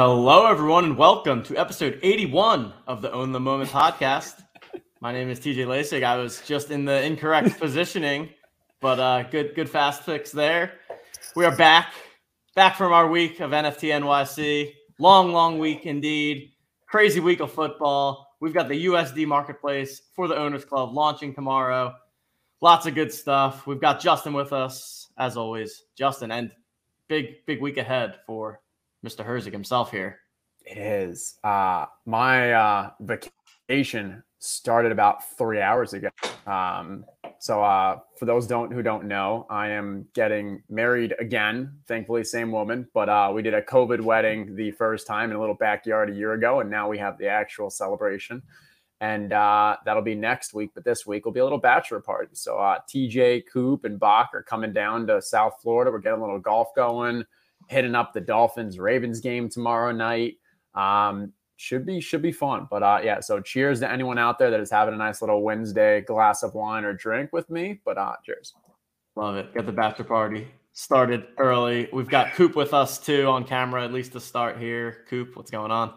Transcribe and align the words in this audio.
Hello, 0.00 0.46
everyone, 0.46 0.84
and 0.84 0.96
welcome 0.96 1.42
to 1.42 1.56
episode 1.56 1.98
81 2.04 2.72
of 2.86 3.02
the 3.02 3.10
Own 3.10 3.32
the 3.32 3.40
Moment 3.40 3.68
podcast. 3.68 4.44
My 5.00 5.10
name 5.10 5.28
is 5.28 5.40
TJ 5.40 5.66
Lasig. 5.66 6.04
I 6.04 6.16
was 6.16 6.40
just 6.42 6.70
in 6.70 6.84
the 6.84 7.02
incorrect 7.02 7.58
positioning, 7.58 8.28
but 8.80 9.00
uh, 9.00 9.24
good, 9.24 9.56
good 9.56 9.68
fast 9.68 10.04
fix 10.04 10.30
there. 10.30 10.74
We 11.34 11.44
are 11.44 11.56
back, 11.56 11.94
back 12.54 12.76
from 12.76 12.92
our 12.92 13.08
week 13.10 13.40
of 13.40 13.50
NFT 13.50 13.90
NYC. 14.00 14.72
Long, 15.00 15.32
long 15.32 15.58
week 15.58 15.84
indeed. 15.84 16.52
Crazy 16.86 17.18
week 17.18 17.40
of 17.40 17.50
football. 17.50 18.36
We've 18.38 18.54
got 18.54 18.68
the 18.68 18.86
USD 18.86 19.26
marketplace 19.26 20.02
for 20.14 20.28
the 20.28 20.36
Owners 20.36 20.64
Club 20.64 20.94
launching 20.94 21.34
tomorrow. 21.34 21.92
Lots 22.60 22.86
of 22.86 22.94
good 22.94 23.12
stuff. 23.12 23.66
We've 23.66 23.80
got 23.80 23.98
Justin 23.98 24.32
with 24.32 24.52
us 24.52 25.08
as 25.18 25.36
always. 25.36 25.82
Justin, 25.96 26.30
and 26.30 26.52
big, 27.08 27.44
big 27.46 27.60
week 27.60 27.78
ahead 27.78 28.20
for 28.28 28.60
Mr. 29.04 29.24
Herzig 29.24 29.52
himself 29.52 29.90
here. 29.90 30.20
It 30.64 30.78
is. 30.78 31.38
Uh, 31.44 31.86
my 32.04 32.52
uh, 32.52 32.90
vacation 33.00 34.22
started 34.38 34.92
about 34.92 35.36
three 35.36 35.60
hours 35.60 35.92
ago. 35.92 36.08
Um, 36.46 37.04
so 37.38 37.62
uh, 37.62 37.98
for 38.18 38.24
those 38.24 38.46
don't 38.46 38.72
who 38.72 38.82
don't 38.82 39.04
know, 39.04 39.46
I 39.48 39.68
am 39.68 40.06
getting 40.14 40.62
married 40.68 41.14
again. 41.20 41.72
Thankfully, 41.86 42.24
same 42.24 42.50
woman, 42.50 42.88
but 42.94 43.08
uh, 43.08 43.30
we 43.32 43.42
did 43.42 43.54
a 43.54 43.62
COVID 43.62 44.00
wedding 44.00 44.54
the 44.56 44.72
first 44.72 45.06
time 45.06 45.30
in 45.30 45.36
a 45.36 45.40
little 45.40 45.54
backyard 45.54 46.10
a 46.10 46.14
year 46.14 46.32
ago, 46.32 46.60
and 46.60 46.70
now 46.70 46.88
we 46.88 46.98
have 46.98 47.18
the 47.18 47.28
actual 47.28 47.70
celebration. 47.70 48.42
And 49.00 49.32
uh, 49.32 49.76
that'll 49.84 50.02
be 50.02 50.16
next 50.16 50.54
week, 50.54 50.70
but 50.74 50.84
this 50.84 51.06
week 51.06 51.24
will 51.24 51.32
be 51.32 51.38
a 51.38 51.44
little 51.44 51.58
bachelor 51.58 52.00
party. 52.00 52.30
So 52.32 52.58
uh, 52.58 52.80
TJ, 52.92 53.44
Coop, 53.52 53.84
and 53.84 53.98
Bach 53.98 54.30
are 54.34 54.42
coming 54.42 54.72
down 54.72 55.06
to 55.06 55.22
South 55.22 55.54
Florida. 55.62 55.92
We're 55.92 56.00
getting 56.00 56.18
a 56.18 56.24
little 56.24 56.40
golf 56.40 56.68
going 56.74 57.24
hitting 57.68 57.94
up 57.94 58.12
the 58.12 58.20
Dolphins 58.20 58.78
Ravens 58.78 59.20
game 59.20 59.48
tomorrow 59.48 59.92
night. 59.92 60.36
Um, 60.74 61.32
should 61.56 61.84
be 61.84 62.00
should 62.00 62.22
be 62.22 62.32
fun. 62.32 62.68
But 62.70 62.82
uh, 62.82 63.00
yeah, 63.02 63.20
so 63.20 63.40
cheers 63.40 63.80
to 63.80 63.90
anyone 63.90 64.18
out 64.18 64.38
there 64.38 64.50
that 64.50 64.60
is 64.60 64.70
having 64.70 64.94
a 64.94 64.96
nice 64.96 65.20
little 65.20 65.42
Wednesday 65.42 66.02
glass 66.02 66.42
of 66.42 66.54
wine 66.54 66.84
or 66.84 66.92
drink 66.92 67.32
with 67.32 67.50
me. 67.50 67.80
But 67.84 67.98
uh, 67.98 68.14
cheers. 68.24 68.54
Love 69.16 69.36
it. 69.36 69.52
Got 69.52 69.66
the 69.66 69.72
bachelor 69.72 70.04
party 70.04 70.48
started 70.78 71.26
early. 71.38 71.88
We've 71.92 72.08
got 72.08 72.34
Coop 72.34 72.54
with 72.54 72.72
us 72.72 72.98
too 72.98 73.26
on 73.26 73.42
camera, 73.42 73.84
at 73.84 73.92
least 73.92 74.12
to 74.12 74.20
start 74.20 74.58
here. 74.58 75.04
Coop, 75.10 75.34
what's 75.34 75.50
going 75.50 75.72
on? 75.72 75.94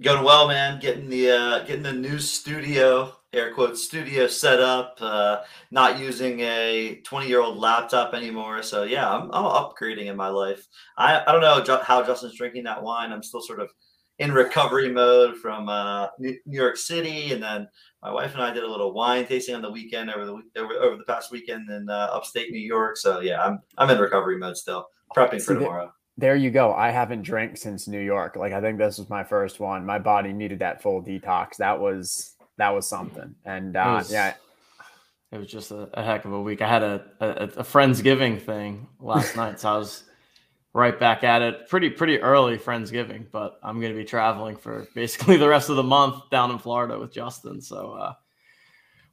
Going 0.00 0.24
well, 0.24 0.46
man. 0.46 0.78
Getting 0.80 1.08
the 1.08 1.30
uh, 1.30 1.58
getting 1.64 1.82
the 1.82 1.92
new 1.92 2.20
studio 2.20 3.12
air 3.34 3.52
quote 3.52 3.76
studio 3.76 4.26
set 4.26 4.60
up. 4.60 4.96
Uh, 5.00 5.42
not 5.70 5.98
using 5.98 6.40
a 6.40 7.00
20 7.04 7.28
year 7.28 7.40
old 7.40 7.58
laptop 7.58 8.14
anymore. 8.14 8.62
So 8.62 8.84
yeah, 8.84 9.10
I'm, 9.10 9.30
I'm 9.32 9.44
upgrading 9.44 10.06
in 10.06 10.16
my 10.16 10.28
life. 10.28 10.66
I, 10.96 11.22
I 11.26 11.32
don't 11.32 11.40
know 11.40 11.80
how 11.82 12.04
Justin's 12.04 12.36
drinking 12.36 12.64
that 12.64 12.82
wine. 12.82 13.12
I'm 13.12 13.22
still 13.22 13.42
sort 13.42 13.60
of 13.60 13.70
in 14.18 14.32
recovery 14.32 14.90
mode 14.90 15.36
from 15.36 15.68
uh, 15.68 16.08
New 16.18 16.38
York 16.46 16.76
City, 16.76 17.32
and 17.32 17.42
then 17.42 17.68
my 18.02 18.12
wife 18.12 18.34
and 18.34 18.42
I 18.42 18.52
did 18.52 18.62
a 18.62 18.70
little 18.70 18.92
wine 18.92 19.26
tasting 19.26 19.54
on 19.54 19.62
the 19.62 19.70
weekend 19.70 20.10
over 20.10 20.24
the 20.24 20.60
over, 20.60 20.74
over 20.74 20.96
the 20.96 21.04
past 21.04 21.32
weekend 21.32 21.68
in 21.68 21.88
uh, 21.88 22.10
upstate 22.12 22.50
New 22.50 22.60
York. 22.60 22.96
So 22.96 23.20
yeah, 23.20 23.42
I'm 23.42 23.60
I'm 23.76 23.90
in 23.90 23.98
recovery 23.98 24.38
mode 24.38 24.56
still, 24.56 24.86
prepping 25.16 25.42
for 25.42 25.54
tomorrow. 25.54 25.92
There 26.16 26.36
you 26.36 26.52
go. 26.52 26.72
I 26.72 26.90
haven't 26.90 27.22
drank 27.22 27.56
since 27.56 27.88
New 27.88 28.00
York. 28.00 28.36
Like 28.36 28.52
I 28.52 28.60
think 28.60 28.78
this 28.78 28.98
was 28.98 29.10
my 29.10 29.24
first 29.24 29.58
one. 29.58 29.84
My 29.84 29.98
body 29.98 30.32
needed 30.32 30.60
that 30.60 30.80
full 30.80 31.02
detox. 31.02 31.56
That 31.56 31.80
was 31.80 32.33
that 32.58 32.70
was 32.70 32.86
something. 32.86 33.34
And 33.44 33.76
uh, 33.76 33.96
was, 33.98 34.12
yeah, 34.12 34.34
it 35.32 35.38
was 35.38 35.48
just 35.48 35.70
a, 35.70 35.88
a, 35.94 36.02
heck 36.02 36.24
of 36.24 36.32
a 36.32 36.40
week. 36.40 36.62
I 36.62 36.68
had 36.68 36.82
a, 36.82 37.04
a, 37.20 37.26
a 37.26 37.64
friendsgiving 37.64 38.40
thing 38.40 38.88
last 39.00 39.36
night, 39.36 39.60
so 39.60 39.74
I 39.74 39.76
was 39.76 40.04
right 40.72 40.98
back 40.98 41.24
at 41.24 41.42
it. 41.42 41.68
Pretty 41.68 41.90
pretty 41.90 42.20
early 42.20 42.58
friendsgiving, 42.58 43.26
but 43.30 43.58
I'm 43.62 43.80
going 43.80 43.92
to 43.92 43.98
be 43.98 44.04
traveling 44.04 44.56
for 44.56 44.86
basically 44.94 45.36
the 45.36 45.48
rest 45.48 45.70
of 45.70 45.76
the 45.76 45.82
month 45.82 46.30
down 46.30 46.50
in 46.50 46.58
Florida 46.58 46.98
with 46.98 47.12
Justin. 47.12 47.60
So. 47.60 47.92
uh 47.92 48.12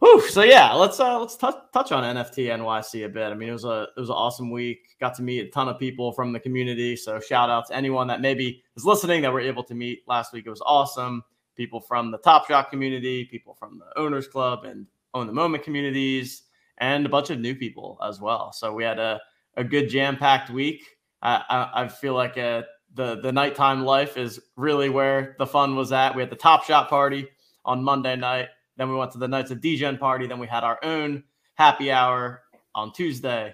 Whew, 0.01 0.19
so 0.29 0.41
yeah, 0.41 0.73
let's 0.73 0.99
uh, 0.99 1.19
let's 1.19 1.37
touch 1.37 1.53
touch 1.71 1.91
on 1.91 2.03
NFT 2.03 2.47
NYC 2.47 3.05
a 3.05 3.09
bit. 3.09 3.27
I 3.27 3.35
mean, 3.35 3.49
it 3.49 3.51
was 3.51 3.65
a 3.65 3.87
it 3.95 3.99
was 3.99 4.09
an 4.09 4.15
awesome 4.15 4.49
week. 4.49 4.79
Got 4.99 5.13
to 5.17 5.21
meet 5.21 5.45
a 5.45 5.51
ton 5.51 5.69
of 5.69 5.77
people 5.77 6.11
from 6.11 6.33
the 6.33 6.39
community. 6.39 6.95
So 6.95 7.19
shout 7.19 7.51
out 7.51 7.67
to 7.67 7.75
anyone 7.75 8.07
that 8.07 8.19
maybe 8.19 8.63
is 8.75 8.83
listening 8.83 9.21
that 9.21 9.31
we're 9.31 9.41
able 9.41 9.63
to 9.65 9.75
meet 9.75 9.99
last 10.07 10.33
week. 10.33 10.47
It 10.47 10.49
was 10.49 10.63
awesome 10.65 11.23
people 11.61 11.79
from 11.79 12.09
the 12.09 12.17
Top 12.17 12.47
Shot 12.47 12.71
community, 12.71 13.23
people 13.25 13.53
from 13.53 13.77
the 13.77 13.99
Owners 14.01 14.27
Club 14.27 14.63
and 14.65 14.87
Own 15.13 15.27
the 15.27 15.33
Moment 15.33 15.63
communities, 15.63 16.43
and 16.79 17.05
a 17.05 17.09
bunch 17.09 17.29
of 17.29 17.39
new 17.39 17.53
people 17.53 17.99
as 18.03 18.19
well. 18.19 18.51
So 18.51 18.73
we 18.73 18.83
had 18.83 18.97
a, 18.97 19.21
a 19.57 19.63
good 19.63 19.87
jam 19.87 20.17
packed 20.17 20.49
week. 20.49 20.83
I, 21.21 21.43
I, 21.47 21.83
I, 21.83 21.87
feel 21.87 22.15
like 22.15 22.35
uh, 22.35 22.63
the 22.95 23.21
the 23.21 23.31
nighttime 23.31 23.85
life 23.85 24.17
is 24.17 24.39
really 24.55 24.89
where 24.89 25.35
the 25.37 25.45
fun 25.45 25.75
was 25.75 25.91
at. 25.91 26.15
We 26.15 26.23
had 26.23 26.31
the 26.31 26.35
Top 26.35 26.63
Shot 26.63 26.89
party 26.89 27.27
on 27.63 27.83
Monday 27.83 28.15
night. 28.15 28.47
Then 28.77 28.89
we 28.89 28.95
went 28.95 29.11
to 29.11 29.19
the 29.19 29.27
Knights 29.27 29.51
of 29.51 29.61
Degen 29.61 29.99
party. 29.99 30.25
Then 30.25 30.39
we 30.39 30.47
had 30.47 30.63
our 30.63 30.79
own 30.81 31.23
happy 31.53 31.91
hour 31.91 32.41
on 32.73 32.91
Tuesday. 32.91 33.53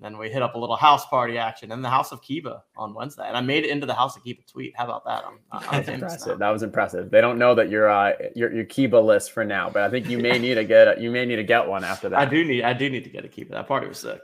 Then 0.00 0.16
we 0.16 0.30
hit 0.30 0.42
up 0.42 0.54
a 0.54 0.58
little 0.58 0.76
house 0.76 1.06
party 1.06 1.38
action 1.38 1.72
in 1.72 1.82
the 1.82 1.90
House 1.90 2.12
of 2.12 2.22
Kiba 2.22 2.62
on 2.76 2.94
Wednesday, 2.94 3.26
and 3.26 3.36
I 3.36 3.40
made 3.40 3.64
it 3.64 3.70
into 3.70 3.84
the 3.84 3.94
House 3.94 4.16
of 4.16 4.22
Kiba 4.22 4.46
tweet. 4.46 4.72
How 4.76 4.84
about 4.84 5.04
that? 5.06 5.24
I'm, 5.26 5.38
I'm 5.50 5.70
That's 5.72 5.88
impressive. 5.88 6.38
Now. 6.38 6.46
That 6.46 6.52
was 6.52 6.62
impressive. 6.62 7.10
They 7.10 7.20
don't 7.20 7.36
know 7.36 7.54
that 7.56 7.68
you're 7.68 7.90
uh, 7.90 8.12
your 8.36 8.52
your 8.54 8.64
Kiba 8.64 9.04
list 9.04 9.32
for 9.32 9.44
now, 9.44 9.68
but 9.68 9.82
I 9.82 9.90
think 9.90 10.08
you 10.08 10.18
may 10.18 10.38
need 10.38 10.54
to 10.54 10.64
get 10.64 10.98
a, 10.98 11.00
you 11.00 11.10
may 11.10 11.26
need 11.26 11.36
to 11.36 11.44
get 11.44 11.66
one 11.66 11.82
after 11.82 12.08
that. 12.10 12.18
I 12.18 12.26
do 12.26 12.44
need 12.44 12.62
I 12.62 12.74
do 12.74 12.88
need 12.88 13.02
to 13.04 13.10
get 13.10 13.24
a 13.24 13.28
Kiba. 13.28 13.50
That 13.50 13.66
party 13.66 13.88
was 13.88 13.98
sick. 13.98 14.20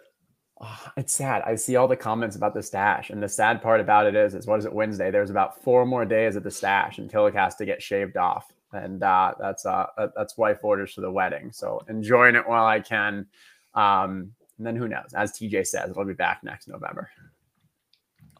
Oh, 0.60 0.80
it's 0.96 1.12
sad. 1.12 1.42
I 1.44 1.56
see 1.56 1.74
all 1.74 1.88
the 1.88 1.96
comments 1.96 2.36
about 2.36 2.54
the 2.54 2.62
stash, 2.62 3.10
and 3.10 3.20
the 3.20 3.28
sad 3.28 3.60
part 3.60 3.80
about 3.80 4.06
it 4.06 4.14
is, 4.14 4.36
is 4.36 4.46
what 4.46 4.60
is 4.60 4.66
it 4.66 4.72
Wednesday? 4.72 5.10
There's 5.10 5.30
about 5.30 5.60
four 5.64 5.84
more 5.84 6.04
days 6.04 6.36
of 6.36 6.44
the 6.44 6.50
stash 6.52 6.98
until 6.98 7.26
it 7.26 7.34
has 7.34 7.56
to 7.56 7.66
get 7.66 7.82
shaved 7.82 8.16
off, 8.16 8.52
and 8.72 9.02
uh, 9.02 9.34
that's 9.40 9.66
uh 9.66 9.86
that's 10.14 10.38
wife 10.38 10.58
orders 10.62 10.94
for 10.94 11.00
the 11.00 11.10
wedding. 11.10 11.50
So 11.50 11.84
enjoying 11.88 12.36
it 12.36 12.48
while 12.48 12.64
I 12.64 12.78
can. 12.78 13.26
Um, 13.74 14.30
and 14.58 14.66
then 14.66 14.76
who 14.76 14.88
knows? 14.88 15.12
As 15.14 15.32
TJ 15.32 15.66
says, 15.66 15.90
it'll 15.90 16.04
be 16.04 16.14
back 16.14 16.42
next 16.42 16.68
November. 16.68 17.10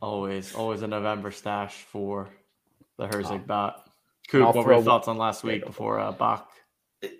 Always, 0.00 0.54
always 0.54 0.82
a 0.82 0.86
November 0.86 1.30
stash 1.30 1.74
for 1.74 2.28
the 2.98 3.06
Herzig 3.06 3.42
oh. 3.42 3.46
bot. 3.46 3.90
Coop, 4.28 4.54
what 4.54 4.66
were 4.66 4.72
your 4.74 4.82
thoughts 4.82 5.08
on 5.08 5.18
last 5.18 5.44
week 5.44 5.66
before 5.66 5.98
uh, 5.98 6.12
Bach? 6.12 6.50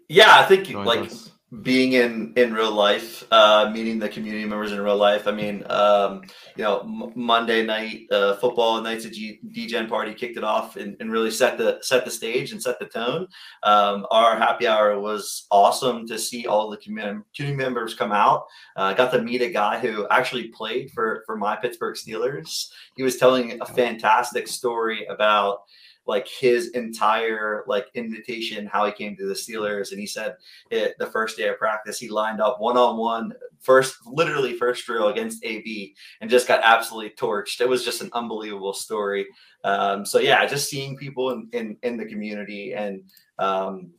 Yeah, 0.09 0.39
I 0.39 0.45
think 0.45 0.71
like 0.71 1.01
us? 1.01 1.31
Being 1.63 1.93
in 1.93 2.33
in 2.37 2.53
real 2.53 2.73
life, 2.73 3.25
uh, 3.31 3.71
meeting 3.73 3.99
the 3.99 4.09
community 4.09 4.45
members 4.45 4.73
in 4.73 4.81
real 4.81 4.97
life. 4.97 5.27
I 5.27 5.33
mean, 5.33 5.63
um, 5.71 6.23
you 6.57 6.65
know, 6.65 6.81
M- 6.81 7.13
Monday 7.15 7.65
night 7.65 8.07
uh, 8.11 8.37
football 8.37 8.81
nights 8.81 9.05
at 9.07 9.13
G- 9.13 9.41
DGen 9.55 9.89
party 9.89 10.15
kicked 10.15 10.37
it 10.37 10.45
off 10.45 10.77
and, 10.77 10.97
and, 11.01 11.13
really 11.13 11.31
set 11.31 11.59
the 11.59 11.79
set 11.83 12.05
the 12.05 12.11
stage 12.11 12.53
and 12.53 12.63
set 12.63 12.79
the 12.79 12.87
tone. 12.87 13.29
Um, 13.63 14.07
our 14.11 14.37
happy 14.37 14.67
hour 14.67 14.99
was 14.99 15.47
awesome 15.51 16.07
to 16.09 16.19
see 16.19 16.47
all 16.47 16.71
the 16.71 16.79
community 16.79 17.23
members 17.39 17.95
come 17.95 18.13
out. 18.13 18.47
Uh, 18.77 18.93
got 18.95 19.13
to 19.13 19.23
meet 19.23 19.43
a 19.43 19.51
guy 19.51 19.79
who 19.79 20.09
actually 20.09 20.49
played 20.49 20.91
for 20.91 21.23
for 21.27 21.37
my 21.37 21.57
Pittsburgh 21.57 21.95
Steelers. 21.95 22.69
He 22.97 23.03
was 23.03 23.17
telling 23.17 23.61
a 23.61 23.67
fantastic 23.67 24.49
story 24.49 25.07
about 25.07 25.61
like 26.07 26.29
his 26.29 26.69
entire 26.71 27.65
like 27.67 27.87
invitation, 27.95 28.67
how 28.67 28.85
he 28.85 28.93
came 28.93 29.17
to 29.17 29.27
the 29.27 29.35
Steelers, 29.35 29.91
and 29.91 30.01
he 30.01 30.07
said 30.07 30.37
it, 30.71 30.95
the 30.99 31.07
first 31.07 31.37
day 31.37 31.49
of 31.49 31.59
practice 31.59 31.99
he 31.99 32.09
lined 32.09 32.41
up 32.41 32.61
one 32.61 32.77
on 32.77 32.97
one, 32.97 33.33
first 33.61 33.97
literally 34.07 34.57
first 34.57 34.85
drill 34.85 35.09
against 35.09 35.45
AB, 35.45 35.95
and 36.21 36.31
just 36.31 36.49
got 36.49 36.61
absolutely 36.63 37.11
torched. 37.11 37.61
It 37.61 37.69
was 37.69 37.85
just 37.85 38.03
an 38.03 38.11
unbelievable 38.13 38.75
story. 38.75 39.27
Um, 39.65 40.05
so 40.05 40.19
yeah, 40.19 40.45
just 40.47 40.69
seeing 40.69 40.97
people 40.97 41.31
in 41.31 41.49
in, 41.53 41.77
in 41.83 41.97
the 41.97 42.07
community 42.07 42.75
and 42.75 43.03
um, 43.39 43.91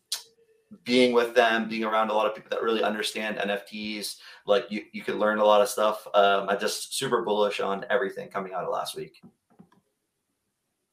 being 0.83 1.13
with 1.13 1.33
them, 1.33 1.67
being 1.67 1.83
around 1.83 2.09
a 2.09 2.13
lot 2.13 2.27
of 2.27 2.35
people 2.35 2.49
that 2.51 2.61
really 2.61 2.83
understand 2.83 3.37
NFTs, 3.37 4.17
like 4.45 4.65
you, 4.69 4.83
you 4.91 5.01
could 5.01 5.15
learn 5.15 5.39
a 5.39 5.45
lot 5.45 5.61
of 5.61 5.69
stuff. 5.69 6.07
Um, 6.13 6.49
I 6.49 6.55
just 6.55 6.97
super 6.97 7.23
bullish 7.23 7.59
on 7.59 7.85
everything 7.89 8.29
coming 8.29 8.53
out 8.53 8.63
of 8.63 8.71
last 8.71 8.95
week 8.95 9.21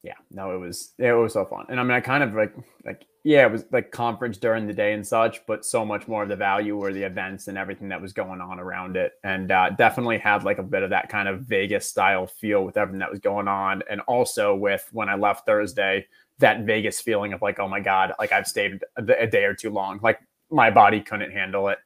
yeah, 0.03 0.15
no, 0.31 0.53
it 0.53 0.57
was 0.57 0.93
it 0.97 1.13
was 1.13 1.33
so 1.33 1.45
fun. 1.45 1.65
And 1.69 1.79
I 1.79 1.83
mean, 1.83 1.93
I 1.93 2.01
kind 2.01 2.23
of 2.23 2.33
like 2.33 2.53
like 2.85 3.05
yeah, 3.23 3.45
it 3.45 3.51
was 3.51 3.63
like 3.71 3.89
conference 3.91 4.37
during 4.37 4.67
the 4.67 4.73
day 4.73 4.91
and 4.91 5.07
such, 5.07 5.45
but 5.47 5.63
so 5.63 5.85
much 5.85 6.09
more 6.09 6.23
of 6.23 6.29
the 6.29 6.35
value 6.35 6.75
were 6.75 6.91
the 6.91 7.03
events 7.03 7.47
and 7.47 7.57
everything 7.57 7.87
that 7.87 8.01
was 8.01 8.11
going 8.11 8.41
on 8.41 8.59
around 8.59 8.97
it, 8.97 9.13
and 9.23 9.49
uh, 9.49 9.69
definitely 9.69 10.17
had 10.17 10.43
like 10.43 10.57
a 10.57 10.63
bit 10.63 10.83
of 10.83 10.89
that 10.89 11.07
kind 11.07 11.29
of 11.29 11.41
Vegas 11.41 11.87
style 11.87 12.27
feel 12.27 12.65
with 12.65 12.75
everything 12.75 12.99
that 12.99 13.09
was 13.09 13.21
going 13.21 13.47
on, 13.47 13.81
and 13.89 14.01
also 14.01 14.53
with 14.53 14.87
when 14.91 15.07
I 15.07 15.15
left 15.15 15.45
Thursday, 15.45 16.05
that 16.39 16.65
Vegas 16.65 16.99
feeling 16.99 17.31
of 17.31 17.41
like, 17.41 17.59
oh 17.59 17.69
my 17.69 17.79
god, 17.79 18.13
like 18.19 18.33
I've 18.33 18.47
stayed 18.47 18.83
a, 18.97 19.23
a 19.23 19.27
day 19.27 19.45
or 19.45 19.53
too 19.53 19.69
long, 19.69 20.01
like 20.03 20.19
my 20.51 20.69
body 20.69 20.99
couldn't 20.99 21.31
handle 21.31 21.69
it. 21.69 21.79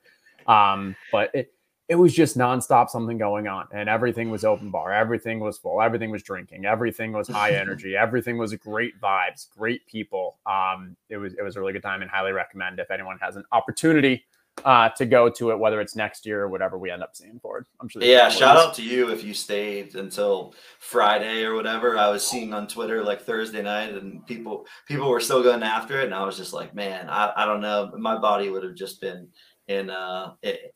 Um, 0.48 0.96
but 1.12 1.30
it 1.36 1.54
it 1.90 1.96
was 1.96 2.14
just 2.14 2.38
nonstop 2.38 2.90
something 2.90 3.18
going 3.18 3.48
on 3.48 3.66
and 3.72 3.88
everything 3.88 4.30
was 4.30 4.44
open 4.44 4.70
bar 4.70 4.92
everything 4.92 5.40
was 5.40 5.58
full 5.58 5.82
everything 5.82 6.12
was 6.12 6.24
drinking 6.24 6.66
everything 6.66 7.12
was 7.12 7.28
high 7.28 7.52
energy 7.56 7.96
everything 7.96 8.38
was 8.38 8.54
great 8.56 9.00
vibes 9.02 9.48
great 9.50 9.86
people 9.88 10.38
um 10.46 10.96
it 11.10 11.18
was 11.18 11.34
it 11.34 11.42
was 11.42 11.56
a 11.56 11.60
really 11.60 11.74
good 11.74 11.84
time 11.84 12.02
and 12.02 12.12
highly 12.12 12.32
recommend 12.32 12.80
if 12.80 12.92
anyone 12.92 13.18
has 13.20 13.36
an 13.36 13.44
opportunity 13.52 14.24
uh, 14.66 14.90
to 14.90 15.06
go 15.06 15.30
to 15.30 15.52
it, 15.52 15.60
whether 15.60 15.80
it's 15.80 15.96
next 15.96 16.26
year 16.26 16.42
or 16.42 16.48
whatever 16.48 16.78
we 16.78 16.90
end 16.90 17.04
up 17.04 17.16
seeing 17.16 17.40
for 17.40 17.60
it. 17.60 17.66
I'm 17.80 17.88
sure. 17.88 18.02
Yeah, 18.02 18.30
shout 18.30 18.58
out 18.58 18.74
to 18.76 18.84
you 18.84 19.12
if 19.12 19.24
you 19.24 19.34
stayed 19.34 19.96
until 19.96 20.56
Friday 20.80 21.44
or 21.44 21.54
whatever. 21.54 21.98
I 21.98 22.10
was 22.10 22.26
seeing 22.26 22.54
on 22.54 22.68
Twitter 22.68 23.04
like 23.04 23.22
Thursday 23.22 23.62
night, 23.62 23.94
and 23.94 24.26
people 24.26 24.66
people 24.88 25.10
were 25.10 25.20
still 25.20 25.44
going 25.44 25.64
after 25.64 26.02
it, 26.02 26.06
and 26.06 26.14
I 26.14 26.26
was 26.26 26.38
just 26.38 26.54
like, 26.54 26.74
man, 26.74 27.08
I, 27.10 27.32
I 27.36 27.46
don't 27.46 27.62
know, 27.62 27.92
my 27.98 28.18
body 28.18 28.50
would 28.50 28.64
have 28.64 28.76
just 28.76 29.00
been 29.00 29.28
in 29.68 29.90
uh 29.90 30.34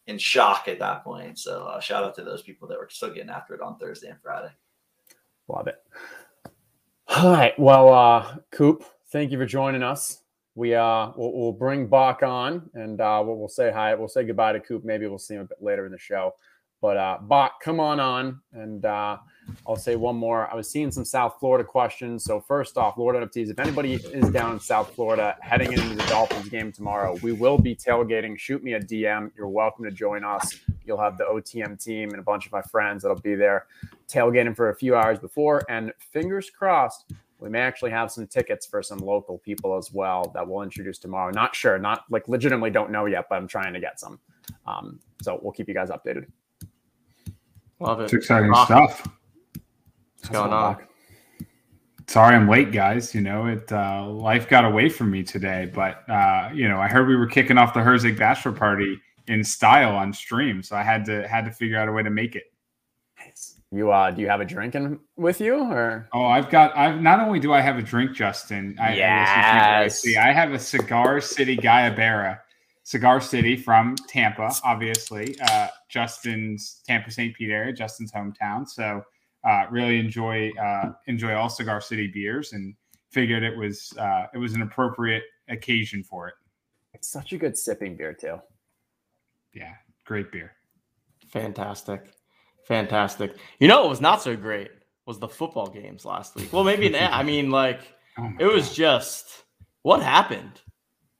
in 0.07 0.17
shock 0.17 0.67
at 0.67 0.79
that 0.79 1.03
point. 1.03 1.39
So 1.39 1.65
uh, 1.65 1.79
shout 1.79 2.03
out 2.03 2.15
to 2.15 2.23
those 2.23 2.41
people 2.41 2.67
that 2.67 2.77
were 2.77 2.89
still 2.89 3.13
getting 3.13 3.29
after 3.29 3.53
it 3.53 3.61
on 3.61 3.77
Thursday 3.77 4.09
and 4.09 4.21
Friday. 4.21 4.51
Love 5.47 5.67
it. 5.67 5.75
All 7.07 7.31
right, 7.31 7.57
well, 7.59 7.93
uh, 7.93 8.37
Coop, 8.51 8.85
thank 9.11 9.31
you 9.31 9.37
for 9.37 9.45
joining 9.45 9.83
us 9.83 10.21
we 10.55 10.75
uh 10.75 11.11
we'll, 11.15 11.33
we'll 11.33 11.51
bring 11.51 11.87
Bach 11.87 12.23
on 12.23 12.69
and 12.73 12.99
uh 12.99 13.21
we'll, 13.25 13.37
we'll 13.37 13.47
say 13.47 13.71
hi. 13.71 13.93
We'll 13.95 14.07
say 14.07 14.23
goodbye 14.23 14.53
to 14.53 14.59
Coop. 14.59 14.83
Maybe 14.83 15.07
we'll 15.07 15.17
see 15.17 15.35
him 15.35 15.41
a 15.41 15.45
bit 15.45 15.61
later 15.61 15.85
in 15.85 15.91
the 15.91 15.97
show. 15.97 16.35
But 16.81 16.97
uh 16.97 17.19
Bach, 17.21 17.61
come 17.61 17.79
on 17.79 17.99
on 17.99 18.41
and 18.53 18.85
uh 18.85 19.17
I'll 19.67 19.75
say 19.75 19.95
one 19.95 20.15
more. 20.15 20.51
I 20.51 20.55
was 20.55 20.69
seeing 20.69 20.91
some 20.91 21.05
South 21.05 21.37
Florida 21.39 21.63
questions. 21.63 22.23
So 22.23 22.39
first 22.39 22.77
off, 22.77 22.97
Lord 22.97 23.15
NFTs, 23.15 23.49
if 23.49 23.59
anybody 23.59 23.93
is 23.93 24.29
down 24.29 24.53
in 24.53 24.59
South 24.59 24.93
Florida 24.93 25.37
heading 25.41 25.73
into 25.73 25.95
the 25.95 26.05
Dolphins 26.07 26.49
game 26.49 26.71
tomorrow, 26.71 27.17
we 27.21 27.31
will 27.31 27.57
be 27.57 27.75
tailgating. 27.75 28.37
Shoot 28.37 28.63
me 28.63 28.73
a 28.73 28.79
DM. 28.79 29.31
You're 29.35 29.47
welcome 29.47 29.85
to 29.85 29.91
join 29.91 30.23
us. 30.23 30.57
You'll 30.85 30.99
have 30.99 31.17
the 31.17 31.25
OTM 31.25 31.83
team 31.83 32.09
and 32.09 32.19
a 32.19 32.23
bunch 32.23 32.45
of 32.45 32.51
my 32.51 32.61
friends 32.61 33.03
that'll 33.03 33.19
be 33.19 33.35
there 33.35 33.67
tailgating 34.07 34.55
for 34.55 34.69
a 34.69 34.75
few 34.75 34.95
hours 34.95 35.19
before. 35.19 35.63
And 35.69 35.93
fingers 35.99 36.49
crossed, 36.49 37.11
we 37.39 37.49
may 37.49 37.59
actually 37.59 37.91
have 37.91 38.11
some 38.11 38.27
tickets 38.27 38.65
for 38.65 38.83
some 38.83 38.99
local 38.99 39.39
people 39.39 39.77
as 39.77 39.91
well 39.91 40.31
that 40.35 40.47
we'll 40.47 40.61
introduce 40.61 40.99
tomorrow. 40.99 41.31
Not 41.31 41.55
sure, 41.55 41.79
not 41.79 42.05
like 42.09 42.27
legitimately 42.27 42.69
don't 42.69 42.91
know 42.91 43.05
yet, 43.05 43.25
but 43.29 43.35
I'm 43.35 43.47
trying 43.47 43.73
to 43.73 43.79
get 43.79 43.99
some. 43.99 44.19
Um, 44.67 44.99
so 45.21 45.39
we'll 45.41 45.51
keep 45.51 45.67
you 45.67 45.73
guys 45.73 45.89
updated. 45.89 46.27
Love 47.79 47.99
it. 47.99 48.03
It's 48.05 48.13
exciting 48.13 48.49
Rock. 48.49 48.67
stuff. 48.67 49.07
What's 50.21 50.29
going 50.29 50.53
on? 50.53 50.77
Sorry, 52.05 52.35
I'm 52.35 52.47
late, 52.47 52.71
guys. 52.71 53.15
You 53.15 53.21
know, 53.21 53.47
it 53.47 53.71
uh, 53.71 54.05
life 54.07 54.47
got 54.47 54.65
away 54.65 54.87
from 54.87 55.09
me 55.09 55.23
today, 55.23 55.71
but 55.73 56.07
uh, 56.07 56.51
you 56.53 56.69
know, 56.69 56.79
I 56.79 56.87
heard 56.87 57.07
we 57.07 57.15
were 57.15 57.25
kicking 57.25 57.57
off 57.57 57.73
the 57.73 57.79
Herzig 57.79 58.19
bachelor 58.19 58.51
party 58.51 58.99
in 59.27 59.43
style 59.43 59.95
on 59.95 60.13
stream, 60.13 60.61
so 60.61 60.75
I 60.75 60.83
had 60.83 61.05
to 61.05 61.27
had 61.27 61.45
to 61.45 61.51
figure 61.51 61.79
out 61.79 61.87
a 61.87 61.91
way 61.91 62.03
to 62.03 62.11
make 62.11 62.35
it. 62.35 62.43
You 63.71 63.91
uh, 63.91 64.11
do 64.11 64.21
you 64.21 64.29
have 64.29 64.41
a 64.41 64.45
drink 64.45 64.75
in, 64.75 64.99
with 65.17 65.41
you 65.41 65.55
or? 65.55 66.07
Oh, 66.13 66.25
I've 66.25 66.51
got. 66.51 66.77
I've 66.77 67.01
not 67.01 67.19
only 67.19 67.39
do 67.39 67.51
I 67.51 67.61
have 67.61 67.79
a 67.79 67.81
drink, 67.81 68.13
Justin. 68.13 68.77
I, 68.79 68.95
yes. 68.95 69.29
I, 69.29 69.87
see, 69.87 70.17
I 70.17 70.31
have 70.33 70.53
a 70.53 70.59
Cigar 70.59 71.19
City 71.19 71.57
Guayabera, 71.57 72.41
Cigar 72.83 73.21
City 73.21 73.55
from 73.55 73.95
Tampa, 74.07 74.51
obviously. 74.63 75.35
Uh, 75.41 75.69
Justin's 75.89 76.81
Tampa 76.85 77.09
St. 77.09 77.35
Pete 77.35 77.49
area, 77.49 77.73
Justin's 77.73 78.11
hometown. 78.11 78.69
So 78.69 79.03
uh, 79.43 79.65
really 79.69 79.99
enjoy 79.99 80.51
uh, 80.61 80.91
enjoy 81.07 81.33
all 81.33 81.49
Cigar 81.49 81.81
City 81.81 82.07
beers, 82.07 82.53
and 82.53 82.75
figured 83.09 83.43
it 83.43 83.55
was 83.55 83.93
uh, 83.97 84.27
it 84.33 84.37
was 84.37 84.53
an 84.53 84.61
appropriate 84.61 85.23
occasion 85.49 86.03
for 86.03 86.27
it. 86.27 86.35
It's 86.93 87.07
such 87.07 87.33
a 87.33 87.37
good 87.37 87.57
sipping 87.57 87.95
beer 87.95 88.13
too. 88.13 88.39
Yeah, 89.53 89.73
great 90.05 90.31
beer. 90.31 90.53
Fantastic. 91.27 92.13
Fantastic. 92.65 93.35
You 93.59 93.67
know, 93.67 93.85
it 93.85 93.89
was 93.89 94.01
not 94.01 94.21
so 94.21 94.35
great 94.35 94.71
was 95.05 95.19
the 95.19 95.27
football 95.27 95.67
games 95.67 96.05
last 96.05 96.35
week. 96.35 96.53
Well, 96.53 96.63
maybe 96.63 96.95
I 96.95 97.23
mean, 97.23 97.49
like 97.51 97.81
oh 98.17 98.29
it 98.39 98.45
was 98.45 98.67
God. 98.67 98.75
just 98.75 99.43
what 99.81 100.01
happened. 100.01 100.61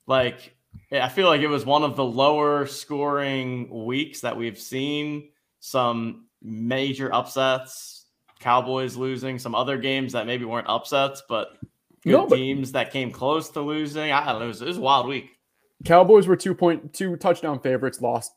Like 0.08 0.56
I 0.92 1.10
feel 1.10 1.28
like 1.28 1.42
it 1.42 1.48
was 1.48 1.66
one 1.66 1.84
of 1.84 1.96
the 1.96 2.06
lower 2.06 2.66
scoring 2.66 3.86
weeks 3.86 4.22
that 4.22 4.38
we've 4.38 4.60
seen. 4.60 5.30
Some 5.60 6.28
major 6.42 7.14
upsets, 7.14 8.01
Cowboys 8.42 8.98
losing, 8.98 9.40
some 9.40 9.56
other 9.56 9.78
games 9.78 10.14
that 10.14 10.26
maybe 10.26 10.44
weren't 10.44 10.68
upsets, 10.68 11.24
but 11.30 11.58
good 12.04 12.12
no, 12.12 12.28
but 12.28 12.36
teams 12.36 12.74
that 12.74 12.92
came 12.92 13.12
close 13.12 13.50
to 13.52 13.62
losing. 13.62 14.12
I 14.12 14.26
don't 14.26 14.40
know. 14.40 14.46
It 14.46 14.48
was, 14.50 14.62
it 14.62 14.68
was 14.68 14.78
a 14.78 14.82
wild 14.82 15.08
week. 15.08 15.38
Cowboys 15.86 16.28
were 16.28 16.36
two 16.36 16.54
point 16.54 16.94
two 16.94 17.16
touchdown 17.16 17.60
favorites, 17.60 18.02
lost 18.02 18.34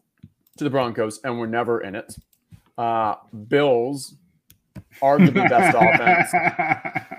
to 0.59 0.65
the 0.65 0.71
Broncos, 0.71 1.21
and 1.25 1.39
were 1.39 1.47
never 1.47 1.81
in 1.81 1.95
it. 1.95 2.17
Uh, 2.79 3.15
Bills, 3.49 4.15
arguably 5.01 5.49
best 5.49 5.77
offense, 5.81 6.31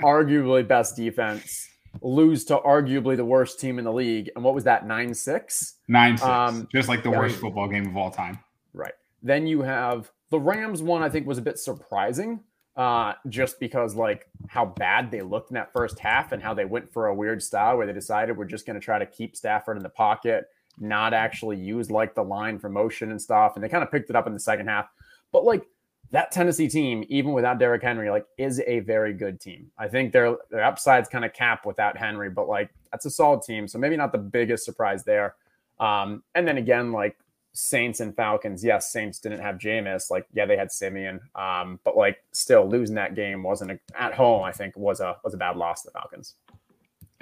arguably 0.03 0.67
best 0.67 0.95
defense, 0.95 1.67
lose 2.01 2.45
to 2.45 2.57
arguably 2.57 3.17
the 3.17 3.25
worst 3.25 3.59
team 3.59 3.79
in 3.79 3.85
the 3.85 3.93
league. 3.93 4.29
And 4.35 4.43
what 4.43 4.53
was 4.53 4.63
that? 4.65 4.87
Nine 4.87 5.13
six. 5.13 5.75
Nine 5.87 6.17
six. 6.17 6.27
Um, 6.27 6.67
Just 6.71 6.89
like 6.89 7.03
the 7.03 7.11
yeah, 7.11 7.19
worst 7.19 7.37
football 7.37 7.67
game 7.67 7.87
of 7.87 7.97
all 7.97 8.11
time. 8.11 8.39
Right. 8.73 8.93
Then 9.21 9.47
you 9.47 9.61
have 9.61 10.11
the 10.29 10.39
Rams 10.39 10.81
one. 10.81 11.03
I 11.03 11.09
think 11.09 11.27
was 11.27 11.37
a 11.37 11.43
bit 11.43 11.57
surprising. 11.57 12.41
Uh, 12.75 13.13
just 13.29 13.57
because 13.57 13.95
like 13.95 14.27
how 14.49 14.65
bad 14.65 15.09
they 15.09 15.21
looked 15.21 15.49
in 15.49 15.55
that 15.55 15.71
first 15.71 15.97
half 15.97 16.33
and 16.33 16.43
how 16.43 16.53
they 16.53 16.65
went 16.65 16.91
for 16.91 17.07
a 17.07 17.15
weird 17.15 17.41
style 17.41 17.77
where 17.77 17.87
they 17.87 17.93
decided 17.93 18.35
we're 18.35 18.43
just 18.43 18.65
going 18.65 18.77
to 18.77 18.83
try 18.83 18.99
to 18.99 19.05
keep 19.05 19.33
Stafford 19.33 19.77
in 19.77 19.83
the 19.83 19.87
pocket, 19.87 20.49
not 20.77 21.13
actually 21.13 21.55
use 21.55 21.89
like 21.89 22.13
the 22.13 22.21
line 22.21 22.59
for 22.59 22.67
motion 22.67 23.11
and 23.11 23.21
stuff. 23.21 23.55
And 23.55 23.63
they 23.63 23.69
kind 23.69 23.81
of 23.81 23.89
picked 23.91 24.09
it 24.09 24.15
up 24.17 24.27
in 24.27 24.33
the 24.33 24.39
second 24.39 24.67
half. 24.67 24.89
But 25.31 25.45
like 25.45 25.65
that 26.11 26.31
Tennessee 26.31 26.67
team, 26.67 27.05
even 27.07 27.31
without 27.31 27.59
Derrick 27.59 27.81
Henry, 27.81 28.09
like 28.09 28.25
is 28.37 28.61
a 28.67 28.79
very 28.81 29.13
good 29.13 29.39
team. 29.39 29.71
I 29.77 29.87
think 29.87 30.11
their 30.11 30.35
their 30.49 30.63
upside's 30.63 31.07
kind 31.07 31.25
of 31.25 31.33
cap 31.33 31.65
without 31.65 31.97
Henry, 31.97 32.29
but 32.29 32.47
like 32.47 32.71
that's 32.91 33.05
a 33.05 33.09
solid 33.09 33.41
team. 33.41 33.67
So 33.67 33.79
maybe 33.79 33.95
not 33.95 34.11
the 34.11 34.17
biggest 34.17 34.65
surprise 34.65 35.03
there. 35.03 35.35
Um, 35.79 36.23
and 36.35 36.47
then 36.47 36.57
again, 36.57 36.91
like 36.91 37.17
Saints 37.57 38.01
and 38.01 38.13
Falcons, 38.13 38.65
yes, 38.65 38.91
Saints 38.91 39.17
didn't 39.19 39.39
have 39.39 39.55
Jameis. 39.55 40.11
Like, 40.11 40.27
yeah, 40.33 40.45
they 40.45 40.57
had 40.57 40.73
Siemian. 40.73 41.21
Um, 41.35 41.79
but 41.85 41.95
like 41.95 42.17
still 42.33 42.67
losing 42.67 42.95
that 42.95 43.15
game 43.15 43.43
wasn't 43.43 43.71
a, 43.71 43.79
at 43.97 44.13
home, 44.13 44.43
I 44.43 44.51
think 44.51 44.75
was 44.75 44.99
a 44.99 45.15
was 45.23 45.33
a 45.33 45.37
bad 45.37 45.55
loss 45.55 45.81
to 45.83 45.87
the 45.87 45.91
Falcons. 45.93 46.35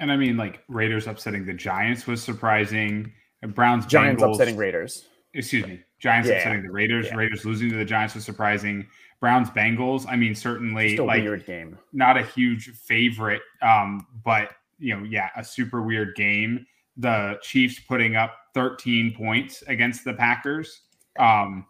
And 0.00 0.10
I 0.10 0.16
mean, 0.16 0.36
like 0.36 0.64
Raiders 0.68 1.06
upsetting 1.06 1.46
the 1.46 1.54
Giants 1.54 2.08
was 2.08 2.20
surprising. 2.20 3.12
Browns 3.48 3.86
Giants 3.86 4.20
Bengals, 4.20 4.34
upsetting 4.34 4.56
Raiders. 4.56 5.06
Excuse 5.34 5.66
me. 5.66 5.80
Giants 6.00 6.28
yeah. 6.28 6.36
upsetting 6.36 6.64
the 6.64 6.72
Raiders. 6.72 7.06
Yeah. 7.06 7.14
Raiders 7.14 7.44
losing 7.44 7.70
to 7.70 7.76
the 7.76 7.84
Giants 7.84 8.16
was 8.16 8.24
surprising. 8.24 8.88
Browns 9.20 9.50
Bengals. 9.50 10.04
I 10.08 10.16
mean, 10.16 10.34
certainly 10.34 10.96
like 10.96 11.22
weird 11.22 11.46
game. 11.46 11.78
Not 11.92 12.16
a 12.16 12.24
huge 12.24 12.70
favorite, 12.70 13.42
um, 13.62 14.04
but 14.24 14.50
you 14.80 14.96
know, 14.96 15.04
yeah, 15.04 15.30
a 15.36 15.44
super 15.44 15.80
weird 15.82 16.16
game. 16.16 16.66
The 16.96 17.38
Chiefs 17.40 17.78
putting 17.78 18.16
up 18.16 18.34
13 18.54 19.14
points 19.16 19.62
against 19.66 20.04
the 20.04 20.14
Packers. 20.14 20.82
Um, 21.18 21.66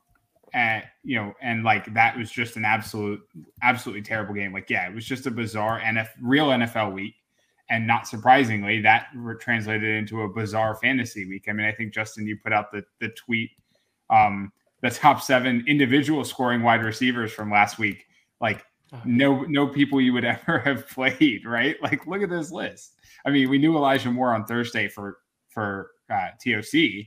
and 0.53 0.85
you 1.03 1.17
know, 1.17 1.33
and 1.43 1.64
like 1.64 1.93
that 1.95 2.17
was 2.17 2.31
just 2.31 2.57
an 2.57 2.64
absolute, 2.64 3.21
absolutely 3.62 4.03
terrible 4.03 4.35
game. 4.35 4.53
Like, 4.53 4.71
yeah, 4.71 4.88
it 4.88 4.95
was 4.95 5.05
just 5.05 5.26
a 5.26 5.31
bizarre 5.31 5.81
NF 5.81 6.09
real 6.23 6.49
NFL 6.49 6.93
week. 6.93 7.14
And 7.71 7.87
not 7.87 8.07
surprisingly, 8.07 8.81
that 8.83 9.07
translated 9.41 9.97
into 9.97 10.23
a 10.23 10.29
bizarre 10.29 10.76
fantasy 10.76 11.26
week. 11.26 11.47
I 11.49 11.53
mean, 11.53 11.67
I 11.67 11.73
think 11.73 11.95
Justin, 11.95 12.26
you 12.26 12.37
put 12.43 12.53
out 12.53 12.71
the 12.71 12.85
the 13.00 13.09
tweet 13.09 13.50
um, 14.11 14.53
the 14.83 14.91
top 14.91 15.23
seven 15.23 15.64
individual 15.67 16.25
scoring 16.25 16.62
wide 16.62 16.85
receivers 16.85 17.33
from 17.33 17.50
last 17.50 17.79
week. 17.79 18.05
Like 18.41 18.64
oh. 18.93 19.00
no 19.05 19.43
no 19.43 19.67
people 19.67 20.00
you 20.00 20.12
would 20.12 20.25
ever 20.25 20.59
have 20.59 20.88
played, 20.88 21.47
right? 21.47 21.76
Like 21.83 22.07
look 22.07 22.23
at 22.23 22.31
this 22.31 22.53
list. 22.53 22.93
I 23.26 23.31
mean, 23.31 23.49
we 23.49 23.59
knew 23.59 23.76
Elijah 23.76 24.11
Moore 24.11 24.35
on 24.35 24.45
Thursday 24.45 24.88
for 24.88 25.19
for 25.49 25.91
uh, 26.11 26.28
TOC, 26.44 27.06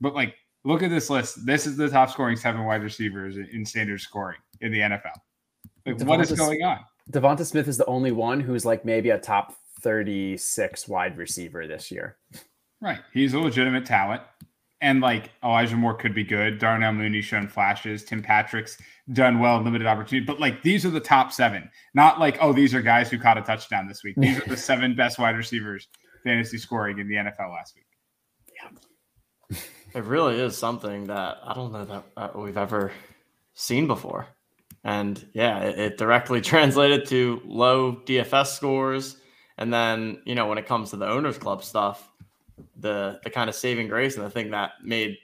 but 0.00 0.14
like 0.14 0.34
look 0.64 0.82
at 0.82 0.90
this 0.90 1.10
list. 1.10 1.46
This 1.46 1.66
is 1.66 1.76
the 1.76 1.88
top 1.88 2.10
scoring 2.10 2.36
seven 2.36 2.64
wide 2.64 2.82
receivers 2.82 3.36
in 3.36 3.64
standard 3.64 4.00
scoring 4.00 4.38
in 4.60 4.72
the 4.72 4.80
NFL. 4.80 5.16
Like 5.84 5.96
Devonta, 5.96 6.06
what 6.06 6.20
is 6.20 6.32
going 6.32 6.62
on? 6.62 6.80
Devonta 7.12 7.46
Smith 7.46 7.68
is 7.68 7.78
the 7.78 7.86
only 7.86 8.12
one 8.12 8.40
who's 8.40 8.64
like 8.64 8.84
maybe 8.84 9.10
a 9.10 9.18
top 9.18 9.54
36 9.80 10.88
wide 10.88 11.16
receiver 11.16 11.66
this 11.66 11.90
year. 11.90 12.16
Right. 12.80 12.98
He's 13.12 13.34
a 13.34 13.40
legitimate 13.40 13.86
talent 13.86 14.22
and 14.80 15.00
like 15.00 15.30
Elijah 15.42 15.76
Moore 15.76 15.94
could 15.94 16.14
be 16.14 16.24
good. 16.24 16.58
Darnell 16.58 16.92
Mooney 16.92 17.22
shown 17.22 17.48
flashes. 17.48 18.04
Tim 18.04 18.22
Patrick's 18.22 18.76
done 19.12 19.38
well, 19.38 19.60
limited 19.60 19.86
opportunity. 19.86 20.26
But 20.26 20.40
like 20.40 20.62
these 20.62 20.84
are 20.84 20.90
the 20.90 21.00
top 21.00 21.32
seven, 21.32 21.70
not 21.94 22.18
like 22.18 22.38
oh 22.40 22.52
these 22.52 22.74
are 22.74 22.82
guys 22.82 23.10
who 23.10 23.18
caught 23.18 23.38
a 23.38 23.42
touchdown 23.42 23.88
this 23.88 24.02
week. 24.04 24.16
These 24.16 24.38
are 24.38 24.48
the 24.48 24.56
seven 24.56 24.94
best 24.94 25.18
wide 25.18 25.36
receivers 25.36 25.88
fantasy 26.24 26.58
scoring 26.58 26.98
in 26.98 27.08
the 27.08 27.14
NFL 27.14 27.52
last 27.52 27.74
week. 27.76 27.85
It 29.50 30.04
really 30.04 30.38
is 30.38 30.58
something 30.58 31.06
that 31.06 31.38
I 31.42 31.54
don't 31.54 31.72
know 31.72 32.02
that 32.16 32.38
we've 32.38 32.58
ever 32.58 32.92
seen 33.54 33.86
before. 33.86 34.28
And 34.84 35.26
yeah, 35.32 35.60
it, 35.60 35.78
it 35.78 35.98
directly 35.98 36.40
translated 36.42 37.06
to 37.08 37.40
low 37.44 37.96
DFS 38.04 38.48
scores. 38.48 39.16
And 39.58 39.72
then, 39.72 40.20
you 40.26 40.34
know, 40.34 40.46
when 40.46 40.58
it 40.58 40.66
comes 40.66 40.90
to 40.90 40.96
the 40.96 41.08
owners 41.08 41.38
club 41.38 41.64
stuff, 41.64 42.10
the 42.78 43.20
the 43.24 43.30
kind 43.30 43.48
of 43.48 43.56
saving 43.56 43.88
grace 43.88 44.16
and 44.16 44.24
the 44.24 44.30
thing 44.30 44.50
that 44.50 44.72
made 44.82 45.16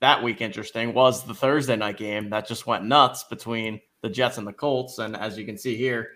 that 0.00 0.22
week 0.22 0.40
interesting 0.40 0.94
was 0.94 1.24
the 1.24 1.34
Thursday 1.34 1.76
night 1.76 1.96
game 1.96 2.30
that 2.30 2.46
just 2.46 2.66
went 2.66 2.84
nuts 2.84 3.24
between 3.24 3.80
the 4.02 4.08
Jets 4.08 4.38
and 4.38 4.46
the 4.46 4.52
Colts. 4.52 4.98
And 4.98 5.16
as 5.16 5.36
you 5.36 5.44
can 5.44 5.58
see 5.58 5.74
here, 5.74 6.10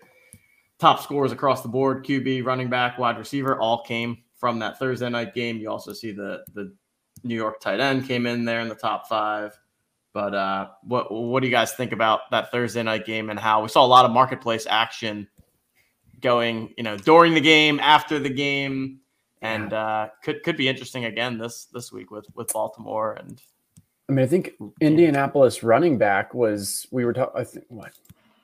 top 0.79 1.01
scores 1.01 1.31
across 1.31 1.61
the 1.61 1.67
board, 1.67 2.05
QB, 2.05 2.45
running 2.45 2.69
back, 2.69 2.97
wide 2.97 3.17
receiver, 3.17 3.59
all 3.59 3.83
came 3.83 4.17
from 4.37 4.59
that 4.59 4.79
Thursday 4.79 5.09
night 5.09 5.33
game. 5.33 5.57
You 5.57 5.69
also 5.69 5.93
see 5.93 6.11
the 6.11 6.43
the 6.53 6.75
New 7.23 7.35
York 7.35 7.59
tight 7.59 7.79
end 7.79 8.07
came 8.07 8.25
in 8.25 8.45
there 8.45 8.61
in 8.61 8.67
the 8.67 8.75
top 8.75 9.07
five. 9.07 9.57
But 10.13 10.35
uh, 10.35 10.67
what 10.83 11.11
what 11.11 11.41
do 11.41 11.47
you 11.47 11.51
guys 11.51 11.73
think 11.73 11.91
about 11.91 12.29
that 12.31 12.51
Thursday 12.51 12.83
night 12.83 13.05
game 13.05 13.29
and 13.29 13.39
how 13.39 13.63
we 13.63 13.69
saw 13.69 13.83
a 13.83 13.87
lot 13.87 14.05
of 14.05 14.11
marketplace 14.11 14.67
action 14.69 15.27
going, 16.21 16.73
you 16.77 16.83
know, 16.83 16.97
during 16.97 17.33
the 17.33 17.41
game, 17.41 17.79
after 17.79 18.19
the 18.19 18.29
game, 18.29 18.99
and 19.41 19.73
uh, 19.73 20.09
could 20.23 20.43
could 20.43 20.55
be 20.55 20.67
interesting 20.67 21.05
again 21.05 21.37
this 21.39 21.65
this 21.73 21.91
week 21.91 22.11
with 22.11 22.25
with 22.35 22.51
Baltimore 22.53 23.13
and. 23.13 23.41
I 24.09 24.11
mean, 24.11 24.25
I 24.25 24.27
think 24.27 24.51
Indianapolis 24.81 25.63
running 25.63 25.97
back 25.97 26.33
was 26.33 26.85
we 26.91 27.05
were 27.05 27.13
talking. 27.13 27.39
I 27.39 27.45
think 27.45 27.65
what 27.69 27.93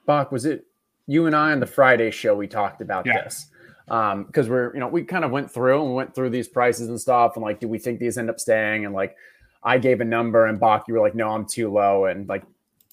Bach 0.06 0.32
was 0.32 0.46
it? 0.46 0.66
You 1.06 1.26
and 1.26 1.36
I 1.36 1.52
on 1.52 1.60
the 1.60 1.68
Friday 1.68 2.12
show 2.12 2.34
we 2.34 2.48
talked 2.48 2.80
about 2.82 3.06
yeah. 3.06 3.24
this 3.24 3.49
because 3.90 4.46
um, 4.46 4.50
we're 4.50 4.74
you 4.74 4.80
know 4.80 4.88
we 4.88 5.04
kind 5.04 5.26
of 5.26 5.32
went 5.32 5.52
through 5.52 5.84
and 5.84 5.96
went 5.96 6.14
through 6.14 6.30
these 6.30 6.48
prices 6.48 6.90
and 6.90 7.00
stuff 7.00 7.36
and 7.36 7.44
like 7.44 7.60
do 7.60 7.68
we 7.68 7.78
think 7.78 8.00
these 8.00 8.18
end 8.18 8.30
up 8.30 8.40
staying 8.40 8.86
and 8.86 8.94
like 8.94 9.16
I 9.64 9.78
gave 9.78 10.02
a 10.02 10.06
number 10.06 10.46
and 10.46 10.60
Bach, 10.60 10.88
you 10.88 10.94
were 10.94 11.02
like, 11.02 11.16
no, 11.16 11.30
I'm 11.30 11.46
too 11.46 11.72
low. 11.72 12.06
And 12.06 12.28
like 12.30 12.44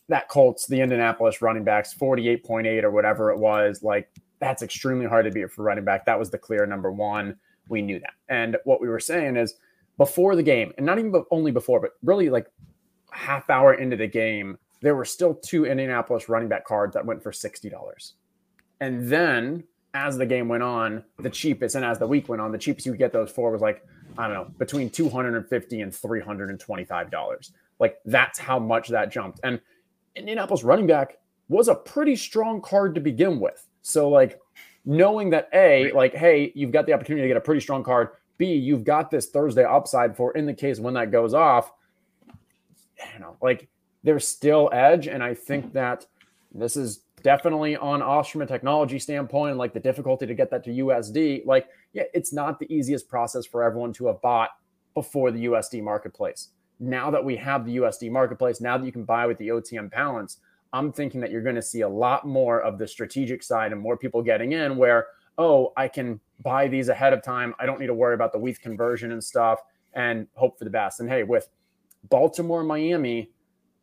that 0.08 0.28
Colts, 0.28 0.66
the 0.66 0.80
Indianapolis 0.80 1.42
running 1.42 1.64
backs, 1.64 1.94
48.8 1.94 2.82
or 2.82 2.90
whatever 2.90 3.30
it 3.30 3.38
was, 3.38 3.82
like 3.82 4.10
that's 4.40 4.62
extremely 4.62 5.06
hard 5.06 5.24
to 5.24 5.30
beat 5.30 5.50
for 5.50 5.62
running 5.62 5.84
back. 5.84 6.04
That 6.06 6.18
was 6.18 6.30
the 6.30 6.38
clear 6.38 6.66
number 6.66 6.90
one. 6.92 7.36
We 7.68 7.82
knew 7.82 7.98
that. 8.00 8.14
And 8.28 8.56
what 8.64 8.80
we 8.80 8.88
were 8.88 9.00
saying 9.00 9.36
is 9.36 9.54
before 9.96 10.36
the 10.36 10.42
game, 10.42 10.72
and 10.76 10.84
not 10.84 10.98
even 10.98 11.24
only 11.30 11.52
before, 11.52 11.80
but 11.80 11.92
really 12.02 12.30
like 12.30 12.46
half 13.10 13.48
hour 13.48 13.74
into 13.74 13.96
the 13.96 14.06
game, 14.06 14.58
there 14.82 14.94
were 14.94 15.04
still 15.04 15.34
two 15.34 15.64
Indianapolis 15.64 16.28
running 16.28 16.48
back 16.48 16.64
cards 16.64 16.94
that 16.94 17.06
went 17.06 17.22
for 17.22 17.32
$60. 17.32 18.12
And 18.80 19.08
then 19.08 19.64
as 19.96 20.18
the 20.18 20.26
game 20.26 20.48
went 20.48 20.62
on, 20.62 21.02
the 21.18 21.30
cheapest, 21.30 21.74
and 21.74 21.84
as 21.84 21.98
the 21.98 22.06
week 22.06 22.28
went 22.28 22.42
on, 22.42 22.52
the 22.52 22.58
cheapest 22.58 22.86
you 22.86 22.92
could 22.92 22.98
get 22.98 23.12
those 23.12 23.30
for 23.30 23.50
was 23.50 23.62
like 23.62 23.84
I 24.18 24.28
don't 24.28 24.34
know, 24.34 24.50
between 24.58 24.90
250 24.90 25.80
and 25.80 25.94
325 25.94 27.10
dollars. 27.10 27.52
Like 27.78 27.98
that's 28.04 28.38
how 28.38 28.58
much 28.58 28.88
that 28.88 29.10
jumped. 29.10 29.40
And 29.42 29.60
Indianapolis 30.14 30.62
running 30.64 30.86
back 30.86 31.18
was 31.48 31.68
a 31.68 31.74
pretty 31.74 32.16
strong 32.16 32.60
card 32.60 32.94
to 32.94 33.00
begin 33.00 33.40
with. 33.40 33.66
So 33.82 34.08
like 34.08 34.40
knowing 34.84 35.30
that 35.30 35.48
A, 35.52 35.92
like, 35.92 36.14
hey, 36.14 36.52
you've 36.54 36.72
got 36.72 36.86
the 36.86 36.92
opportunity 36.92 37.22
to 37.22 37.28
get 37.28 37.36
a 37.36 37.40
pretty 37.42 37.60
strong 37.60 37.84
card. 37.84 38.10
B, 38.38 38.54
you've 38.54 38.84
got 38.84 39.10
this 39.10 39.26
Thursday 39.26 39.64
upside 39.64 40.16
for 40.16 40.32
in 40.36 40.46
the 40.46 40.54
case 40.54 40.78
when 40.78 40.94
that 40.94 41.10
goes 41.10 41.34
off. 41.34 41.72
You 42.18 43.20
know, 43.20 43.36
like 43.42 43.68
there's 44.02 44.26
still 44.26 44.70
edge. 44.72 45.08
And 45.08 45.22
I 45.22 45.34
think 45.34 45.72
that 45.74 46.06
this 46.54 46.76
is 46.76 47.00
definitely 47.26 47.74
on 47.74 48.02
us 48.02 48.28
from 48.28 48.42
a 48.42 48.46
technology 48.46 49.00
standpoint, 49.00 49.56
like 49.56 49.74
the 49.74 49.80
difficulty 49.80 50.28
to 50.28 50.32
get 50.32 50.48
that 50.48 50.62
to 50.62 50.70
USD. 50.70 51.44
Like 51.44 51.66
yeah, 51.92 52.04
it's 52.14 52.32
not 52.32 52.60
the 52.60 52.72
easiest 52.72 53.08
process 53.08 53.44
for 53.44 53.64
everyone 53.64 53.92
to 53.94 54.06
have 54.06 54.22
bought 54.22 54.50
before 54.94 55.32
the 55.32 55.46
USD 55.46 55.82
marketplace. 55.82 56.50
Now 56.78 57.10
that 57.10 57.24
we 57.24 57.34
have 57.34 57.66
the 57.66 57.78
USD 57.78 58.12
marketplace, 58.12 58.60
now 58.60 58.78
that 58.78 58.86
you 58.86 58.92
can 58.92 59.02
buy 59.02 59.26
with 59.26 59.38
the 59.38 59.48
OTM 59.48 59.90
balance, 59.90 60.38
I'm 60.72 60.92
thinking 60.92 61.20
that 61.20 61.32
you're 61.32 61.42
going 61.42 61.56
to 61.56 61.62
see 61.62 61.80
a 61.80 61.88
lot 61.88 62.28
more 62.28 62.60
of 62.60 62.78
the 62.78 62.86
strategic 62.86 63.42
side 63.42 63.72
and 63.72 63.80
more 63.80 63.96
people 63.96 64.22
getting 64.22 64.52
in 64.52 64.76
where, 64.76 65.08
oh, 65.36 65.72
I 65.76 65.88
can 65.88 66.20
buy 66.44 66.68
these 66.68 66.90
ahead 66.90 67.12
of 67.12 67.24
time. 67.24 67.56
I 67.58 67.66
don't 67.66 67.80
need 67.80 67.88
to 67.88 67.94
worry 67.94 68.14
about 68.14 68.32
the 68.32 68.38
WETH 68.38 68.60
conversion 68.60 69.10
and 69.10 69.24
stuff 69.24 69.58
and 69.94 70.28
hope 70.34 70.60
for 70.60 70.64
the 70.64 70.70
best. 70.70 71.00
And 71.00 71.08
hey, 71.08 71.24
with 71.24 71.48
Baltimore, 72.08 72.62
Miami, 72.62 73.32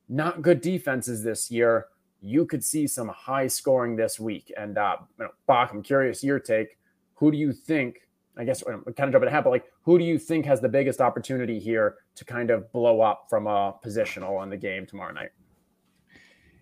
not 0.07 0.41
good 0.41 0.61
defenses 0.61 1.23
this 1.23 1.51
year, 1.51 1.87
you 2.23 2.45
could 2.45 2.63
see 2.63 2.87
some 2.87 3.09
high 3.09 3.47
scoring 3.47 3.95
this 3.95 4.19
week. 4.19 4.51
And 4.57 4.77
uh, 4.77 4.97
you 5.19 5.25
know, 5.25 5.31
Bach, 5.45 5.71
I'm 5.73 5.83
curious 5.83 6.23
your 6.23 6.39
take. 6.39 6.77
Who 7.15 7.31
do 7.31 7.37
you 7.37 7.53
think 7.53 7.99
I 8.37 8.43
guess 8.43 8.63
I'm 8.67 8.83
kind 8.83 9.07
of 9.07 9.11
jumping 9.11 9.27
ahead, 9.27 9.43
but 9.43 9.51
like, 9.51 9.65
who 9.83 9.99
do 9.99 10.05
you 10.05 10.17
think 10.17 10.45
has 10.45 10.59
the 10.59 10.69
biggest 10.69 11.01
opportunity 11.01 11.59
here 11.59 11.97
to 12.15 12.25
kind 12.25 12.49
of 12.49 12.71
blow 12.71 13.01
up 13.01 13.27
from 13.29 13.47
a 13.47 13.75
positional 13.85 14.39
on 14.39 14.49
the 14.49 14.57
game 14.57 14.85
tomorrow 14.85 15.13
night? 15.13 15.29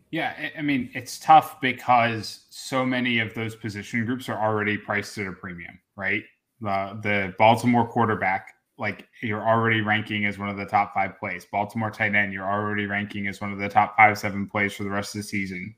Yeah, 0.09 0.49
I 0.57 0.61
mean, 0.61 0.89
it's 0.93 1.19
tough 1.19 1.61
because 1.61 2.45
so 2.49 2.85
many 2.85 3.19
of 3.19 3.33
those 3.33 3.55
position 3.55 4.05
groups 4.05 4.27
are 4.27 4.37
already 4.37 4.77
priced 4.77 5.17
at 5.17 5.27
a 5.27 5.31
premium, 5.31 5.79
right? 5.95 6.23
The 6.59 6.99
the 7.01 7.33
Baltimore 7.37 7.87
quarterback, 7.87 8.53
like 8.81 9.07
you're 9.21 9.47
already 9.47 9.81
ranking 9.81 10.25
as 10.25 10.39
one 10.39 10.49
of 10.49 10.57
the 10.57 10.65
top 10.65 10.91
five 10.93 11.17
plays. 11.19 11.45
Baltimore 11.45 11.91
tight 11.91 12.15
end, 12.15 12.33
you're 12.33 12.51
already 12.51 12.87
ranking 12.87 13.27
as 13.27 13.39
one 13.39 13.53
of 13.53 13.59
the 13.59 13.69
top 13.69 13.95
five, 13.95 14.17
seven 14.17 14.47
plays 14.47 14.73
for 14.73 14.83
the 14.83 14.89
rest 14.89 15.13
of 15.13 15.19
the 15.19 15.27
season. 15.27 15.75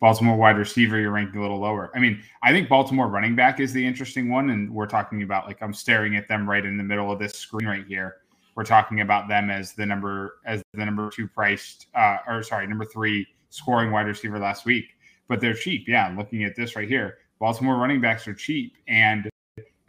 Baltimore 0.00 0.36
wide 0.36 0.56
receiver, 0.56 1.00
you're 1.00 1.10
ranking 1.10 1.38
a 1.38 1.42
little 1.42 1.58
lower. 1.58 1.90
I 1.96 1.98
mean, 1.98 2.22
I 2.44 2.52
think 2.52 2.68
Baltimore 2.68 3.08
running 3.08 3.34
back 3.34 3.58
is 3.58 3.72
the 3.72 3.84
interesting 3.84 4.30
one. 4.30 4.50
And 4.50 4.72
we're 4.72 4.86
talking 4.86 5.24
about 5.24 5.46
like 5.46 5.60
I'm 5.62 5.74
staring 5.74 6.16
at 6.16 6.28
them 6.28 6.48
right 6.48 6.64
in 6.64 6.76
the 6.78 6.84
middle 6.84 7.10
of 7.10 7.18
this 7.18 7.34
screen 7.34 7.66
right 7.66 7.86
here. 7.86 8.18
We're 8.54 8.64
talking 8.64 9.00
about 9.00 9.28
them 9.28 9.50
as 9.50 9.72
the 9.72 9.84
number 9.84 10.36
as 10.46 10.62
the 10.74 10.84
number 10.84 11.10
two 11.10 11.26
priced 11.26 11.88
uh, 11.96 12.18
or 12.28 12.44
sorry, 12.44 12.68
number 12.68 12.84
three 12.84 13.26
scoring 13.50 13.90
wide 13.90 14.06
receiver 14.06 14.38
last 14.38 14.64
week. 14.64 14.84
But 15.26 15.40
they're 15.40 15.54
cheap. 15.54 15.88
Yeah, 15.88 16.14
looking 16.16 16.44
at 16.44 16.54
this 16.54 16.76
right 16.76 16.88
here. 16.88 17.18
Baltimore 17.40 17.76
running 17.76 18.00
backs 18.00 18.28
are 18.28 18.34
cheap. 18.34 18.76
And 18.86 19.28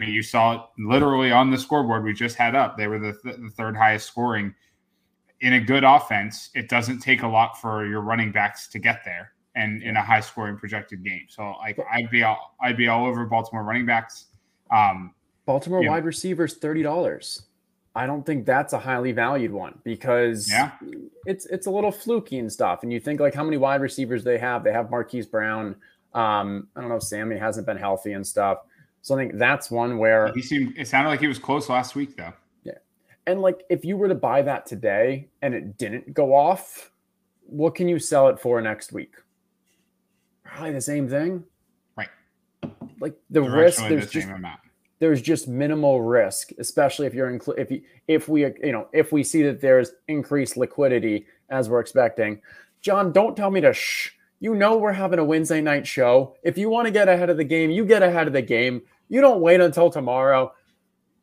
mean, 0.04 0.14
you 0.14 0.22
saw 0.22 0.54
it 0.56 0.62
literally 0.78 1.32
on 1.32 1.52
the 1.52 1.58
scoreboard 1.58 2.04
we 2.04 2.14
just 2.14 2.36
had 2.36 2.56
up. 2.56 2.78
They 2.78 2.88
were 2.88 3.00
the, 3.00 3.14
th- 3.24 3.38
the 3.38 3.50
third 3.50 3.78
highest 3.78 4.08
scoring 4.08 4.54
in 5.42 5.54
a 5.54 5.60
good 5.60 5.84
offense. 5.84 6.50
It 6.54 6.70
doesn't 6.70 7.00
take 7.00 7.24
a 7.24 7.28
lot 7.28 7.60
for 7.60 7.86
your 7.86 8.02
running 8.02 8.32
backs 8.32 8.68
to 8.70 8.80
get 8.80 9.02
there 9.06 9.32
and 9.56 9.82
in 9.84 9.96
a 9.96 10.02
high 10.02 10.20
scoring 10.20 10.58
projected 10.58 11.04
game. 11.04 11.26
So 11.30 11.54
like 11.60 11.80
I'd 11.92 12.10
be 12.10 12.24
all 12.24 12.56
I'd 12.62 12.78
be 12.78 12.88
all 12.88 13.06
over 13.06 13.26
Baltimore 13.26 13.64
running 13.64 13.86
backs. 13.86 14.26
Um, 14.72 15.14
Baltimore 15.46 15.82
wide 15.82 16.04
know. 16.04 16.08
receivers 16.08 16.56
thirty 16.56 16.84
dollars. 16.84 17.44
I 17.98 18.06
don't 18.06 18.26
think 18.26 18.46
that's 18.46 18.74
a 18.74 18.80
highly 18.80 19.14
valued 19.14 19.52
one 19.52 19.80
because 19.86 20.50
yeah. 20.50 20.72
it's 21.26 21.46
it's 21.46 21.68
a 21.68 21.72
little 21.72 21.92
fluky 21.92 22.40
and 22.40 22.52
stuff. 22.52 22.84
And 22.84 22.92
you 22.92 23.00
think 23.00 23.22
like 23.22 23.34
how 23.34 23.44
many 23.44 23.58
wide 23.58 23.82
receivers 23.82 24.24
they 24.24 24.38
have? 24.38 24.64
They 24.64 24.74
have 24.74 24.92
Marquise 24.92 25.26
Brown. 25.26 25.76
Um, 26.14 26.68
I 26.76 26.82
don't 26.82 26.90
know. 26.90 27.00
Sammy 27.00 27.38
hasn't 27.38 27.66
been 27.66 27.78
healthy 27.78 28.12
and 28.12 28.26
stuff. 28.28 28.60
So 29.06 29.14
I 29.14 29.20
think 29.20 29.38
that's 29.38 29.70
one 29.70 30.00
where 30.00 30.34
he 30.34 30.42
seemed. 30.42 30.76
It 30.76 30.88
sounded 30.88 31.12
like 31.12 31.20
he 31.20 31.28
was 31.28 31.38
close 31.38 31.70
last 31.70 31.94
week 31.94 32.18
though. 32.18 32.34
Yeah, 32.64 32.80
and 33.28 33.40
like 33.40 33.62
if 33.70 33.86
you 33.86 33.98
were 33.98 34.08
to 34.08 34.16
buy 34.16 34.42
that 34.42 34.66
today 34.66 35.28
and 35.44 35.54
it 35.54 35.78
didn't 35.78 36.16
go 36.16 36.34
off, 36.34 36.90
what 37.46 37.76
can 37.76 37.88
you 37.88 38.00
sell 38.00 38.30
it 38.30 38.40
for 38.40 38.60
next 38.62 38.92
week? 38.92 39.14
probably 40.56 40.74
the 40.74 40.82
same 40.82 41.08
thing. 41.08 41.44
Right. 41.96 42.10
Like 43.00 43.16
the 43.30 43.44
risk, 43.44 43.82
there's 43.88 44.08
the 44.08 44.22
just 44.22 44.28
there's 44.98 45.22
just 45.22 45.48
minimal 45.48 46.02
risk, 46.02 46.52
especially 46.58 47.06
if 47.06 47.14
you're 47.14 47.30
in, 47.30 47.40
if 47.60 47.70
you, 47.70 47.84
if 48.08 48.28
we 48.28 48.42
you 48.42 48.72
know 48.72 48.88
if 48.92 49.12
we 49.12 49.24
see 49.24 49.44
that 49.44 49.62
there's 49.62 49.92
increased 50.08 50.58
liquidity 50.58 51.28
as 51.52 51.70
we're 51.70 51.80
expecting. 51.80 52.42
John, 52.82 53.12
don't 53.12 53.38
tell 53.38 53.52
me 53.52 53.62
to 53.62 53.72
shh. 53.72 54.12
You 54.40 54.56
know 54.56 54.78
we're 54.78 54.94
having 54.94 55.20
a 55.20 55.24
Wednesday 55.24 55.62
night 55.62 55.88
show. 55.88 56.36
If 56.44 56.58
you 56.58 56.70
want 56.70 56.86
to 56.86 56.92
get 56.92 57.08
ahead 57.08 57.30
of 57.30 57.38
the 57.38 57.44
game, 57.44 57.72
you 57.72 57.86
get 57.86 58.04
ahead 58.04 58.28
of 58.28 58.34
the 58.34 58.42
game. 58.42 58.82
You 59.10 59.22
don't 59.22 59.42
wait 59.42 59.62
until 59.62 59.90
tomorrow. 59.90 60.52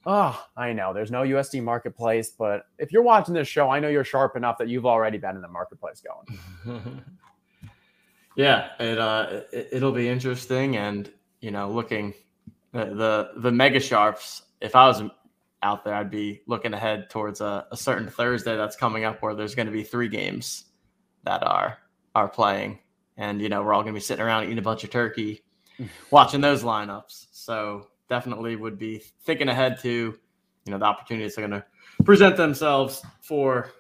Oh, 0.05 0.45
I 0.57 0.73
know 0.73 0.93
there's 0.93 1.11
no 1.11 1.23
USD 1.23 1.63
marketplace, 1.63 2.31
but 2.31 2.65
if 2.79 2.93
you're 2.93 3.03
watching 3.03 3.35
this 3.35 3.47
show, 3.47 3.71
I 3.71 3.79
know 3.79 3.89
you're 3.89 4.05
sharp 4.05 4.37
enough 4.37 4.59
that 4.59 4.69
you've 4.69 4.87
already 4.87 5.19
been 5.19 5.37
in 5.37 5.43
the 5.43 5.49
marketplace 5.49 6.03
going. 6.03 7.03
Yeah, 8.35 8.69
it 8.81 8.99
uh, 8.99 9.43
it, 9.53 9.83
will 9.83 9.93
be 9.93 10.09
interesting, 10.09 10.77
and 10.77 11.11
you 11.41 11.51
know, 11.51 11.71
looking 11.71 12.15
the, 12.73 12.87
the 12.87 13.31
the 13.37 13.53
mega 13.53 13.81
sharps. 13.81 14.43
If 14.61 14.75
I 14.75 14.87
was 14.87 15.03
out 15.63 15.85
there, 15.85 15.95
I'd 15.95 16.11
be 16.11 16.41
looking 16.47 16.73
ahead 16.73 17.11
towards 17.11 17.41
a, 17.41 17.67
a 17.71 17.77
certain 17.77 18.09
Thursday 18.09 18.57
that's 18.57 18.77
coming 18.77 19.05
up 19.05 19.21
where 19.23 19.35
there's 19.35 19.55
going 19.55 19.67
to 19.67 19.73
be 19.73 19.83
three 19.83 20.09
games 20.09 20.65
that 21.25 21.43
are 21.43 21.79
are 22.15 22.29
playing, 22.29 22.79
and 23.19 23.41
you 23.41 23.51
know, 23.51 23.63
we're 23.63 23.75
all 23.75 23.83
going 23.83 23.95
to 23.95 23.99
be 23.99 24.03
sitting 24.03 24.25
around 24.25 24.45
eating 24.45 24.59
a 24.59 24.63
bunch 24.63 24.83
of 24.83 24.91
turkey, 24.91 25.43
watching 26.11 26.41
those 26.41 26.63
lineups. 26.63 27.27
So 27.33 27.89
definitely 28.09 28.57
would 28.57 28.79
be 28.79 29.03
thinking 29.25 29.49
ahead 29.49 29.79
to, 29.81 29.89
you 29.89 30.71
know, 30.71 30.79
the 30.79 30.85
opportunities 30.85 31.37
are 31.39 31.47
going 31.47 31.53
to 31.53 31.65
present 32.05 32.37
themselves 32.37 33.03
for 33.21 33.71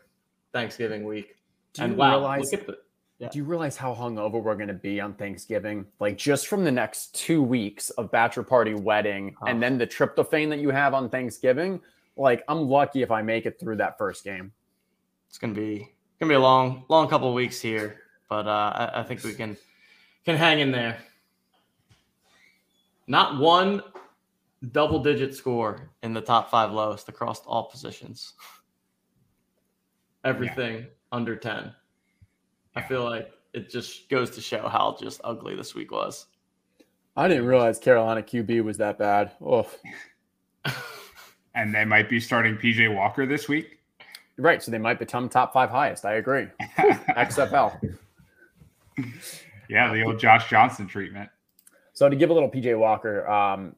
Thanksgiving 0.52 1.04
week. 1.04 1.37
Do 1.75 1.82
and 1.82 1.97
wow, 1.97 2.18
realize- 2.18 2.52
look 2.52 2.61
at 2.61 2.66
the 2.66 2.78
yeah. 3.23 3.28
Do 3.28 3.38
you 3.38 3.44
realize 3.44 3.76
how 3.76 3.94
hungover 3.94 4.42
we're 4.42 4.56
going 4.56 4.66
to 4.66 4.75
be 4.75 5.00
on 5.00 5.14
Thanksgiving? 5.14 5.87
Like 6.00 6.18
just 6.18 6.49
from 6.49 6.64
the 6.64 6.73
next 6.73 7.14
two 7.14 7.40
weeks 7.40 7.90
of 7.90 8.11
bachelor 8.11 8.42
party, 8.42 8.75
wedding, 8.75 9.37
oh. 9.40 9.47
and 9.47 9.62
then 9.62 9.78
the 9.78 9.87
tryptophan 9.87 10.49
that 10.49 10.59
you 10.59 10.71
have 10.71 10.92
on 10.92 11.09
Thanksgiving. 11.09 11.80
Like 12.16 12.42
I'm 12.49 12.68
lucky 12.68 13.00
if 13.00 13.12
I 13.12 13.23
make 13.23 13.47
it 13.47 13.61
through 13.61 13.76
that 13.76 13.97
first 13.97 14.25
game. 14.25 14.50
It's 15.28 15.38
gonna 15.38 15.54
be 15.54 15.88
gonna 16.18 16.30
be 16.30 16.35
a 16.35 16.40
long, 16.40 16.85
long 16.88 17.09
couple 17.09 17.28
of 17.28 17.35
weeks 17.35 17.61
here, 17.61 18.00
but 18.28 18.49
uh, 18.49 18.73
I, 18.75 19.00
I 19.00 19.02
think 19.04 19.23
we 19.23 19.35
can 19.35 19.56
can 20.25 20.37
hang 20.37 20.59
in 20.59 20.73
there. 20.73 20.99
Not 23.12 23.38
one 23.38 23.83
double 24.71 24.99
digit 24.99 25.35
score 25.35 25.90
in 26.02 26.14
the 26.14 26.23
top 26.23 26.50
five 26.50 26.73
lowest 26.73 27.11
across 27.11 27.40
all 27.40 27.64
positions. 27.64 28.33
Everything 30.25 30.76
yeah. 30.76 30.85
under 31.12 31.37
10. 31.37 31.75
I 32.75 32.81
feel 32.81 33.04
like 33.04 33.31
it 33.52 33.69
just 33.69 34.09
goes 34.09 34.31
to 34.31 34.40
show 34.40 34.66
how 34.66 34.97
just 34.99 35.21
ugly 35.25 35.54
this 35.54 35.75
week 35.75 35.92
was. 35.92 36.25
I 37.14 37.28
didn't 37.28 37.45
realize 37.45 37.78
Carolina 37.78 38.23
QB 38.23 38.64
was 38.64 38.78
that 38.78 38.99
bad. 38.99 39.33
Oh. 39.45 39.69
and 41.54 41.75
they 41.75 41.85
might 41.85 42.09
be 42.09 42.19
starting 42.19 42.57
PJ 42.57 42.95
Walker 42.95 43.26
this 43.26 43.47
week. 43.47 43.81
Right. 44.38 44.62
So 44.62 44.71
they 44.71 44.78
might 44.78 44.99
become 44.99 45.28
top 45.28 45.52
five 45.52 45.69
highest. 45.69 46.07
I 46.07 46.14
agree. 46.14 46.47
XFL. 46.78 47.95
Yeah, 49.69 49.92
the 49.92 50.02
old 50.02 50.19
Josh 50.19 50.49
Johnson 50.49 50.87
treatment. 50.87 51.28
So 52.02 52.09
to 52.09 52.16
give 52.16 52.30
a 52.30 52.32
little 52.32 52.50
PJ 52.50 52.76
Walker, 52.76 53.30
um, 53.30 53.76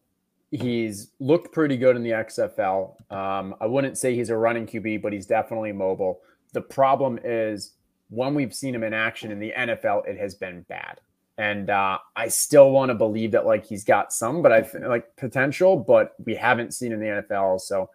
he's 0.50 1.10
looked 1.20 1.52
pretty 1.52 1.76
good 1.76 1.94
in 1.94 2.02
the 2.02 2.12
XFL. 2.12 3.12
Um, 3.12 3.54
I 3.60 3.66
wouldn't 3.66 3.98
say 3.98 4.14
he's 4.14 4.30
a 4.30 4.36
running 4.38 4.66
QB, 4.66 5.02
but 5.02 5.12
he's 5.12 5.26
definitely 5.26 5.72
mobile. 5.72 6.22
The 6.54 6.62
problem 6.62 7.18
is 7.22 7.72
when 8.08 8.34
we've 8.34 8.54
seen 8.54 8.74
him 8.74 8.82
in 8.82 8.94
action 8.94 9.30
in 9.30 9.40
the 9.40 9.52
NFL, 9.54 10.08
it 10.08 10.16
has 10.16 10.34
been 10.34 10.62
bad. 10.70 11.02
And 11.36 11.68
uh, 11.68 11.98
I 12.16 12.28
still 12.28 12.70
want 12.70 12.88
to 12.88 12.94
believe 12.94 13.30
that 13.32 13.44
like 13.44 13.66
he's 13.66 13.84
got 13.84 14.10
some, 14.10 14.40
but 14.40 14.54
I 14.54 14.66
like 14.88 15.14
potential, 15.16 15.76
but 15.76 16.14
we 16.24 16.34
haven't 16.34 16.72
seen 16.72 16.92
in 16.92 17.00
the 17.00 17.22
NFL. 17.28 17.60
So 17.60 17.90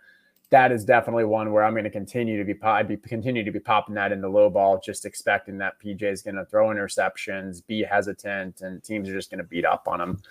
that 0.51 0.71
is 0.71 0.83
definitely 0.83 1.25
one 1.25 1.51
where 1.51 1.63
I'm 1.63 1.73
going 1.73 1.83
to 1.83 1.91
continue 1.91 2.37
to 2.37 2.43
be 2.43 2.59
I'd 2.63 2.87
be 2.87 2.97
continue 2.97 3.43
to 3.43 3.51
be 3.51 3.59
popping 3.59 3.95
that 3.95 4.11
in 4.11 4.21
the 4.21 4.29
low 4.29 4.49
ball, 4.49 4.79
just 4.83 5.05
expecting 5.05 5.57
that 5.59 5.79
PJ 5.83 6.01
is 6.03 6.21
going 6.21 6.35
to 6.35 6.45
throw 6.45 6.69
interceptions, 6.69 7.65
be 7.65 7.83
hesitant, 7.83 8.61
and 8.61 8.83
teams 8.83 9.09
are 9.09 9.13
just 9.13 9.29
going 9.29 9.39
to 9.39 9.43
beat 9.43 9.65
up 9.65 9.87
on 9.87 10.01
him. 10.01 10.21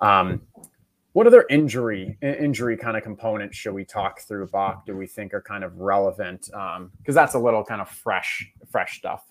Um, 0.00 0.42
what 1.14 1.26
other 1.26 1.46
injury 1.48 2.16
injury 2.22 2.76
kind 2.76 2.96
of 2.96 3.02
components 3.02 3.56
should 3.56 3.74
we 3.74 3.84
talk 3.84 4.20
through, 4.20 4.46
Bach? 4.48 4.84
Do 4.84 4.96
we 4.96 5.06
think 5.06 5.32
are 5.32 5.42
kind 5.42 5.64
of 5.64 5.78
relevant? 5.78 6.42
Because 6.46 6.76
um, 6.76 6.90
that's 7.06 7.34
a 7.34 7.38
little 7.38 7.64
kind 7.64 7.80
of 7.80 7.88
fresh 7.88 8.50
fresh 8.70 8.98
stuff. 8.98 9.24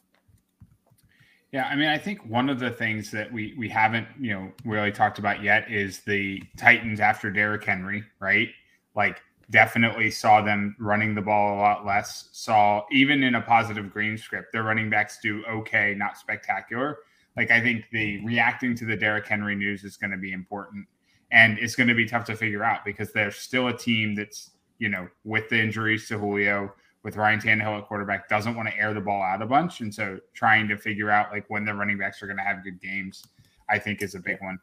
Yeah, 1.51 1.65
I 1.65 1.75
mean, 1.75 1.89
I 1.89 1.98
think 1.98 2.25
one 2.25 2.50
of 2.50 2.60
the 2.60 2.71
things 2.71 3.12
that 3.12 3.31
we 3.31 3.53
we 3.57 3.67
haven't 3.67 4.07
you 4.19 4.33
know 4.33 4.51
really 4.63 4.91
talked 4.91 5.19
about 5.19 5.43
yet 5.43 5.69
is 5.71 6.00
the 6.00 6.41
Titans 6.57 7.00
after 7.00 7.29
Derrick 7.29 7.63
Henry, 7.63 8.03
right? 8.19 8.50
Like 8.95 9.21
definitely 9.51 10.10
saw 10.10 10.41
them 10.41 10.75
running 10.79 11.13
the 11.13 11.22
ball 11.22 11.55
a 11.55 11.60
lot 11.60 11.86
less. 11.86 12.29
Saw 12.31 12.84
even 12.91 13.24
in 13.24 13.36
a 13.36 13.41
positive 13.41 13.91
green 13.91 14.17
script, 14.17 14.51
their 14.51 14.63
running 14.63 14.89
backs 14.89 15.20
do 15.22 15.43
okay, 15.46 15.93
not 15.96 16.17
spectacular. 16.17 17.00
Like 17.38 17.51
I 17.51 17.62
think 17.62 17.86
the 17.91 18.24
reacting 18.25 18.75
to 18.77 18.86
the 18.86 18.96
Derrick 18.96 19.27
Henry 19.27 19.55
news 19.55 19.84
is 19.84 19.98
going 19.98 20.12
to 20.12 20.17
be 20.17 20.31
important, 20.31 20.88
and 21.31 21.60
it's 21.60 21.75
going 21.75 21.88
to 21.88 21.96
be 21.96 22.05
tough 22.05 22.25
to 22.25 22.36
figure 22.36 22.63
out 22.63 22.84
because 22.84 23.12
there's 23.12 23.36
still 23.36 23.67
a 23.67 23.77
team 23.77 24.15
that's 24.15 24.51
you 24.79 24.89
know 24.89 25.08
with 25.24 25.48
the 25.50 25.60
injuries 25.60 26.08
to 26.08 26.17
Julio, 26.17 26.74
with 27.03 27.15
Ryan 27.15 27.39
Tannehill 27.39 27.79
at 27.79 27.88
quarterback, 27.88 28.27
doesn't 28.27 28.55
want 28.55 28.70
to 28.70 28.77
air 28.77 28.93
the 28.93 29.01
ball 29.01 29.22
out 29.22 29.41
a 29.41 29.46
bunch, 29.46 29.81
and 29.81 29.93
so 29.93 30.20
trying 30.34 30.67
to 30.70 30.77
figure 30.77 31.10
out 31.10 31.31
like 31.31 31.46
when 31.50 31.65
the 31.65 31.74
running 31.74 31.98
backs 31.98 32.24
are 32.24 32.27
going 32.27 32.38
to 32.38 32.43
have 32.43 32.63
good 32.63 32.81
games, 32.81 33.24
I 33.70 33.79
think 33.79 34.01
is 34.01 34.15
a 34.15 34.20
big 34.20 34.41
one 34.41 34.60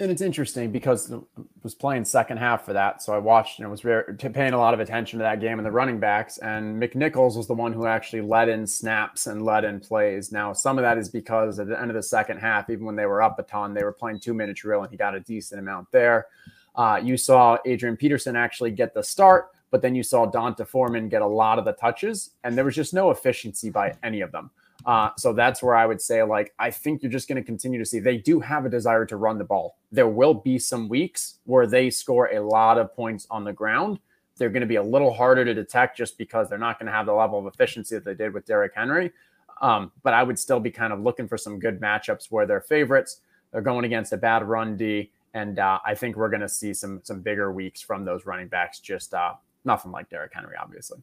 and 0.00 0.10
it's 0.10 0.22
interesting 0.22 0.72
because 0.72 1.12
I 1.12 1.18
was 1.62 1.74
playing 1.74 2.06
second 2.06 2.38
half 2.38 2.64
for 2.64 2.72
that, 2.72 3.02
so 3.02 3.12
I 3.12 3.18
watched 3.18 3.60
and 3.60 3.70
was 3.70 3.82
very, 3.82 4.14
paying 4.14 4.54
a 4.54 4.58
lot 4.58 4.72
of 4.72 4.80
attention 4.80 5.18
to 5.18 5.22
that 5.24 5.40
game 5.40 5.58
and 5.58 5.66
the 5.66 5.70
running 5.70 6.00
backs. 6.00 6.38
And 6.38 6.82
McNichols 6.82 7.36
was 7.36 7.46
the 7.46 7.54
one 7.54 7.74
who 7.74 7.84
actually 7.84 8.22
led 8.22 8.48
in 8.48 8.66
snaps 8.66 9.26
and 9.26 9.44
led 9.44 9.64
in 9.64 9.78
plays. 9.78 10.32
Now, 10.32 10.54
some 10.54 10.78
of 10.78 10.82
that 10.82 10.96
is 10.96 11.10
because 11.10 11.58
at 11.58 11.68
the 11.68 11.78
end 11.78 11.90
of 11.90 11.94
the 11.94 12.02
second 12.02 12.38
half, 12.38 12.70
even 12.70 12.86
when 12.86 12.96
they 12.96 13.04
were 13.04 13.20
up 13.20 13.38
a 13.38 13.42
ton, 13.42 13.74
they 13.74 13.84
were 13.84 13.92
playing 13.92 14.20
two 14.20 14.32
minute 14.32 14.56
drill, 14.56 14.82
and 14.82 14.90
he 14.90 14.96
got 14.96 15.14
a 15.14 15.20
decent 15.20 15.60
amount 15.60 15.92
there. 15.92 16.28
Uh, 16.74 16.98
you 17.02 17.18
saw 17.18 17.58
Adrian 17.66 17.96
Peterson 17.96 18.36
actually 18.36 18.70
get 18.70 18.94
the 18.94 19.02
start, 19.02 19.50
but 19.70 19.82
then 19.82 19.94
you 19.94 20.02
saw 20.02 20.24
D'Onta 20.24 20.66
Foreman 20.66 21.10
get 21.10 21.20
a 21.20 21.26
lot 21.26 21.58
of 21.58 21.66
the 21.66 21.72
touches, 21.72 22.30
and 22.42 22.56
there 22.56 22.64
was 22.64 22.74
just 22.74 22.94
no 22.94 23.10
efficiency 23.10 23.68
by 23.68 23.94
any 24.02 24.22
of 24.22 24.32
them. 24.32 24.50
Uh, 24.86 25.10
so 25.16 25.32
that's 25.32 25.62
where 25.62 25.74
I 25.74 25.84
would 25.86 26.00
say, 26.00 26.22
like, 26.22 26.54
I 26.58 26.70
think 26.70 27.02
you're 27.02 27.12
just 27.12 27.28
going 27.28 27.36
to 27.40 27.44
continue 27.44 27.78
to 27.78 27.84
see 27.84 27.98
they 27.98 28.16
do 28.16 28.40
have 28.40 28.64
a 28.64 28.70
desire 28.70 29.04
to 29.06 29.16
run 29.16 29.38
the 29.38 29.44
ball. 29.44 29.76
There 29.92 30.08
will 30.08 30.34
be 30.34 30.58
some 30.58 30.88
weeks 30.88 31.38
where 31.44 31.66
they 31.66 31.90
score 31.90 32.30
a 32.32 32.40
lot 32.40 32.78
of 32.78 32.94
points 32.94 33.26
on 33.30 33.44
the 33.44 33.52
ground. 33.52 33.98
They're 34.36 34.48
going 34.48 34.62
to 34.62 34.66
be 34.66 34.76
a 34.76 34.82
little 34.82 35.12
harder 35.12 35.44
to 35.44 35.52
detect 35.52 35.98
just 35.98 36.16
because 36.16 36.48
they're 36.48 36.58
not 36.58 36.78
going 36.78 36.86
to 36.86 36.92
have 36.92 37.04
the 37.04 37.12
level 37.12 37.38
of 37.38 37.46
efficiency 37.46 37.94
that 37.94 38.04
they 38.04 38.14
did 38.14 38.32
with 38.32 38.46
Derrick 38.46 38.72
Henry. 38.74 39.12
Um, 39.60 39.92
but 40.02 40.14
I 40.14 40.22
would 40.22 40.38
still 40.38 40.60
be 40.60 40.70
kind 40.70 40.92
of 40.92 41.00
looking 41.00 41.28
for 41.28 41.36
some 41.36 41.58
good 41.58 41.80
matchups 41.80 42.28
where 42.30 42.46
they're 42.46 42.62
favorites. 42.62 43.20
They're 43.52 43.60
going 43.60 43.84
against 43.84 44.12
a 44.14 44.16
bad 44.16 44.42
run 44.48 44.76
D, 44.76 45.10
and 45.34 45.58
uh, 45.58 45.80
I 45.84 45.94
think 45.94 46.16
we're 46.16 46.30
going 46.30 46.40
to 46.40 46.48
see 46.48 46.72
some 46.72 47.00
some 47.02 47.20
bigger 47.20 47.52
weeks 47.52 47.82
from 47.82 48.04
those 48.04 48.24
running 48.24 48.48
backs. 48.48 48.78
Just 48.78 49.12
uh, 49.12 49.34
nothing 49.64 49.90
like 49.90 50.08
Derrick 50.08 50.32
Henry, 50.32 50.54
obviously. 50.58 51.02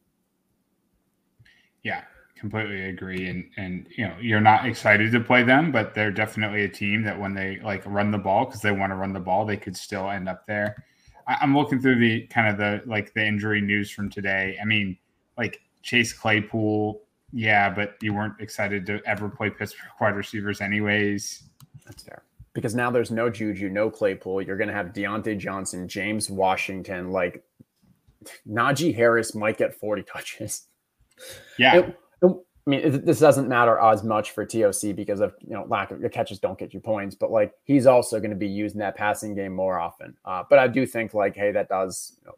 Yeah, 1.84 2.04
completely 2.40 2.90
agree 2.90 3.28
and 3.28 3.50
and 3.58 3.88
you 3.96 4.08
know 4.08 4.16
you're 4.22 4.42
not 4.42 4.66
excited 4.66 5.12
to 5.12 5.20
play 5.20 5.44
them 5.44 5.72
but 5.72 5.94
they're 5.94 6.12
definitely 6.12 6.64
a 6.64 6.70
team 6.70 7.04
that 7.04 7.20
when 7.20 7.34
they 7.34 7.60
like 7.64 7.84
run 7.86 8.12
the 8.12 8.18
ball 8.18 8.46
because 8.46 8.62
they 8.62 8.72
want 8.72 8.92
to 8.92 8.96
run 8.96 9.14
the 9.14 9.20
ball 9.20 9.46
they 9.46 9.58
could 9.58 9.76
still 9.76 10.10
end 10.10 10.30
up 10.30 10.46
there. 10.46 10.84
I, 11.28 11.44
am 11.44 11.56
looking 11.56 11.80
through 11.80 12.00
the 12.00 12.22
kind 12.28 12.48
of 12.48 12.58
the 12.58 12.82
like 12.90 13.14
the 13.14 13.26
injury 13.26 13.62
news 13.62 13.90
from 13.92 14.10
today. 14.10 14.58
I 14.62 14.66
mean 14.66 14.98
like 15.38 15.62
chase 15.84 16.14
claypool 16.14 17.02
yeah 17.34 17.70
but 17.70 17.96
you 18.02 18.14
weren't 18.14 18.40
excited 18.40 18.86
to 18.86 19.02
ever 19.06 19.30
play 19.30 19.50
pittsburgh 19.50 19.90
wide 20.00 20.16
receivers 20.16 20.62
anyways. 20.62 21.44
That's 21.86 22.04
fair. 22.04 22.24
Because 22.54 22.76
now 22.76 22.90
there's 22.92 23.12
no 23.12 23.30
juju 23.30 23.70
no 23.70 23.90
claypool. 23.90 24.42
You're 24.42 24.58
going 24.58 24.70
to 24.70 24.74
have 24.74 24.88
Diontae 24.88 25.38
johnson 25.38 25.88
james 25.88 26.30
washington 26.30 27.12
like 27.12 27.44
najee 28.48 28.94
harris 28.94 29.34
might 29.34 29.58
get 29.58 29.74
40 29.76 30.04
touches. 30.14 30.68
Yeah. 31.58 31.78
It, 31.78 32.00
I 32.24 32.70
mean, 32.70 33.06
this 33.06 33.20
doesn't 33.20 33.48
matter 33.48 33.80
as 33.80 34.04
much 34.04 34.32
for 34.32 34.46
TOC 34.46 34.94
because 34.94 35.22
of 35.22 35.34
you 35.40 35.54
know 35.54 35.66
lack 35.70 35.92
of 35.92 36.02
catches 36.12 36.38
don't 36.38 36.60
get 36.60 36.74
you 36.74 36.82
points, 36.82 37.16
but 37.16 37.32
like 37.32 37.54
he's 37.64 37.86
also 37.86 38.20
going 38.20 38.32
to 38.32 38.36
be 38.36 38.48
using 38.48 38.80
that 38.80 38.98
passing 38.98 39.34
game 39.36 39.56
more 39.56 39.80
often. 39.80 40.18
Uh, 40.26 40.44
but 40.50 40.60
I 40.60 40.68
do 40.68 40.86
think 40.86 41.14
like, 41.14 41.34
hey, 41.34 41.54
that 41.54 41.70
does. 41.70 42.18
You 42.20 42.28
know, 42.28 42.36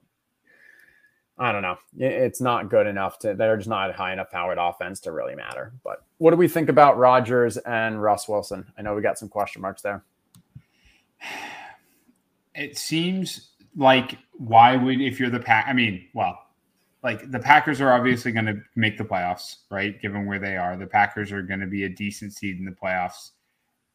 I 1.39 1.52
don't 1.52 1.63
know. 1.63 1.78
It's 1.98 2.42
not 2.42 2.70
good 2.70 2.86
enough 2.86 3.18
to. 3.20 3.34
They're 3.34 3.58
just 3.58 3.70
not 3.70 3.96
high 3.96 4.13
enough 4.13 4.30
powered 4.30 4.60
offense 4.60 5.00
to 5.02 5.12
really 5.12 5.34
matter. 5.34 5.74
But 5.84 6.04
what 6.20 6.30
do 6.30 6.38
we 6.38 6.48
think 6.48 6.70
about 6.70 7.00
Rodgers 7.00 7.58
and 7.58 8.00
Russ 8.00 8.28
Wilson? 8.28 8.72
I 8.78 8.84
know 8.84 8.94
we 8.94 9.02
got 9.02 9.18
some 9.18 9.30
question 9.30 9.62
marks 9.62 9.82
there. 9.82 10.04
It 12.56 12.78
seems 12.78 13.52
like 13.78 14.18
why 14.34 14.76
would 14.76 15.00
if 15.00 15.18
you're 15.18 15.30
the 15.30 15.39
pack? 15.39 15.65
I 15.70 15.72
mean, 15.72 16.08
well, 16.13 16.38
like 17.03 17.31
the 17.31 17.39
Packers 17.39 17.79
are 17.81 17.93
obviously 17.93 18.31
going 18.31 18.45
to 18.45 18.62
make 18.75 18.97
the 18.97 19.05
playoffs, 19.05 19.57
right? 19.71 19.99
Given 20.01 20.25
where 20.25 20.39
they 20.39 20.57
are, 20.57 20.75
the 20.75 20.88
Packers 20.88 21.31
are 21.31 21.41
going 21.41 21.62
to 21.62 21.67
be 21.67 21.85
a 21.85 21.89
decent 21.89 22.33
seed 22.33 22.57
in 22.57 22.65
the 22.65 22.71
playoffs. 22.71 23.31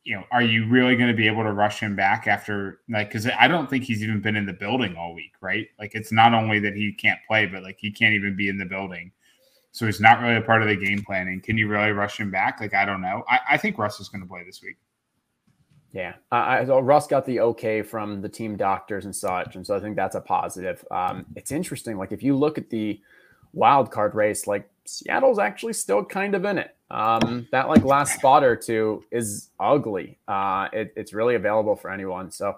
You 0.05 0.17
know, 0.17 0.25
are 0.31 0.43
you 0.43 0.69
really 0.69 0.97
going 0.97 1.09
to 1.09 1.17
be 1.17 1.27
able 1.27 1.45
to 1.45 1.53
rush 1.53 1.81
him 1.81 1.97
back 1.97 2.27
after 2.27 2.81
like? 2.91 3.09
Because 3.09 3.27
I 3.27 3.49
don't 3.49 3.69
think 3.69 3.85
he's 3.85 4.03
even 4.03 4.21
been 4.21 4.37
in 4.37 4.47
the 4.47 4.53
building 4.53 4.97
all 4.97 5.15
week, 5.15 5.33
right? 5.41 5.67
Like 5.79 5.95
it's 5.95 6.13
not 6.13 6.35
only 6.35 6.61
that 6.61 6.75
he 6.75 6.93
can't 6.93 7.21
play, 7.27 7.47
but 7.47 7.63
like 7.63 7.79
he 7.79 7.91
can't 7.91 8.15
even 8.15 8.37
be 8.37 8.49
in 8.49 8.59
the 8.59 8.67
building, 8.67 9.13
so 9.73 9.87
he's 9.87 10.01
not 10.01 10.21
really 10.21 10.37
a 10.37 10.43
part 10.43 10.63
of 10.63 10.69
the 10.69 10.77
game 10.77 11.03
planning. 11.03 11.41
Can 11.41 11.57
you 11.57 11.69
really 11.69 11.93
rush 11.93 12.21
him 12.21 12.31
back? 12.31 12.61
Like 12.61 12.75
I 12.75 12.85
don't 12.85 13.01
know. 13.01 13.25
I, 13.29 13.41
I 13.53 13.57
think 13.57 13.79
Russ 13.79 13.99
is 13.99 14.11
going 14.11 14.23
to 14.23 14.29
play 14.29 14.45
this 14.45 14.63
week. 14.63 14.77
Yeah, 15.95 16.15
so 16.33 16.81
Russ 16.81 17.07
got 17.07 17.25
the 17.25 17.39
okay 17.39 17.81
from 17.81 18.21
the 18.21 18.29
team 18.29 18.57
doctors 18.57 19.05
and 19.05 19.15
such, 19.15 19.55
and 19.55 19.65
so 19.65 19.77
I 19.77 19.81
think 19.81 19.95
that's 19.95 20.17
a 20.17 20.21
positive. 20.21 20.85
Um, 20.91 21.25
it's 21.37 21.53
interesting. 21.53 21.97
Like 21.97 22.11
if 22.11 22.21
you 22.21 22.37
look 22.37 22.59
at 22.59 22.69
the 22.69 23.01
wild 23.53 23.93
card 23.93 24.17
race, 24.17 24.49
like 24.49 24.69
Seattle's 24.85 25.39
actually 25.39 25.73
still 25.73 26.05
kind 26.05 26.35
of 26.35 26.45
in 26.45 26.59
it. 26.59 26.77
Um, 26.91 27.47
that 27.53 27.69
like 27.69 27.85
last 27.85 28.17
spot 28.17 28.43
or 28.43 28.57
two 28.57 29.05
is 29.13 29.51
ugly. 29.61 30.19
Uh, 30.27 30.69
it, 30.73 30.93
it's 30.97 31.13
really 31.13 31.37
available 31.37 31.77
for 31.77 31.91
anyone. 31.93 32.29
So 32.31 32.57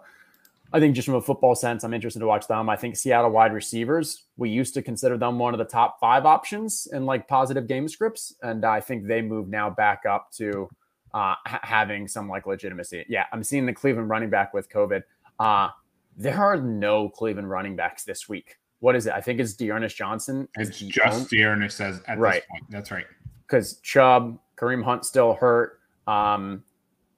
I 0.72 0.80
think 0.80 0.94
just 0.94 1.06
from 1.06 1.16
a 1.16 1.20
football 1.20 1.54
sense, 1.54 1.84
I'm 1.84 1.94
interested 1.94 2.20
to 2.20 2.26
watch 2.26 2.46
them. 2.48 2.70
I 2.70 2.76
think 2.76 2.96
Seattle 2.96 3.30
wide 3.30 3.52
receivers, 3.52 4.24
we 4.38 4.48
used 4.48 4.74
to 4.74 4.82
consider 4.82 5.16
them 5.16 5.38
one 5.38 5.54
of 5.54 5.58
the 5.58 5.64
top 5.64 6.00
five 6.00 6.24
options 6.24 6.88
in 6.90 7.04
like 7.04 7.28
positive 7.28 7.66
game 7.66 7.86
scripts, 7.86 8.34
and 8.42 8.64
I 8.64 8.80
think 8.80 9.06
they 9.06 9.22
move 9.22 9.48
now 9.48 9.70
back 9.70 10.04
up 10.06 10.32
to 10.32 10.68
uh, 11.16 11.34
ha- 11.46 11.60
having 11.62 12.06
some 12.06 12.28
like 12.28 12.46
legitimacy. 12.46 13.06
Yeah, 13.08 13.24
I'm 13.32 13.42
seeing 13.42 13.64
the 13.64 13.72
Cleveland 13.72 14.10
running 14.10 14.28
back 14.28 14.52
with 14.52 14.68
COVID. 14.68 15.02
Uh, 15.38 15.70
there 16.14 16.38
are 16.38 16.58
no 16.58 17.08
Cleveland 17.08 17.48
running 17.48 17.74
backs 17.74 18.04
this 18.04 18.28
week. 18.28 18.58
What 18.80 18.94
is 18.94 19.06
it? 19.06 19.14
I 19.14 19.22
think 19.22 19.40
it's 19.40 19.54
D'Ernest 19.54 19.96
Johnson. 19.96 20.46
It's 20.58 20.78
just 20.78 21.30
D'Ernest 21.30 21.74
says 21.74 22.02
at 22.06 22.18
right. 22.18 22.34
this 22.34 22.44
point. 22.50 22.64
That's 22.68 22.90
right. 22.90 23.06
Because 23.46 23.78
Chubb, 23.78 24.38
Kareem 24.58 24.84
Hunt 24.84 25.06
still 25.06 25.32
hurt. 25.32 25.80
Um, 26.06 26.62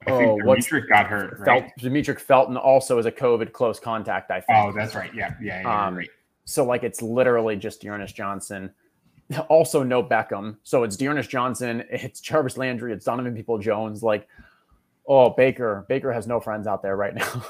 I 0.06 0.12
think 0.12 0.30
oh, 0.30 0.37
Demetric 0.37 0.88
got 0.88 1.06
hurt. 1.08 1.40
Right? 1.40 1.44
Felt, 1.44 1.64
Demetric 1.80 2.20
Felton 2.20 2.56
also 2.56 2.98
is 2.98 3.06
a 3.06 3.12
COVID 3.12 3.50
close 3.50 3.80
contact. 3.80 4.30
I 4.30 4.40
think. 4.40 4.58
Oh, 4.61 4.72
that's 4.72 4.94
right. 4.94 5.12
Yeah, 5.12 5.34
yeah, 5.42 5.62
yeah. 5.62 5.87
Um, 5.87 5.96
right. 5.96 6.08
So 6.44 6.64
like 6.64 6.84
it's 6.84 7.02
literally 7.02 7.56
just 7.56 7.82
D'Ernest 7.82 8.14
Johnson 8.14 8.70
also 9.48 9.82
no 9.82 10.02
Beckham. 10.02 10.56
So 10.62 10.82
it's 10.82 10.96
D'Ernest 10.96 11.30
Johnson, 11.30 11.84
it's 11.90 12.20
Jarvis 12.20 12.56
Landry, 12.56 12.92
it's 12.92 13.04
Donovan 13.04 13.34
Peoples-Jones. 13.34 14.02
Like, 14.02 14.28
oh, 15.06 15.30
Baker. 15.30 15.84
Baker 15.88 16.12
has 16.12 16.26
no 16.26 16.40
friends 16.40 16.66
out 16.66 16.82
there 16.82 16.96
right 16.96 17.14
now. 17.14 17.46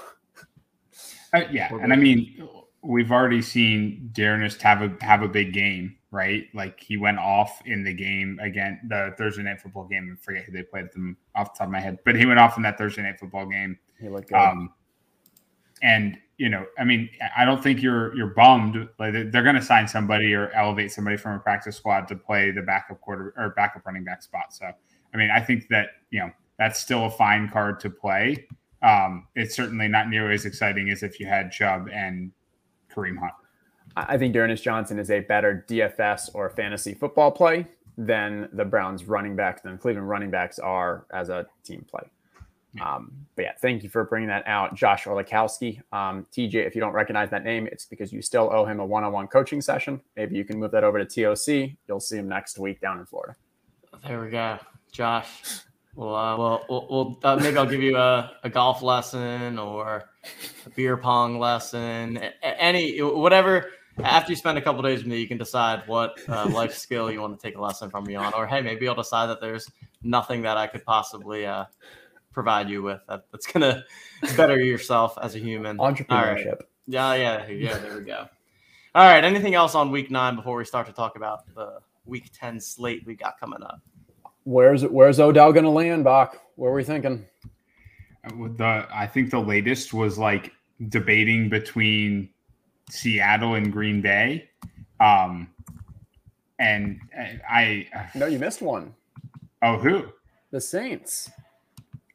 uh, 1.35 1.43
yeah. 1.51 1.69
And 1.73 1.93
I 1.93 1.97
mean, 1.97 2.49
we've 2.83 3.13
already 3.13 3.43
seen 3.43 4.11
D'Ernest 4.13 4.63
have 4.63 4.83
a 4.83 4.97
have 5.05 5.23
a 5.23 5.29
big 5.29 5.53
game, 5.53 5.97
right? 6.11 6.47
Like 6.55 6.81
he 6.81 6.97
went 6.97 7.19
off 7.19 7.61
in 7.67 7.85
the 7.85 7.93
game 7.93 8.39
again, 8.43 8.81
the 8.89 9.15
Thursday 9.19 9.43
night 9.43 9.61
football 9.61 9.85
game. 9.85 10.17
I 10.19 10.25
forget 10.25 10.45
who 10.45 10.53
they 10.53 10.63
played 10.63 10.91
them 10.93 11.17
off 11.35 11.55
the 11.55 11.59
top 11.59 11.69
of 11.69 11.73
my 11.73 11.81
head, 11.81 11.99
but 12.05 12.17
he 12.17 12.27
went 12.27 12.39
off 12.39 12.57
in 12.57 12.63
that 12.63 12.79
Thursday 12.79 13.03
night 13.03 13.19
football 13.19 13.47
game. 13.47 13.79
He 14.01 14.09
looked 14.09 14.29
good. 14.29 14.37
Um, 14.37 14.73
and 15.83 16.19
you 16.39 16.49
know, 16.49 16.65
I 16.79 16.85
mean, 16.85 17.11
I 17.37 17.45
don't 17.45 17.63
think 17.63 17.83
you're 17.83 18.15
you're 18.17 18.29
bummed. 18.29 18.89
Like 18.99 19.13
they're 19.13 19.43
going 19.43 19.57
to 19.57 19.63
sign 19.63 19.89
somebody 19.89 20.33
or 20.35 20.51
elevate 20.53 20.93
somebody 20.93 21.17
from 21.17 21.33
a 21.33 21.41
practice 21.41 21.77
squad 21.77 22.07
to 22.09 22.17
play 22.17 22.53
the 22.53 22.63
backup 22.63 23.01
quarter 23.01 23.35
or 23.37 23.51
backup 23.51 23.85
running 23.85 24.05
back 24.05 24.23
spot. 24.23 24.53
So, 24.55 24.71
I 25.13 25.17
mean, 25.17 25.31
I 25.31 25.41
think 25.41 25.67
that 25.69 25.89
you 26.11 26.21
know 26.21 26.31
that's 26.59 26.79
still 26.79 27.07
a 27.07 27.11
fine 27.11 27.49
card 27.49 27.81
to 27.81 27.91
play. 27.91 28.47
Um, 28.83 29.27
it's 29.35 29.57
certainly 29.57 29.89
not 29.89 30.09
nearly 30.09 30.35
as 30.35 30.45
exciting 30.45 30.91
as 30.91 31.03
if 31.03 31.19
you 31.19 31.27
had 31.27 31.51
Chubb 31.51 31.89
and 31.93 32.31
Kareem 32.95 33.19
Hunt. 33.19 33.33
I 33.97 34.17
think 34.17 34.33
D'Ernest 34.33 34.63
Johnson 34.63 35.01
is 35.01 35.11
a 35.11 35.21
better 35.21 35.65
DFS 35.69 36.31
or 36.35 36.51
fantasy 36.51 36.95
football 36.95 37.33
play 37.33 37.67
than 37.97 38.49
the 38.53 38.65
Browns 38.65 39.07
running 39.07 39.35
backs 39.35 39.63
than 39.63 39.77
Cleveland 39.77 40.09
running 40.09 40.31
backs 40.31 40.61
are 40.61 41.07
as 41.13 41.31
a 41.31 41.47
team 41.65 41.85
play. 41.91 42.05
Um, 42.81 43.13
but 43.35 43.43
yeah, 43.43 43.53
thank 43.61 43.83
you 43.83 43.89
for 43.89 44.05
bringing 44.05 44.29
that 44.29 44.47
out, 44.47 44.75
Josh 44.75 45.05
Olikowski. 45.05 45.81
Um, 45.93 46.27
TJ, 46.33 46.55
if 46.67 46.75
you 46.75 46.81
don't 46.81 46.93
recognize 46.93 47.31
that 47.31 47.45
name, 47.45 47.67
it's 47.67 47.87
because 47.87 48.13
you 48.13 48.23
still 48.23 48.51
owe 48.53 48.65
him 48.65 48.81
a 48.81 48.87
one-on-one 48.87 49.29
coaching 49.29 49.61
session. 49.61 50.01
Maybe 50.17 50.37
you 50.37 50.45
can 50.45 50.59
move 50.59 50.71
that 50.73 50.85
over 50.85 51.03
to 51.03 51.05
TOC. 51.05 51.77
You'll 51.89 52.01
see 52.01 52.19
him 52.19 52.29
next 52.29 52.59
week 52.59 52.81
down 52.81 52.99
in 52.99 53.07
Florida. 53.07 53.35
There 54.07 54.21
we 54.21 54.31
go, 54.31 54.59
Josh. 54.93 55.63
Well, 55.95 56.15
uh, 56.15 56.37
well, 56.37 56.67
we'll, 56.69 56.87
we'll 56.91 57.19
uh, 57.25 57.37
maybe 57.37 57.57
I'll 57.57 57.67
give 57.67 57.83
you 57.83 57.97
a, 57.97 58.31
a 58.45 58.49
golf 58.49 58.83
lesson 58.83 59.59
or 59.59 60.05
a 60.65 60.71
beer 60.71 60.97
pong 60.97 61.39
lesson, 61.41 62.19
any 62.43 62.99
whatever. 63.01 63.71
After 64.05 64.31
you 64.31 64.37
spend 64.37 64.57
a 64.59 64.63
couple 64.63 64.81
days 64.83 65.01
with 65.01 65.09
me, 65.09 65.19
you 65.19 65.27
can 65.27 65.39
decide 65.39 65.83
what 65.89 66.21
uh, 66.29 66.49
life 66.51 66.73
skill 66.73 67.11
you 67.11 67.21
want 67.21 67.37
to 67.37 67.45
take 67.45 67.59
a 67.59 67.61
lesson 67.61 67.91
from 67.91 68.05
me 68.05 68.15
on, 68.15 68.33
or 68.35 68.47
hey, 68.47 68.61
maybe 68.61 68.87
I'll 68.87 68.95
decide 68.95 69.27
that 69.27 69.41
there's 69.41 69.69
nothing 70.05 70.43
that 70.43 70.57
I 70.57 70.69
could 70.69 70.85
possibly 70.85 71.47
uh, 71.47 71.65
provide 72.33 72.69
you 72.69 72.83
with 72.83 73.01
that, 73.09 73.25
that's 73.33 73.47
gonna 73.47 73.85
better 74.37 74.59
yourself 74.59 75.19
as 75.23 75.35
a 75.35 75.39
human. 75.39 75.79
Entrepreneurship. 75.79 76.47
Right. 76.47 76.69
Yeah, 76.87 77.15
yeah, 77.15 77.47
yeah. 77.49 77.79
There 77.79 77.97
we 77.97 78.05
go. 78.05 78.29
All 78.95 79.05
right. 79.07 79.23
Anything 79.23 79.55
else 79.55 79.75
on 79.75 79.91
week 79.91 80.11
nine 80.11 80.37
before 80.37 80.57
we 80.57 80.65
start 80.65 80.87
to 80.87 80.93
talk 80.93 81.17
about 81.17 81.45
the 81.55 81.81
week 82.07 82.31
ten 82.33 82.61
slate 82.61 83.05
we 83.07 83.15
got 83.15 83.39
coming 83.39 83.63
up? 83.63 83.81
Where's 84.45 84.83
it? 84.83 84.91
Where's 84.91 85.21
Odell 85.21 85.53
going 85.53 85.65
to 85.65 85.71
land, 85.71 86.05
Bach? 86.05 86.41
What 86.57 86.69
are 86.69 86.73
we 86.73 86.85
thinking? 86.85 87.27
Uh, 88.25 88.49
the 88.57 88.87
I 88.91 89.07
think 89.07 89.31
the 89.31 89.39
latest 89.39 89.93
was 89.93 90.19
like 90.19 90.53
debating 90.89 91.51
between 91.51 92.31
Seattle 92.91 93.55
and 93.55 93.71
Green 93.71 94.01
Bay, 94.01 94.49
um, 95.01 95.49
and 96.59 96.99
uh, 97.19 97.25
I. 97.49 97.87
No, 98.15 98.27
you 98.27 98.39
missed 98.39 98.63
one. 98.63 98.95
Oh, 99.63 99.77
who? 99.77 100.07
The 100.51 100.61
Saints. 100.61 101.31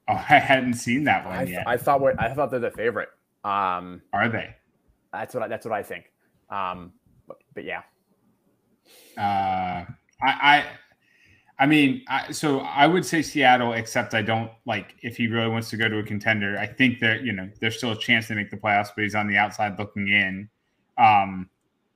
Oh, 0.08 0.14
I 0.14 0.40
hadn't 0.40 0.76
seen 0.76 1.06
that 1.06 1.26
one 1.26 1.36
I, 1.36 1.44
yet. 1.44 1.68
I 1.68 1.78
thought 1.78 2.02
I 2.20 2.34
thought 2.34 2.52
they're 2.52 2.60
the 2.60 2.72
favorite. 2.72 3.10
Um, 3.44 4.02
Are 4.12 4.30
they? 4.30 4.56
That's 5.12 5.34
what 5.34 5.44
I, 5.44 5.48
that's 5.48 5.66
what 5.66 5.74
I 5.74 5.84
think. 5.84 6.12
Um, 6.50 6.94
but, 7.28 7.38
but 7.54 7.64
yeah. 7.64 7.82
Uh, 9.18 9.86
I, 10.22 10.32
I 10.42 10.66
I 11.60 11.66
mean, 11.66 12.04
I, 12.08 12.32
so 12.32 12.60
I 12.60 12.88
would 12.88 13.06
say 13.06 13.22
Seattle, 13.22 13.74
except 13.74 14.14
I 14.14 14.22
don't 14.22 14.52
like 14.66 14.96
if 15.02 15.16
he 15.18 15.28
really 15.28 15.50
wants 15.50 15.70
to 15.70 15.78
go 15.78 15.88
to 15.88 16.00
a 16.00 16.04
contender. 16.04 16.58
I 16.58 16.66
think 16.66 17.00
that 17.00 17.22
you 17.22 17.32
know 17.32 17.50
there's 17.60 17.78
still 17.78 17.92
a 17.92 17.98
chance 17.98 18.28
to 18.28 18.36
make 18.36 18.50
the 18.50 18.58
playoffs, 18.58 18.90
but 18.96 19.04
he's 19.04 19.16
on 19.16 19.28
the 19.28 19.38
outside 19.38 19.78
looking 19.78 20.08
in. 20.08 20.50
Um, 20.98 21.50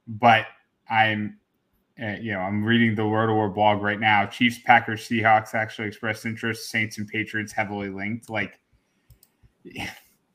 but 0.08 0.46
I'm, 0.90 1.40
you 1.98 2.32
know, 2.34 2.40
I'm 2.40 2.64
reading 2.64 2.96
the 2.96 3.08
Word 3.08 3.34
War 3.34 3.50
blog 3.50 3.82
right 3.82 4.00
now. 4.00 4.26
Chiefs, 4.26 4.60
Packers, 4.60 5.08
Seahawks 5.08 5.54
actually 5.54 5.88
expressed 5.88 6.26
interest. 6.26 6.70
Saints 6.70 6.98
and 6.98 7.08
Patriots 7.08 7.52
heavily 7.52 7.90
linked. 7.90 8.30
Like, 8.30 8.60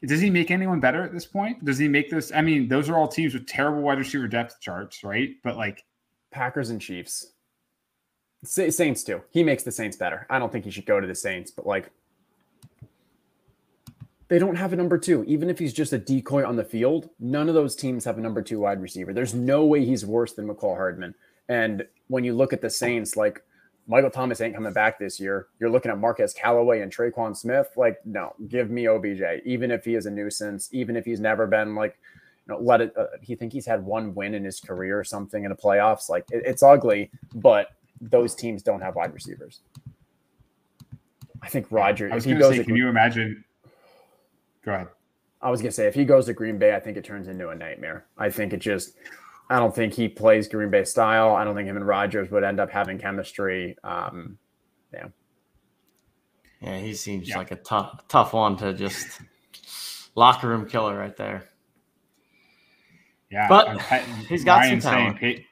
does 0.04 0.20
he 0.20 0.30
make 0.30 0.50
anyone 0.50 0.80
better 0.80 1.02
at 1.02 1.12
this 1.12 1.26
point? 1.26 1.64
Does 1.64 1.78
he 1.78 1.88
make 1.88 2.10
this? 2.10 2.32
I 2.32 2.40
mean, 2.40 2.68
those 2.68 2.88
are 2.88 2.96
all 2.96 3.08
teams 3.08 3.34
with 3.34 3.46
terrible 3.46 3.82
wide 3.82 3.98
receiver 3.98 4.28
depth 4.28 4.60
charts, 4.60 5.04
right? 5.04 5.30
But 5.44 5.56
like, 5.56 5.84
Packers 6.32 6.70
and 6.70 6.80
Chiefs. 6.80 7.32
Saints 8.44 9.04
too. 9.04 9.22
He 9.30 9.44
makes 9.44 9.62
the 9.62 9.70
Saints 9.70 9.96
better. 9.96 10.26
I 10.28 10.40
don't 10.40 10.50
think 10.50 10.64
he 10.64 10.70
should 10.72 10.86
go 10.86 10.98
to 10.98 11.06
the 11.06 11.14
Saints, 11.14 11.52
but 11.52 11.64
like 11.64 11.90
they 14.26 14.38
don't 14.38 14.56
have 14.56 14.72
a 14.72 14.76
number 14.76 14.98
two. 14.98 15.22
Even 15.28 15.48
if 15.48 15.58
he's 15.58 15.72
just 15.72 15.92
a 15.92 15.98
decoy 15.98 16.44
on 16.44 16.56
the 16.56 16.64
field, 16.64 17.10
none 17.20 17.48
of 17.48 17.54
those 17.54 17.76
teams 17.76 18.04
have 18.04 18.18
a 18.18 18.20
number 18.20 18.42
two 18.42 18.60
wide 18.60 18.80
receiver. 18.80 19.12
There's 19.12 19.34
no 19.34 19.64
way 19.64 19.84
he's 19.84 20.04
worse 20.04 20.32
than 20.32 20.48
Mecole 20.48 20.74
Hardman. 20.74 21.14
And 21.52 21.86
when 22.08 22.24
you 22.24 22.32
look 22.32 22.54
at 22.54 22.62
the 22.62 22.70
Saints, 22.70 23.14
like 23.14 23.42
Michael 23.86 24.10
Thomas 24.10 24.40
ain't 24.40 24.54
coming 24.54 24.72
back 24.72 24.98
this 24.98 25.20
year. 25.20 25.48
You're 25.60 25.68
looking 25.68 25.90
at 25.90 25.98
Marquez 25.98 26.32
Callaway 26.32 26.80
and 26.80 26.90
Tre'Quan 26.90 27.36
Smith. 27.36 27.68
Like, 27.76 27.98
no, 28.06 28.34
give 28.48 28.70
me 28.70 28.88
OBJ. 28.88 29.42
Even 29.44 29.70
if 29.70 29.84
he 29.84 29.94
is 29.94 30.06
a 30.06 30.10
nuisance, 30.10 30.70
even 30.72 30.96
if 30.96 31.04
he's 31.04 31.20
never 31.20 31.46
been 31.46 31.74
like, 31.74 31.98
you 32.46 32.54
know, 32.54 32.60
let 32.60 32.80
it. 32.80 32.96
Uh, 32.96 33.06
he 33.20 33.34
think 33.34 33.52
he's 33.52 33.66
had 33.66 33.84
one 33.84 34.14
win 34.14 34.34
in 34.34 34.44
his 34.44 34.60
career 34.60 34.98
or 34.98 35.04
something 35.04 35.44
in 35.44 35.50
the 35.50 35.56
playoffs. 35.56 36.08
Like, 36.08 36.24
it, 36.30 36.42
it's 36.46 36.62
ugly, 36.62 37.10
but 37.34 37.68
those 38.00 38.34
teams 38.34 38.62
don't 38.62 38.80
have 38.80 38.94
wide 38.96 39.12
receivers. 39.12 39.60
I 41.42 41.48
think 41.48 41.66
Roger. 41.70 42.10
I 42.10 42.14
was 42.14 42.24
going 42.24 42.38
to 42.38 42.48
say, 42.48 42.64
can 42.64 42.76
you 42.76 42.88
imagine? 42.88 43.44
Go 44.64 44.72
ahead. 44.72 44.88
I 45.42 45.50
was 45.50 45.60
going 45.60 45.70
to 45.70 45.74
say, 45.74 45.86
if 45.86 45.94
he 45.94 46.04
goes 46.04 46.26
to 46.26 46.32
Green 46.32 46.56
Bay, 46.56 46.74
I 46.74 46.80
think 46.80 46.96
it 46.96 47.04
turns 47.04 47.28
into 47.28 47.50
a 47.50 47.54
nightmare. 47.54 48.06
I 48.16 48.30
think 48.30 48.54
it 48.54 48.60
just. 48.60 48.92
I 49.52 49.58
don't 49.58 49.74
think 49.74 49.92
he 49.92 50.08
plays 50.08 50.48
Green 50.48 50.70
Bay 50.70 50.84
style. 50.84 51.34
I 51.34 51.44
don't 51.44 51.54
think 51.54 51.68
him 51.68 51.76
and 51.76 51.86
Rodgers 51.86 52.30
would 52.30 52.42
end 52.42 52.58
up 52.58 52.70
having 52.70 52.98
chemistry. 52.98 53.76
Um, 53.84 54.38
yeah. 54.94 55.08
Yeah, 56.62 56.78
he 56.78 56.94
seems 56.94 57.28
yeah. 57.28 57.36
like 57.36 57.50
a 57.50 57.56
tough, 57.56 58.08
tough 58.08 58.32
one 58.32 58.56
to 58.56 58.72
just 58.72 59.20
locker 60.14 60.48
room 60.48 60.66
killer 60.66 60.96
right 60.96 61.14
there. 61.18 61.44
Yeah, 63.30 63.46
but 63.46 63.78
he's 64.26 64.42
got 64.42 64.60
Ryan 64.60 64.80
some 64.80 64.92
talent. 64.92 65.20
Saying, 65.20 65.44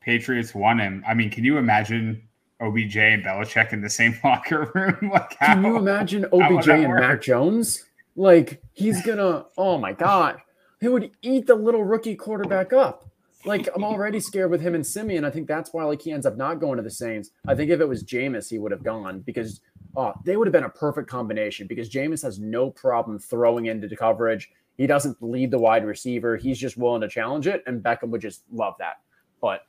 Patriots 0.00 0.52
won 0.52 0.80
him. 0.80 1.04
I 1.06 1.14
mean, 1.14 1.30
can 1.30 1.44
you 1.44 1.56
imagine 1.56 2.26
OBJ 2.60 2.96
and 2.96 3.24
Belichick 3.24 3.72
in 3.72 3.80
the 3.80 3.90
same 3.90 4.18
locker 4.24 4.70
room? 4.74 5.10
like, 5.12 5.36
how, 5.38 5.54
can 5.54 5.64
you 5.64 5.76
imagine 5.76 6.26
OBJ 6.32 6.68
and 6.68 6.88
work? 6.88 7.00
Mac 7.00 7.22
Jones? 7.22 7.84
Like, 8.16 8.60
he's 8.72 9.00
gonna. 9.02 9.46
Oh 9.56 9.78
my 9.78 9.92
god, 9.92 10.38
he 10.80 10.88
would 10.88 11.12
eat 11.22 11.46
the 11.46 11.54
little 11.54 11.84
rookie 11.84 12.16
quarterback 12.16 12.72
up. 12.72 13.10
Like, 13.44 13.68
I'm 13.74 13.84
already 13.84 14.20
scared 14.20 14.50
with 14.50 14.60
him 14.60 14.74
and 14.74 14.86
Siemian. 14.86 15.24
I 15.24 15.30
think 15.30 15.46
that's 15.46 15.72
why 15.72 15.84
like 15.84 16.00
he 16.00 16.12
ends 16.12 16.24
up 16.24 16.36
not 16.36 16.60
going 16.60 16.78
to 16.78 16.82
the 16.82 16.90
Saints. 16.90 17.30
I 17.46 17.54
think 17.54 17.70
if 17.70 17.80
it 17.80 17.88
was 17.88 18.02
Jameis, 18.02 18.48
he 18.48 18.58
would 18.58 18.72
have 18.72 18.82
gone 18.82 19.20
because 19.20 19.60
oh, 19.96 20.12
they 20.24 20.36
would 20.36 20.46
have 20.46 20.52
been 20.52 20.64
a 20.64 20.70
perfect 20.70 21.08
combination 21.08 21.66
because 21.66 21.90
Jameis 21.90 22.22
has 22.22 22.38
no 22.38 22.70
problem 22.70 23.18
throwing 23.18 23.66
into 23.66 23.86
the 23.86 23.96
coverage. 23.96 24.50
He 24.76 24.86
doesn't 24.86 25.22
lead 25.22 25.50
the 25.50 25.58
wide 25.58 25.84
receiver. 25.84 26.36
He's 26.36 26.58
just 26.58 26.76
willing 26.76 27.02
to 27.02 27.08
challenge 27.08 27.46
it, 27.46 27.62
and 27.66 27.82
Beckham 27.82 28.08
would 28.10 28.20
just 28.20 28.42
love 28.50 28.74
that. 28.78 29.00
But 29.40 29.60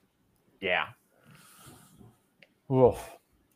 yeah. 0.62 0.86
Oof. 2.72 2.98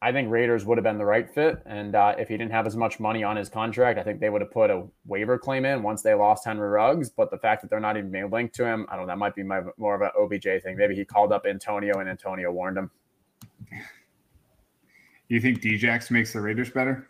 I 0.01 0.13
think 0.13 0.31
Raiders 0.31 0.65
would 0.65 0.77
have 0.77 0.83
been 0.83 0.97
the 0.97 1.05
right 1.05 1.29
fit. 1.29 1.61
And 1.65 1.93
uh, 1.93 2.15
if 2.17 2.29
he 2.29 2.37
didn't 2.37 2.51
have 2.51 2.65
as 2.65 2.77
much 2.77 3.01
money 3.01 3.21
on 3.23 3.35
his 3.35 3.49
contract, 3.49 3.99
I 3.99 4.03
think 4.03 4.21
they 4.21 4.29
would 4.29 4.41
have 4.41 4.51
put 4.51 4.69
a 4.69 4.83
waiver 5.05 5.37
claim 5.37 5.65
in 5.65 5.83
once 5.83 6.01
they 6.01 6.13
lost 6.13 6.45
Henry 6.45 6.69
Ruggs. 6.69 7.09
But 7.09 7.31
the 7.31 7.37
fact 7.37 7.61
that 7.61 7.69
they're 7.69 7.81
not 7.81 7.97
even 7.97 8.09
being 8.09 8.29
linked 8.29 8.55
to 8.55 8.65
him, 8.65 8.85
I 8.89 8.95
don't 8.95 9.07
know, 9.07 9.11
that 9.11 9.17
might 9.17 9.35
be 9.35 9.43
my, 9.43 9.61
more 9.77 9.95
of 9.95 10.01
an 10.01 10.11
OBJ 10.17 10.63
thing. 10.63 10.77
Maybe 10.77 10.95
he 10.95 11.03
called 11.03 11.33
up 11.33 11.45
Antonio 11.45 11.99
and 11.99 12.09
Antonio 12.09 12.49
warned 12.49 12.77
him. 12.77 12.91
You 15.27 15.41
think 15.41 15.61
Djax 15.61 16.09
makes 16.09 16.31
the 16.31 16.39
Raiders 16.39 16.69
better? 16.69 17.09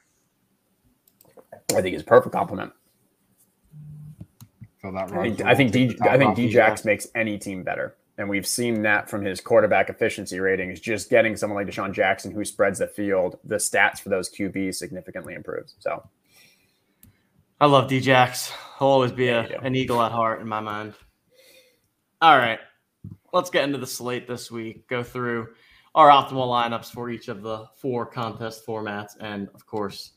I 1.76 1.82
think 1.82 1.94
he's 1.94 2.02
a 2.02 2.06
perfect 2.06 2.34
complement. 2.34 2.74
Feel 4.82 4.94
that 4.94 5.12
I 5.12 5.22
think, 5.22 5.42
I 5.42 5.56
think, 5.56 5.72
D, 5.72 5.98
I 6.02 6.18
think 6.18 6.38
Djax 6.38 6.86
makes 6.86 7.08
any 7.14 7.38
team 7.38 7.64
better. 7.64 7.98
And 8.20 8.28
we've 8.28 8.46
seen 8.46 8.82
that 8.82 9.10
from 9.10 9.24
his 9.24 9.40
quarterback 9.40 9.90
efficiency 9.90 10.42
ratings. 10.42 10.82
Just 10.82 11.10
getting 11.10 11.38
someone 11.38 11.66
like 11.66 11.74
DeSean 11.74 11.94
Jackson 11.94 12.32
who 12.32 12.44
spreads 12.44 12.80
the 12.80 12.88
field, 12.88 13.40
the 13.46 13.56
stats 13.56 14.02
for 14.02 14.10
those 14.10 14.30
QBs 14.30 14.76
significantly 14.76 15.36
improves. 15.36 15.76
So 15.80 16.06
I 17.62 17.66
love 17.68 17.90
Djax. 17.90 18.52
He'll 18.78 18.90
always 18.90 19.14
be 19.14 19.30
a, 19.30 19.60
an 19.62 19.74
eagle 19.74 20.02
at 20.02 20.12
heart 20.12 20.42
in 20.42 20.50
my 20.50 20.60
mind. 20.60 20.96
All 22.22 22.38
right. 22.38 22.60
Let's 23.32 23.50
get 23.50 23.64
into 23.64 23.78
the 23.78 23.88
slate 23.88 24.28
this 24.28 24.52
week. 24.52 24.90
Go 24.90 25.02
through 25.02 25.48
our 25.96 26.10
optimal 26.10 26.48
lineups 26.48 26.92
for 26.92 27.10
each 27.10 27.30
of 27.30 27.42
the 27.42 27.68
four 27.78 28.06
contest 28.06 28.68
formats. 28.68 29.16
And 29.22 29.48
of 29.56 29.66
course, 29.66 30.12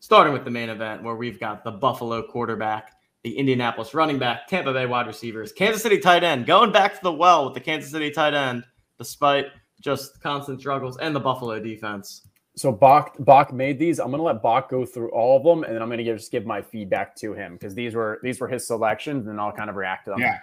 starting 0.00 0.32
with 0.32 0.44
the 0.44 0.50
main 0.50 0.70
event 0.70 1.04
where 1.04 1.14
we've 1.14 1.38
got 1.38 1.62
the 1.62 1.70
Buffalo 1.70 2.20
quarterback 2.26 2.94
the 3.24 3.36
Indianapolis 3.36 3.94
running 3.94 4.18
back, 4.18 4.46
Tampa 4.46 4.72
Bay 4.72 4.86
wide 4.86 5.06
receivers, 5.06 5.50
Kansas 5.50 5.82
City 5.82 5.98
tight 5.98 6.22
end, 6.22 6.46
going 6.46 6.70
back 6.70 6.94
to 6.94 7.00
the 7.02 7.12
well 7.12 7.46
with 7.46 7.54
the 7.54 7.60
Kansas 7.60 7.90
City 7.90 8.10
tight 8.10 8.34
end, 8.34 8.64
despite 8.98 9.46
just 9.80 10.20
constant 10.22 10.60
struggles 10.60 10.98
and 10.98 11.16
the 11.16 11.20
Buffalo 11.20 11.58
defense. 11.58 12.26
So 12.56 12.70
Bach 12.70 13.16
Bach 13.20 13.52
made 13.52 13.78
these. 13.78 13.98
I'm 13.98 14.10
gonna 14.10 14.22
let 14.22 14.42
Bach 14.42 14.68
go 14.70 14.84
through 14.84 15.10
all 15.10 15.38
of 15.38 15.42
them, 15.42 15.64
and 15.64 15.74
then 15.74 15.82
I'm 15.82 15.88
gonna 15.88 16.04
give, 16.04 16.18
just 16.18 16.30
give 16.30 16.46
my 16.46 16.62
feedback 16.62 17.16
to 17.16 17.32
him 17.32 17.54
because 17.54 17.74
these 17.74 17.94
were 17.94 18.20
these 18.22 18.38
were 18.38 18.46
his 18.46 18.66
selections, 18.66 19.26
and 19.26 19.40
I'll 19.40 19.52
kind 19.52 19.70
of 19.70 19.76
react 19.76 20.04
to 20.04 20.10
them. 20.12 20.20
Yeah, 20.20 20.38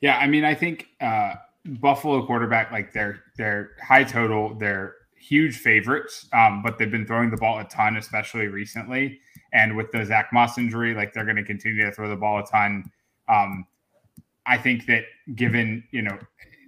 yeah. 0.00 0.16
I 0.16 0.28
mean, 0.28 0.44
I 0.44 0.54
think 0.54 0.86
uh, 1.00 1.34
Buffalo 1.66 2.24
quarterback 2.24 2.70
like 2.70 2.92
their 2.92 3.24
their 3.36 3.72
high 3.86 4.04
total, 4.04 4.54
they're 4.54 4.94
huge 5.18 5.58
favorites, 5.58 6.26
um, 6.32 6.62
but 6.62 6.78
they've 6.78 6.90
been 6.90 7.06
throwing 7.06 7.30
the 7.30 7.36
ball 7.36 7.58
a 7.58 7.64
ton, 7.64 7.96
especially 7.96 8.46
recently. 8.46 9.20
And 9.52 9.76
with 9.76 9.90
the 9.90 10.04
Zack 10.04 10.30
Moss 10.32 10.58
injury, 10.58 10.94
like 10.94 11.12
they're 11.12 11.24
going 11.24 11.36
to 11.36 11.44
continue 11.44 11.84
to 11.84 11.92
throw 11.92 12.08
the 12.08 12.16
ball 12.16 12.38
a 12.38 12.46
ton. 12.46 12.90
Um, 13.28 13.66
I 14.46 14.56
think 14.58 14.86
that 14.86 15.04
given 15.34 15.84
you 15.90 16.02
know 16.02 16.18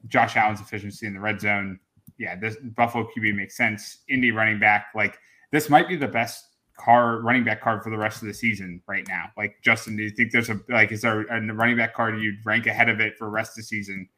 Josh 0.08 0.36
Allen's 0.36 0.60
efficiency 0.60 1.06
in 1.06 1.14
the 1.14 1.20
red 1.20 1.40
zone, 1.40 1.78
yeah, 2.18 2.36
this 2.36 2.56
Buffalo 2.76 3.08
QB 3.16 3.34
makes 3.34 3.56
sense. 3.56 3.98
Indy 4.08 4.30
running 4.30 4.58
back, 4.58 4.86
like 4.94 5.18
this 5.50 5.68
might 5.68 5.88
be 5.88 5.96
the 5.96 6.08
best 6.08 6.44
car 6.76 7.20
running 7.20 7.44
back 7.44 7.60
card 7.60 7.82
for 7.82 7.90
the 7.90 7.98
rest 7.98 8.22
of 8.22 8.28
the 8.28 8.34
season 8.34 8.82
right 8.86 9.06
now. 9.08 9.26
Like 9.36 9.56
Justin, 9.62 9.96
do 9.96 10.02
you 10.02 10.10
think 10.10 10.32
there's 10.32 10.50
a 10.50 10.60
like 10.68 10.92
is 10.92 11.02
there 11.02 11.22
a 11.22 11.40
running 11.52 11.76
back 11.76 11.94
card 11.94 12.20
you'd 12.20 12.44
rank 12.44 12.66
ahead 12.66 12.88
of 12.88 13.00
it 13.00 13.16
for 13.18 13.28
rest 13.28 13.52
of 13.52 13.56
the 13.56 13.62
season 13.62 14.08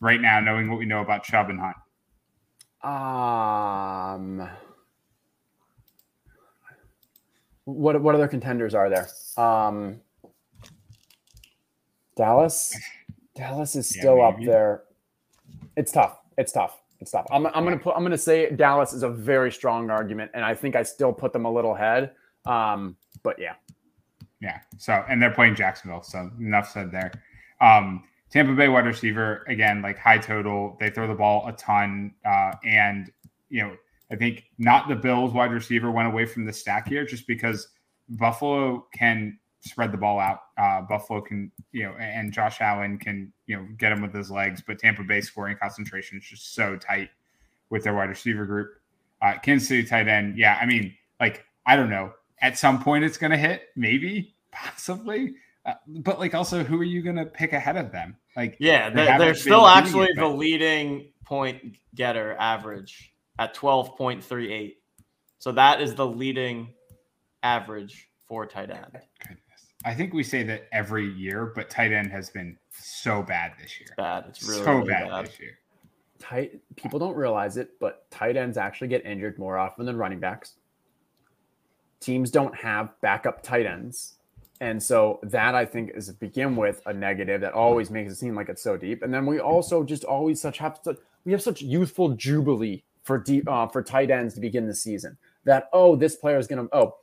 right 0.00 0.20
now, 0.20 0.40
knowing 0.40 0.70
what 0.70 0.78
we 0.78 0.86
know 0.86 1.00
about 1.00 1.24
Chubb 1.24 1.50
and 1.50 1.60
Hunt? 1.60 1.76
Um, 2.84 4.48
what 7.64 8.00
what 8.00 8.14
other 8.14 8.28
contenders 8.28 8.74
are 8.74 8.88
there? 8.88 9.08
Um, 9.36 10.00
Dallas. 12.16 12.76
Dallas 13.34 13.76
is 13.76 13.88
still 13.88 14.18
yeah, 14.18 14.28
up 14.28 14.36
there. 14.44 14.82
It's 15.76 15.92
tough. 15.92 16.18
It's 16.36 16.52
tough. 16.52 16.82
It's 17.00 17.10
tough. 17.10 17.26
I'm, 17.30 17.46
I'm 17.46 17.64
gonna 17.64 17.78
put. 17.78 17.96
I'm 17.96 18.02
gonna 18.02 18.18
say 18.18 18.50
Dallas 18.50 18.92
is 18.92 19.02
a 19.02 19.08
very 19.08 19.50
strong 19.50 19.90
argument, 19.90 20.30
and 20.34 20.44
I 20.44 20.54
think 20.54 20.76
I 20.76 20.82
still 20.82 21.12
put 21.12 21.32
them 21.32 21.46
a 21.46 21.50
little 21.50 21.74
ahead. 21.74 22.12
Um, 22.46 22.96
but 23.22 23.38
yeah, 23.38 23.54
yeah. 24.40 24.60
So 24.78 25.04
and 25.08 25.20
they're 25.20 25.32
playing 25.32 25.54
Jacksonville. 25.54 26.02
So 26.02 26.30
enough 26.38 26.70
said 26.70 26.92
there. 26.92 27.10
Um, 27.60 28.04
Tampa 28.30 28.54
Bay 28.54 28.68
wide 28.68 28.86
receiver 28.86 29.44
again, 29.48 29.82
like 29.82 29.98
high 29.98 30.18
total. 30.18 30.76
They 30.78 30.90
throw 30.90 31.08
the 31.08 31.14
ball 31.14 31.46
a 31.48 31.52
ton, 31.52 32.14
uh, 32.24 32.52
and 32.64 33.10
you 33.48 33.62
know 33.62 33.76
I 34.12 34.16
think 34.16 34.44
not 34.58 34.88
the 34.88 34.94
Bills 34.94 35.32
wide 35.32 35.52
receiver 35.52 35.90
went 35.90 36.06
away 36.06 36.26
from 36.26 36.44
the 36.44 36.52
stack 36.52 36.86
here 36.86 37.06
just 37.06 37.26
because 37.26 37.68
Buffalo 38.10 38.86
can 38.94 39.38
spread 39.60 39.90
the 39.90 39.96
ball 39.96 40.20
out. 40.20 40.40
Uh, 40.58 40.82
Buffalo 40.82 41.22
can, 41.22 41.50
you 41.72 41.84
know, 41.84 41.94
and 41.98 42.30
Josh 42.30 42.60
Allen 42.60 42.98
can, 42.98 43.32
you 43.46 43.56
know, 43.56 43.66
get 43.78 43.90
him 43.90 44.02
with 44.02 44.12
his 44.12 44.30
legs, 44.30 44.62
but 44.64 44.78
Tampa 44.78 45.02
Bay 45.02 45.22
scoring 45.22 45.56
concentration 45.56 46.18
is 46.18 46.24
just 46.24 46.54
so 46.54 46.76
tight 46.76 47.08
with 47.70 47.84
their 47.84 47.94
wide 47.94 48.10
receiver 48.10 48.44
group. 48.44 48.74
Uh, 49.22 49.38
Kansas 49.42 49.68
City 49.68 49.84
tight 49.84 50.08
end, 50.08 50.36
yeah, 50.36 50.58
I 50.60 50.66
mean, 50.66 50.94
like 51.18 51.46
I 51.64 51.76
don't 51.76 51.90
know. 51.90 52.12
At 52.42 52.58
some 52.58 52.82
point, 52.82 53.04
it's 53.04 53.16
going 53.16 53.30
to 53.30 53.38
hit, 53.38 53.68
maybe, 53.76 54.34
possibly. 54.52 55.36
Uh, 55.64 55.74
but 55.86 56.18
like, 56.18 56.34
also, 56.34 56.64
who 56.64 56.78
are 56.78 56.84
you 56.84 57.02
going 57.02 57.16
to 57.16 57.24
pick 57.24 57.52
ahead 57.52 57.76
of 57.76 57.92
them? 57.92 58.16
Like, 58.36 58.56
yeah, 58.58 58.90
they 58.90 59.04
they're, 59.04 59.18
they're 59.18 59.34
still 59.34 59.66
actually 59.66 60.06
it, 60.06 60.16
the 60.16 60.26
leading 60.26 61.12
point 61.24 61.76
getter 61.94 62.36
average 62.38 63.11
at 63.38 63.54
12.38. 63.54 64.74
So 65.38 65.52
that 65.52 65.80
is 65.80 65.94
the 65.94 66.06
leading 66.06 66.68
average 67.42 68.08
for 68.28 68.46
tight 68.46 68.70
end. 68.70 68.98
Goodness. 69.20 69.40
I 69.84 69.94
think 69.94 70.14
we 70.14 70.22
say 70.22 70.42
that 70.44 70.68
every 70.72 71.12
year, 71.12 71.52
but 71.54 71.68
tight 71.68 71.92
end 71.92 72.12
has 72.12 72.30
been 72.30 72.56
so 72.70 73.22
bad 73.22 73.52
this 73.60 73.78
year. 73.80 73.88
It's 73.88 73.96
bad. 73.96 74.24
It's 74.28 74.48
really 74.48 74.64
so 74.64 74.72
really 74.76 74.88
bad, 74.88 75.08
bad, 75.08 75.26
this 75.26 75.40
year. 75.40 75.58
Tight 76.20 76.60
people 76.76 76.98
don't 76.98 77.16
realize 77.16 77.56
it, 77.56 77.70
but 77.80 78.08
tight 78.10 78.36
ends 78.36 78.56
actually 78.56 78.88
get 78.88 79.04
injured 79.04 79.38
more 79.38 79.58
often 79.58 79.84
than 79.84 79.96
running 79.96 80.20
backs. 80.20 80.54
Teams 82.00 82.30
don't 82.30 82.54
have 82.54 82.90
backup 83.00 83.42
tight 83.42 83.66
ends. 83.66 84.18
And 84.60 84.80
so 84.80 85.18
that 85.24 85.56
I 85.56 85.64
think 85.64 85.90
is 85.92 86.06
to 86.06 86.12
begin 86.12 86.54
with 86.54 86.80
a 86.86 86.92
negative 86.92 87.40
that 87.40 87.52
always 87.52 87.90
makes 87.90 88.12
it 88.12 88.16
seem 88.16 88.36
like 88.36 88.48
it's 88.48 88.62
so 88.62 88.76
deep. 88.76 89.02
And 89.02 89.12
then 89.12 89.26
we 89.26 89.40
also 89.40 89.82
just 89.82 90.04
always 90.04 90.40
such 90.40 90.58
have 90.58 90.78
such 90.84 90.98
we 91.24 91.32
have 91.32 91.42
such 91.42 91.62
youthful 91.62 92.10
jubilee 92.10 92.84
for 93.02 93.18
deep 93.18 93.48
uh, 93.48 93.66
for 93.66 93.82
tight 93.82 94.10
ends 94.10 94.34
to 94.34 94.40
begin 94.40 94.66
the 94.66 94.74
season. 94.74 95.16
That 95.44 95.68
oh, 95.72 95.96
this 95.96 96.16
player 96.16 96.38
is 96.38 96.46
gonna 96.46 96.68
oh, 96.72 96.96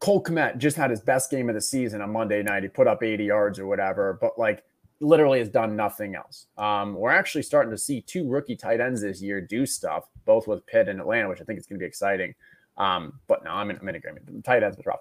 Cole 0.00 0.22
Kmet 0.22 0.58
just 0.58 0.76
had 0.76 0.90
his 0.90 1.00
best 1.00 1.30
game 1.30 1.48
of 1.48 1.54
the 1.54 1.60
season 1.60 2.00
on 2.00 2.12
Monday 2.12 2.42
night. 2.42 2.62
He 2.62 2.68
put 2.68 2.88
up 2.88 3.02
80 3.02 3.24
yards 3.24 3.58
or 3.58 3.66
whatever, 3.66 4.18
but 4.20 4.38
like 4.38 4.64
literally 5.00 5.38
has 5.38 5.48
done 5.48 5.76
nothing 5.76 6.14
else. 6.14 6.46
Um, 6.56 6.94
we're 6.94 7.10
actually 7.10 7.42
starting 7.42 7.70
to 7.70 7.78
see 7.78 8.00
two 8.00 8.26
rookie 8.28 8.56
tight 8.56 8.80
ends 8.80 9.02
this 9.02 9.20
year 9.22 9.40
do 9.40 9.66
stuff, 9.66 10.08
both 10.24 10.46
with 10.46 10.64
Pitt 10.66 10.88
and 10.88 11.00
Atlanta, 11.00 11.28
which 11.28 11.40
I 11.40 11.44
think 11.44 11.58
is 11.58 11.66
going 11.66 11.78
to 11.78 11.82
be 11.82 11.86
exciting. 11.86 12.34
Um, 12.78 13.20
but 13.26 13.44
no, 13.44 13.50
I'm 13.50 13.70
in, 13.70 13.78
I'm 13.78 13.88
in 13.88 13.94
agreement. 13.94 14.26
The 14.26 14.42
tight 14.42 14.62
ends 14.62 14.76
was 14.76 14.86
rough. 14.86 15.00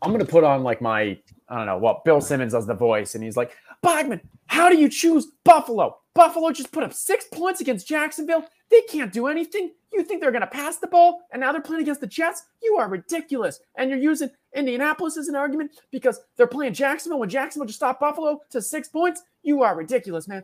I'm 0.00 0.10
going 0.10 0.24
to 0.24 0.30
put 0.30 0.44
on 0.44 0.64
like 0.64 0.80
my, 0.80 1.18
I 1.48 1.56
don't 1.56 1.66
know 1.66 1.78
what, 1.78 2.04
Bill 2.04 2.20
Simmons 2.20 2.52
does 2.52 2.66
the 2.66 2.74
voice, 2.74 3.14
and 3.14 3.22
he's 3.22 3.36
like, 3.36 3.52
Bogman, 3.84 4.20
how 4.46 4.68
do 4.68 4.76
you 4.76 4.88
choose 4.88 5.26
Buffalo? 5.44 5.98
Buffalo 6.14 6.50
just 6.50 6.72
put 6.72 6.82
up 6.82 6.92
six 6.92 7.26
points 7.32 7.60
against 7.60 7.86
Jacksonville. 7.86 8.44
They 8.72 8.80
can't 8.82 9.12
do 9.12 9.26
anything. 9.26 9.72
You 9.92 10.02
think 10.02 10.22
they're 10.22 10.32
going 10.32 10.40
to 10.40 10.46
pass 10.46 10.78
the 10.78 10.86
ball, 10.86 11.28
and 11.30 11.40
now 11.40 11.52
they're 11.52 11.60
playing 11.60 11.82
against 11.82 12.00
the 12.00 12.06
Jets? 12.06 12.44
You 12.62 12.76
are 12.78 12.88
ridiculous. 12.88 13.60
And 13.76 13.90
you're 13.90 13.98
using 13.98 14.30
Indianapolis 14.54 15.18
as 15.18 15.28
an 15.28 15.36
argument 15.36 15.72
because 15.90 16.20
they're 16.36 16.46
playing 16.46 16.72
Jacksonville 16.72 17.20
when 17.20 17.28
Jacksonville 17.28 17.66
just 17.66 17.78
stopped 17.78 18.00
Buffalo 18.00 18.40
to 18.48 18.62
six 18.62 18.88
points. 18.88 19.24
You 19.42 19.62
are 19.62 19.76
ridiculous, 19.76 20.26
man. 20.26 20.42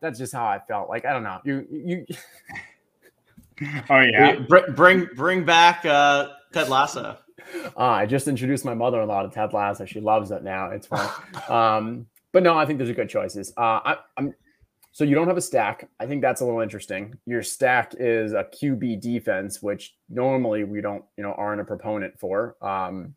That's 0.00 0.18
just 0.18 0.32
how 0.32 0.44
I 0.44 0.58
felt. 0.66 0.88
Like 0.88 1.04
I 1.04 1.12
don't 1.12 1.22
know. 1.22 1.38
You 1.44 1.66
you. 1.70 2.06
oh 3.90 4.00
yeah. 4.00 4.40
Bring 4.40 4.64
bring 4.74 5.08
bring 5.14 5.44
back 5.44 5.86
uh, 5.86 6.30
Ted 6.52 6.68
Lasso. 6.68 7.16
Uh, 7.76 7.80
I 7.80 8.06
just 8.06 8.26
introduced 8.26 8.64
my 8.64 8.74
mother-in-law 8.74 9.22
to 9.22 9.28
Ted 9.28 9.52
Lasso. 9.52 9.84
She 9.84 10.00
loves 10.00 10.32
it 10.32 10.42
now. 10.42 10.70
It's 10.70 10.88
fun. 10.88 11.08
um, 11.48 12.06
but 12.32 12.42
no, 12.42 12.58
I 12.58 12.66
think 12.66 12.80
those 12.80 12.90
are 12.90 12.94
good 12.94 13.08
choices. 13.08 13.52
Uh, 13.56 13.80
I, 13.84 13.96
I'm 14.16 14.34
so 14.96 15.04
you 15.04 15.14
don't 15.14 15.28
have 15.28 15.36
a 15.36 15.42
stack. 15.42 15.90
I 16.00 16.06
think 16.06 16.22
that's 16.22 16.40
a 16.40 16.44
little 16.46 16.62
interesting. 16.62 17.18
Your 17.26 17.42
stack 17.42 17.94
is 17.98 18.32
a 18.32 18.44
QB 18.44 19.02
defense, 19.02 19.60
which 19.60 19.94
normally 20.08 20.64
we 20.64 20.80
don't, 20.80 21.04
you 21.18 21.22
know, 21.22 21.34
aren't 21.34 21.60
a 21.60 21.64
proponent 21.64 22.18
for. 22.18 22.56
Um, 22.62 23.14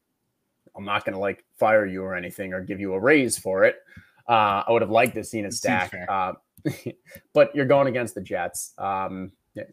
I'm 0.75 0.83
not 0.83 1.05
going 1.05 1.13
to 1.13 1.19
like 1.19 1.45
fire 1.57 1.85
you 1.85 2.03
or 2.03 2.15
anything 2.15 2.51
or 2.51 2.59
give 2.59 2.81
you 2.81 2.95
a 2.95 2.99
raise 2.99 3.37
for 3.37 3.63
it. 3.63 3.77
Uh, 4.27 4.61
I 4.67 4.71
would 4.73 4.81
have 4.81 4.91
liked 4.91 5.15
to 5.15 5.23
seen 5.23 5.45
a 5.45 5.51
stack, 5.53 5.93
uh, 6.09 6.33
but 7.33 7.55
you're 7.55 7.65
going 7.65 7.87
against 7.87 8.13
the 8.13 8.19
Jets. 8.19 8.73
Um, 8.77 9.31
yeah. 9.53 9.63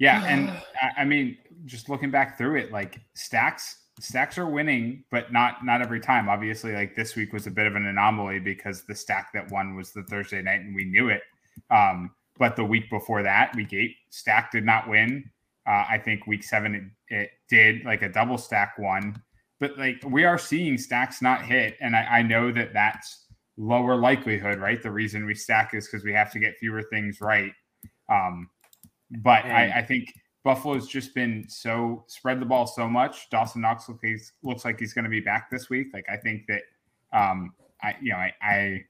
yeah, 0.00 0.24
and 0.24 0.60
I 0.98 1.04
mean, 1.04 1.38
just 1.66 1.88
looking 1.88 2.10
back 2.10 2.36
through 2.36 2.56
it, 2.56 2.72
like 2.72 2.98
stacks 3.12 3.83
stacks 4.00 4.38
are 4.38 4.48
winning, 4.48 5.04
but 5.10 5.32
not 5.32 5.64
not 5.64 5.80
every 5.80 6.00
time. 6.00 6.28
Obviously, 6.28 6.72
like 6.72 6.96
this 6.96 7.16
week 7.16 7.32
was 7.32 7.46
a 7.46 7.50
bit 7.50 7.66
of 7.66 7.76
an 7.76 7.86
anomaly 7.86 8.40
because 8.40 8.84
the 8.84 8.94
stack 8.94 9.32
that 9.34 9.50
won 9.50 9.76
was 9.76 9.92
the 9.92 10.02
Thursday 10.04 10.42
night, 10.42 10.60
and 10.60 10.74
we 10.74 10.84
knew 10.84 11.08
it. 11.08 11.22
Um, 11.70 12.10
but 12.38 12.56
the 12.56 12.64
week 12.64 12.90
before 12.90 13.22
that, 13.22 13.54
week 13.54 13.72
eight, 13.72 13.96
stack 14.10 14.50
did 14.50 14.64
not 14.64 14.88
win. 14.88 15.30
Uh, 15.66 15.84
I 15.88 15.98
think 15.98 16.26
week 16.26 16.42
seven 16.42 16.92
it, 17.08 17.14
it, 17.14 17.30
did, 17.48 17.84
like 17.84 18.02
a 18.02 18.08
double 18.08 18.36
stack 18.36 18.78
one. 18.78 19.22
But 19.60 19.78
like 19.78 20.02
we 20.06 20.24
are 20.24 20.38
seeing 20.38 20.76
stacks 20.76 21.22
not 21.22 21.42
hit, 21.42 21.76
and 21.80 21.94
I, 21.94 22.02
I 22.02 22.22
know 22.22 22.52
that 22.52 22.72
that's 22.72 23.26
lower 23.56 23.96
likelihood, 23.96 24.58
right? 24.58 24.82
The 24.82 24.90
reason 24.90 25.24
we 25.24 25.34
stack 25.34 25.74
is 25.74 25.86
because 25.86 26.04
we 26.04 26.12
have 26.12 26.32
to 26.32 26.38
get 26.40 26.58
fewer 26.58 26.82
things 26.82 27.20
right. 27.20 27.52
Um, 28.10 28.50
but 29.22 29.44
I, 29.44 29.72
I 29.76 29.82
think 29.82 30.12
Buffalo's 30.44 30.86
just 30.86 31.14
been 31.14 31.46
so 31.48 32.04
spread 32.06 32.38
the 32.38 32.46
ball 32.46 32.66
so 32.66 32.86
much. 32.86 33.30
Dawson 33.30 33.62
Knox 33.62 33.88
looks, 33.88 34.32
looks 34.42 34.64
like 34.64 34.78
he's 34.78 34.92
going 34.92 35.04
to 35.04 35.10
be 35.10 35.20
back 35.20 35.50
this 35.50 35.70
week. 35.70 35.88
Like 35.92 36.04
I 36.12 36.16
think 36.18 36.46
that, 36.48 36.62
um, 37.12 37.54
I 37.82 37.96
you 38.00 38.12
know 38.12 38.18
I 38.18 38.84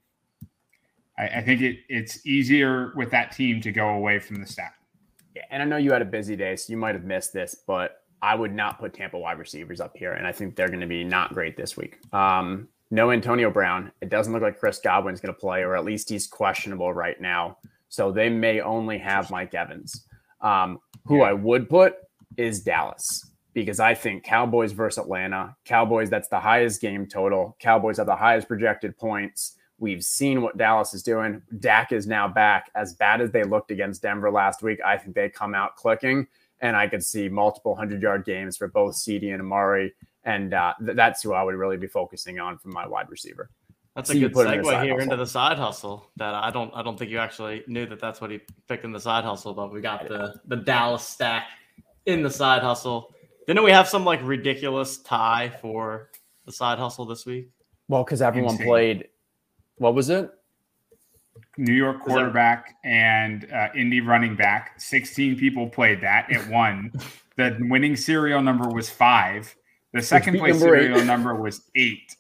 I, 1.17 1.29
I 1.37 1.43
think 1.43 1.61
it 1.61 1.79
it's 1.89 2.27
easier 2.27 2.93
with 2.97 3.11
that 3.13 3.33
team 3.33 3.61
to 3.63 3.73
go 3.73 3.91
away 3.91 4.19
from 4.19 4.37
the 4.37 4.47
stack. 4.47 4.75
Yeah, 5.35 5.43
and 5.51 5.63
I 5.63 5.65
know 5.65 5.77
you 5.77 5.93
had 5.93 6.03
a 6.03 6.07
busy 6.07 6.37
day, 6.37 6.57
so 6.57 6.73
you 6.73 6.77
might 6.77 6.95
have 6.95 7.05
missed 7.05 7.33
this, 7.33 7.55
but 7.67 8.03
I 8.23 8.35
would 8.35 8.55
not 8.55 8.79
put 8.79 8.95
Tampa 8.95 9.19
wide 9.19 9.39
receivers 9.39 9.81
up 9.81 9.97
here, 9.97 10.13
and 10.13 10.27
I 10.27 10.33
think 10.33 10.57
they're 10.57 10.69
going 10.69 10.81
to 10.81 10.87
be 10.87 11.05
not 11.05 11.35
great 11.35 11.57
this 11.57 11.77
week. 11.77 11.99
Um, 12.13 12.69
no 12.91 13.11
Antonio 13.11 13.51
Brown. 13.51 13.91
It 14.01 14.09
doesn't 14.09 14.33
look 14.33 14.43
like 14.43 14.59
Chris 14.59 14.79
Godwin's 14.79 15.21
going 15.21 15.35
to 15.35 15.41
play, 15.41 15.63
or 15.63 15.77
at 15.77 15.85
least 15.85 16.09
he's 16.09 16.27
questionable 16.27 16.93
right 16.93 17.21
now. 17.21 17.59
So 17.89 18.13
they 18.13 18.29
may 18.29 18.61
only 18.61 18.99
have 18.99 19.31
Mike 19.31 19.55
Evans. 19.55 20.07
Um, 20.45 20.79
who 21.07 21.19
yeah. 21.19 21.25
I 21.25 21.33
would 21.33 21.69
put 21.69 21.97
is 22.37 22.63
Dallas 22.63 23.33
because 23.55 23.81
I 23.81 23.95
think 23.95 24.25
Cowboys 24.25 24.73
versus 24.73 24.99
Atlanta, 24.99 25.57
Cowboys, 25.65 26.11
that's 26.11 26.29
the 26.29 26.41
highest 26.41 26.81
game 26.81 27.07
total. 27.07 27.57
Cowboys 27.61 27.97
have 27.97 28.07
the 28.07 28.17
highest 28.17 28.49
projected 28.49 28.97
points. 28.99 29.57
We've 29.79 30.05
seen 30.05 30.43
what 30.43 30.57
Dallas 30.57 30.93
is 30.93 31.03
doing. 31.03 31.43
Dak 31.61 31.93
is 31.93 32.07
now 32.07 32.29
back. 32.29 32.71
As 32.75 32.95
bad 32.95 33.21
as 33.21 33.31
they 33.31 33.45
looked 33.45 33.71
against 33.71 34.03
Denver 34.03 34.31
last 34.31 34.63
week, 34.63 34.81
I 34.85 34.97
think 34.97 35.15
they 35.15 35.29
come 35.29 35.55
out 35.55 35.77
clicking. 35.77 36.27
And 36.61 36.77
I 36.77 36.89
could 36.89 37.03
see 37.03 37.29
multiple 37.29 37.75
hundred 37.75 38.01
yard 38.03 38.25
games 38.25 38.57
for 38.57 38.69
both 38.69 38.95
CeeDee 38.95 39.33
and 39.33 39.43
Amari. 39.43 39.93
And 40.25 40.55
uh, 40.55 40.75
th- 40.85 40.97
that's 40.97 41.23
who 41.23 41.33
I 41.33 41.43
would 41.43 41.55
really 41.55 41.77
be 41.77 41.87
focusing 41.87 42.39
on 42.39 42.59
from 42.59 42.73
my 42.73 42.87
wide 42.87 43.11
receiver. 43.11 43.51
That's 43.95 44.11
a 44.11 44.19
good 44.19 44.33
segue 44.33 44.65
here 44.83 44.95
hustle. 44.95 45.01
into 45.01 45.17
the 45.17 45.27
side 45.27 45.57
hustle. 45.57 46.11
That 46.17 46.35
I 46.35 46.51
don't 46.51 46.73
I 46.75 46.83
don't 46.83 46.99
think 46.99 47.11
you 47.11 47.19
actually 47.19 47.63
knew 47.69 47.87
that 47.87 48.01
that's 48.01 48.21
what 48.21 48.31
he 48.31 48.41
picked 48.69 48.85
in 48.85 48.93
the 48.93 49.01
side 49.01 49.25
hustle, 49.25 49.55
but 49.55 49.73
we 49.73 49.81
got 49.81 50.09
the 50.09 50.41
the 50.47 50.57
Dallas 50.57 51.07
stack 51.07 51.47
in 52.07 52.23
the 52.23 52.31
side 52.31 52.63
hustle. 52.63 53.15
Didn't 53.47 53.63
we 53.63 53.71
have 53.71 53.89
some 53.89 54.05
like 54.05 54.21
ridiculous 54.23 54.99
tie 54.99 55.53
for 55.61 56.11
the 56.45 56.53
side 56.53 56.79
hustle 56.79 57.05
this 57.05 57.25
week? 57.25 57.51
Well, 57.89 58.03
because 58.03 58.21
everyone 58.21 58.55
Insane. 58.55 58.67
played. 58.67 59.09
What 59.77 59.95
was 59.95 60.11
it? 60.11 60.31
New 61.57 61.75
York 61.75 62.01
quarterback 62.01 62.77
and 62.85 63.51
uh, 63.53 63.69
Indy 63.77 64.01
running 64.01 64.35
back. 64.35 64.81
16 64.81 65.37
people 65.37 65.69
played 65.69 66.01
that. 66.01 66.27
It 66.31 66.47
won. 66.49 66.93
the 67.37 67.57
winning 67.61 67.97
serial 67.97 68.43
number 68.43 68.69
was 68.69 68.91
five. 68.91 69.55
The 69.93 70.03
second 70.03 70.39
place 70.39 70.59
serial 70.59 71.05
number 71.05 71.41
was 71.41 71.63
eight. 71.77 72.17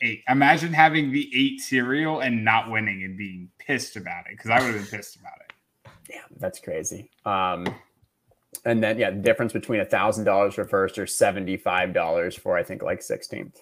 Eight. 0.00 0.22
Imagine 0.28 0.72
having 0.72 1.10
the 1.10 1.28
eight 1.34 1.60
serial 1.60 2.20
and 2.20 2.44
not 2.44 2.70
winning 2.70 3.02
and 3.02 3.18
being 3.18 3.50
pissed 3.58 3.96
about 3.96 4.26
it 4.26 4.36
because 4.36 4.50
I 4.50 4.60
would 4.60 4.74
have 4.74 4.90
been 4.90 4.98
pissed 4.98 5.16
about 5.16 5.32
it. 5.40 5.90
Yeah, 6.08 6.22
that's 6.38 6.60
crazy. 6.60 7.10
Um, 7.24 7.66
and 8.64 8.82
then 8.82 8.98
yeah, 8.98 9.10
the 9.10 9.16
difference 9.16 9.52
between 9.52 9.80
a 9.80 9.84
thousand 9.84 10.24
dollars 10.24 10.54
for 10.54 10.64
first 10.64 10.98
or 10.98 11.06
seventy 11.06 11.56
five 11.56 11.92
dollars 11.92 12.36
for 12.36 12.56
I 12.56 12.62
think 12.62 12.82
like 12.82 13.02
sixteenth. 13.02 13.60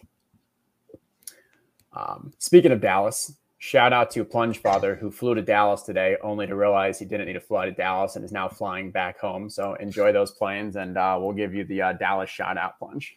Um, 1.95 2.35
speaking 2.39 2.73
of 2.73 2.83
Dallas, 2.83 3.33
shout 3.57 3.95
out 3.95 4.11
to 4.11 4.25
Plunge 4.25 4.59
Father 4.59 4.95
who 4.95 5.11
flew 5.11 5.35
to 5.35 5.43
Dallas 5.43 5.83
today, 5.83 6.17
only 6.23 6.47
to 6.47 6.55
realize 6.55 6.99
he 6.99 7.07
didn't 7.07 7.27
need 7.27 7.33
to 7.33 7.41
fly 7.41 7.65
to 7.65 7.73
Dallas 7.73 8.17
and 8.17 8.25
is 8.25 8.33
now 8.33 8.49
flying 8.49 8.91
back 8.91 9.19
home. 9.19 9.49
So 9.49 9.75
enjoy 9.75 10.13
those 10.13 10.33
planes, 10.33 10.77
and 10.77 10.99
uh, 10.99 11.19
we'll 11.19 11.33
give 11.33 11.55
you 11.55 11.65
the 11.65 11.81
uh, 11.81 11.93
Dallas 11.95 12.29
shout 12.29 12.59
out, 12.59 12.79
Plunge. 12.79 13.17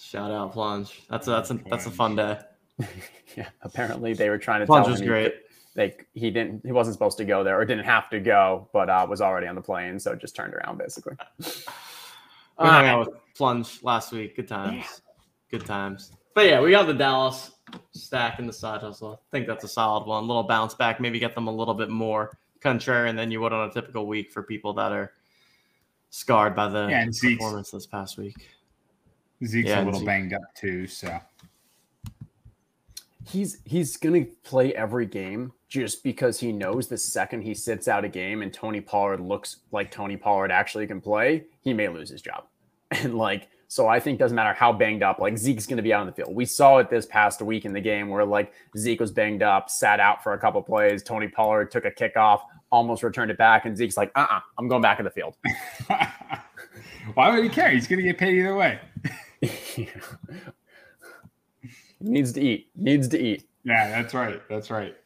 Shout 0.00 0.30
out, 0.30 0.52
Plunge. 0.52 1.02
That's 1.10 1.28
a, 1.28 1.30
that's 1.30 1.50
a 1.50 1.60
that's 1.68 1.86
a 1.86 1.90
fun 1.90 2.16
day. 2.16 2.38
yeah, 3.36 3.48
apparently 3.60 4.14
they 4.14 4.30
were 4.30 4.38
trying 4.38 4.60
to 4.60 4.66
Plunge 4.66 4.86
tell 4.86 4.92
was 4.92 5.02
great. 5.02 5.34
Like 5.76 6.06
he 6.14 6.30
didn't 6.30 6.64
he 6.64 6.72
wasn't 6.72 6.94
supposed 6.94 7.18
to 7.18 7.24
go 7.26 7.44
there 7.44 7.60
or 7.60 7.64
didn't 7.66 7.84
have 7.84 8.08
to 8.10 8.18
go, 8.18 8.68
but 8.72 8.88
uh, 8.88 9.06
was 9.08 9.20
already 9.20 9.46
on 9.46 9.54
the 9.54 9.60
plane, 9.60 10.00
so 10.00 10.14
just 10.14 10.34
turned 10.34 10.54
around 10.54 10.78
basically. 10.78 11.16
we 11.38 11.46
hung 12.58 12.86
out 12.86 13.00
with 13.00 13.08
Plunge 13.36 13.82
last 13.82 14.10
week. 14.10 14.36
Good 14.36 14.48
times. 14.48 14.74
Yeah. 14.74 15.58
Good 15.58 15.66
times. 15.66 16.12
But 16.34 16.46
yeah, 16.46 16.62
we 16.62 16.70
got 16.70 16.86
the 16.86 16.94
Dallas 16.94 17.50
stack 17.92 18.38
in 18.38 18.46
the 18.46 18.52
side 18.54 18.80
hustle. 18.80 19.20
I 19.22 19.30
think 19.30 19.46
that's 19.46 19.64
a 19.64 19.68
solid 19.68 20.06
one. 20.06 20.24
A 20.24 20.26
little 20.26 20.44
bounce 20.44 20.74
back, 20.74 20.98
maybe 20.98 21.18
get 21.18 21.34
them 21.34 21.46
a 21.46 21.54
little 21.54 21.74
bit 21.74 21.90
more 21.90 22.38
contrarian 22.60 23.16
than 23.16 23.30
you 23.30 23.40
would 23.42 23.52
on 23.52 23.68
a 23.68 23.72
typical 23.72 24.06
week 24.06 24.32
for 24.32 24.42
people 24.42 24.72
that 24.74 24.92
are 24.92 25.12
scarred 26.08 26.54
by 26.56 26.68
the 26.68 26.88
yeah, 26.88 27.06
performance 27.06 27.70
this 27.70 27.86
past 27.86 28.16
week. 28.16 28.36
Zeke's 29.44 29.68
yeah, 29.68 29.82
a 29.82 29.84
little 29.84 30.00
Zeke. 30.00 30.06
banged 30.06 30.32
up 30.34 30.54
too, 30.54 30.86
so 30.86 31.18
he's 33.26 33.58
he's 33.64 33.96
gonna 33.96 34.24
play 34.44 34.74
every 34.74 35.06
game 35.06 35.52
just 35.68 36.02
because 36.02 36.40
he 36.40 36.52
knows 36.52 36.88
the 36.88 36.98
second 36.98 37.42
he 37.42 37.54
sits 37.54 37.86
out 37.88 38.04
a 38.04 38.08
game 38.08 38.42
and 38.42 38.52
Tony 38.52 38.80
Pollard 38.80 39.20
looks 39.20 39.58
like 39.70 39.90
Tony 39.90 40.16
Pollard 40.16 40.50
actually 40.50 40.86
can 40.86 41.00
play, 41.00 41.44
he 41.62 41.72
may 41.72 41.88
lose 41.88 42.10
his 42.10 42.22
job. 42.22 42.44
And 42.92 43.16
like 43.16 43.48
so 43.68 43.86
I 43.86 44.00
think 44.00 44.18
doesn't 44.18 44.34
matter 44.34 44.52
how 44.52 44.72
banged 44.72 45.04
up, 45.04 45.20
like 45.20 45.38
Zeke's 45.38 45.64
going 45.64 45.76
to 45.76 45.82
be 45.82 45.94
out 45.94 46.00
on 46.00 46.08
the 46.08 46.12
field. 46.12 46.34
We 46.34 46.44
saw 46.44 46.78
it 46.78 46.90
this 46.90 47.06
past 47.06 47.40
week 47.40 47.64
in 47.64 47.72
the 47.72 47.80
game 47.80 48.08
where 48.08 48.24
like 48.24 48.52
Zeke 48.76 48.98
was 48.98 49.12
banged 49.12 49.44
up, 49.44 49.70
sat 49.70 50.00
out 50.00 50.24
for 50.24 50.32
a 50.32 50.38
couple 50.40 50.60
plays. 50.60 51.04
Tony 51.04 51.28
Pollard 51.28 51.70
took 51.70 51.84
a 51.84 51.90
kickoff, 51.92 52.40
almost 52.72 53.04
returned 53.04 53.30
it 53.30 53.38
back, 53.38 53.66
and 53.66 53.76
Zeke's 53.76 53.96
like, 53.96 54.10
uh 54.16 54.22
uh-uh, 54.22 54.38
uh, 54.38 54.40
i 54.58 54.60
am 54.60 54.66
going 54.66 54.82
back 54.82 54.98
in 54.98 55.04
the 55.04 55.10
field. 55.12 55.36
Why 57.14 57.30
would 57.32 57.44
he 57.44 57.48
care? 57.48 57.70
He's 57.70 57.86
going 57.86 57.98
to 57.98 58.02
get 58.02 58.18
paid 58.18 58.36
either 58.38 58.56
way. 58.56 58.80
Needs 62.00 62.32
to 62.32 62.40
eat. 62.40 62.70
Needs 62.76 63.08
to 63.08 63.20
eat. 63.20 63.48
Yeah, 63.64 63.88
that's 63.90 64.14
right. 64.14 64.40
That's 64.48 64.70
right. 64.70 64.96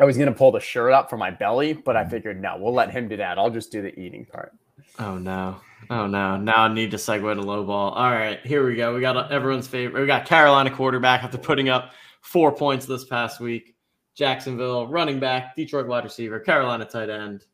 I 0.00 0.04
was 0.04 0.16
going 0.16 0.28
to 0.28 0.34
pull 0.34 0.50
the 0.50 0.60
shirt 0.60 0.92
up 0.92 1.08
for 1.08 1.16
my 1.16 1.30
belly, 1.30 1.72
but 1.72 1.96
I 1.96 2.04
mm. 2.04 2.10
figured 2.10 2.40
no, 2.40 2.56
we'll 2.58 2.74
let 2.74 2.90
him 2.90 3.08
do 3.08 3.16
that. 3.18 3.38
I'll 3.38 3.50
just 3.50 3.70
do 3.70 3.82
the 3.82 3.98
eating 3.98 4.24
part. 4.24 4.52
Oh 4.98 5.18
no. 5.18 5.60
Oh 5.90 6.06
no! 6.06 6.36
Now 6.38 6.62
I 6.62 6.72
need 6.72 6.90
to 6.92 6.96
segue 6.96 7.34
to 7.34 7.40
low 7.42 7.62
ball. 7.64 7.90
All 7.90 8.10
right, 8.10 8.40
here 8.46 8.66
we 8.66 8.74
go. 8.74 8.94
We 8.94 9.02
got 9.02 9.30
everyone's 9.30 9.68
favorite. 9.68 10.00
We 10.00 10.06
got 10.06 10.24
Carolina 10.24 10.70
quarterback 10.70 11.22
after 11.22 11.36
putting 11.36 11.68
up 11.68 11.92
four 12.22 12.52
points 12.52 12.86
this 12.86 13.04
past 13.04 13.38
week. 13.38 13.74
Jacksonville 14.14 14.86
running 14.86 15.20
back, 15.20 15.54
Detroit 15.56 15.86
wide 15.86 16.04
receiver, 16.04 16.40
Carolina 16.40 16.84
tight 16.84 17.10
end. 17.10 17.44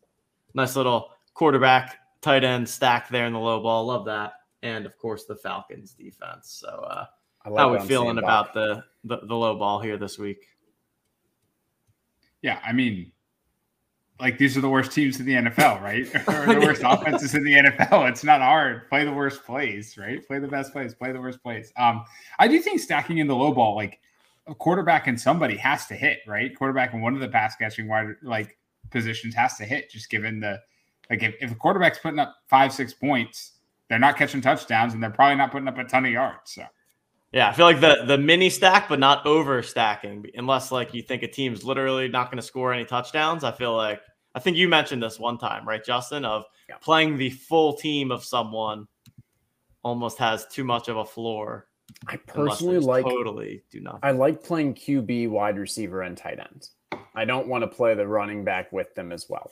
Nice 0.54 0.76
little 0.76 1.10
quarterback 1.34 1.96
tight 2.20 2.44
end 2.44 2.68
stack 2.68 3.08
there 3.08 3.26
in 3.26 3.32
the 3.32 3.38
low 3.38 3.60
ball. 3.62 3.86
Love 3.86 4.04
that. 4.04 4.34
And 4.62 4.86
of 4.86 4.98
course 4.98 5.24
the 5.24 5.36
Falcons 5.36 5.92
defense. 5.92 6.50
So 6.50 6.68
uh, 6.68 7.06
like 7.46 7.58
how 7.58 7.72
we 7.72 7.80
feeling 7.80 8.18
about 8.18 8.52
the, 8.52 8.84
the 9.04 9.18
the 9.24 9.34
low 9.34 9.56
ball 9.56 9.80
here 9.80 9.96
this 9.96 10.18
week? 10.18 10.46
Yeah, 12.42 12.58
I 12.64 12.72
mean, 12.72 13.12
like 14.20 14.38
these 14.38 14.56
are 14.56 14.60
the 14.60 14.68
worst 14.68 14.92
teams 14.92 15.18
in 15.18 15.26
the 15.26 15.34
NFL, 15.34 15.80
right? 15.80 16.06
or 16.28 16.54
the 16.54 16.60
worst 16.60 16.82
offenses 16.84 17.34
in 17.34 17.44
the 17.44 17.52
NFL. 17.52 18.08
It's 18.10 18.24
not 18.24 18.40
hard. 18.40 18.88
Play 18.88 19.04
the 19.04 19.12
worst 19.12 19.44
plays, 19.44 19.96
right? 19.96 20.26
Play 20.26 20.38
the 20.38 20.48
best 20.48 20.72
plays. 20.72 20.94
Play 20.94 21.12
the 21.12 21.20
worst 21.20 21.42
plays. 21.42 21.72
Um, 21.76 22.04
I 22.38 22.48
do 22.48 22.58
think 22.60 22.80
stacking 22.80 23.18
in 23.18 23.26
the 23.26 23.36
low 23.36 23.52
ball, 23.52 23.74
like 23.74 24.00
a 24.46 24.54
quarterback 24.54 25.06
and 25.06 25.20
somebody 25.20 25.56
has 25.56 25.86
to 25.86 25.94
hit, 25.94 26.18
right? 26.26 26.54
Quarterback 26.56 26.92
and 26.92 27.02
one 27.02 27.14
of 27.14 27.20
the 27.20 27.28
pass 27.28 27.56
catching 27.56 27.88
wide 27.88 28.08
like 28.22 28.58
positions 28.90 29.34
has 29.34 29.56
to 29.56 29.64
hit, 29.64 29.90
just 29.90 30.10
given 30.10 30.40
the 30.40 30.60
like 31.08 31.22
if, 31.22 31.34
if 31.40 31.52
a 31.52 31.54
quarterback's 31.54 31.98
putting 31.98 32.18
up 32.18 32.36
five, 32.48 32.72
six 32.72 32.92
points, 32.92 33.52
they're 33.90 33.98
not 33.98 34.16
catching 34.16 34.40
touchdowns 34.40 34.94
and 34.94 35.02
they're 35.02 35.10
probably 35.10 35.36
not 35.36 35.50
putting 35.50 35.68
up 35.68 35.76
a 35.76 35.84
ton 35.84 36.06
of 36.06 36.12
yards. 36.12 36.52
So 36.52 36.62
yeah, 37.32 37.50
I 37.50 37.52
feel 37.52 37.66
like 37.66 37.80
the 37.80 38.04
the 38.06 38.16
mini 38.16 38.48
stack, 38.48 38.88
but 38.88 38.98
not 38.98 39.26
over 39.26 39.62
stacking, 39.62 40.24
unless 40.34 40.72
like 40.72 40.94
you 40.94 41.02
think 41.02 41.22
a 41.22 41.28
team's 41.28 41.64
literally 41.64 42.08
not 42.08 42.30
going 42.30 42.38
to 42.38 42.46
score 42.46 42.72
any 42.72 42.84
touchdowns. 42.84 43.44
I 43.44 43.52
feel 43.52 43.76
like 43.76 44.00
I 44.34 44.38
think 44.38 44.56
you 44.56 44.68
mentioned 44.68 45.02
this 45.02 45.18
one 45.18 45.38
time, 45.38 45.66
right, 45.68 45.84
Justin, 45.84 46.24
of 46.24 46.44
yeah. 46.68 46.76
playing 46.80 47.18
the 47.18 47.30
full 47.30 47.74
team 47.74 48.10
of 48.10 48.24
someone 48.24 48.86
almost 49.82 50.18
has 50.18 50.46
too 50.46 50.64
much 50.64 50.88
of 50.88 50.96
a 50.96 51.04
floor. 51.04 51.66
I 52.06 52.16
personally 52.16 52.78
like 52.78 53.04
totally 53.04 53.64
do 53.70 53.80
not. 53.80 53.98
I 54.04 54.12
like 54.12 54.42
playing 54.42 54.74
QB, 54.74 55.28
wide 55.30 55.58
receiver, 55.58 56.02
and 56.02 56.16
tight 56.16 56.38
ends. 56.38 56.72
I 57.14 57.24
don't 57.24 57.48
want 57.48 57.62
to 57.62 57.68
play 57.68 57.94
the 57.94 58.06
running 58.06 58.44
back 58.44 58.72
with 58.72 58.94
them 58.94 59.10
as 59.10 59.26
well 59.28 59.50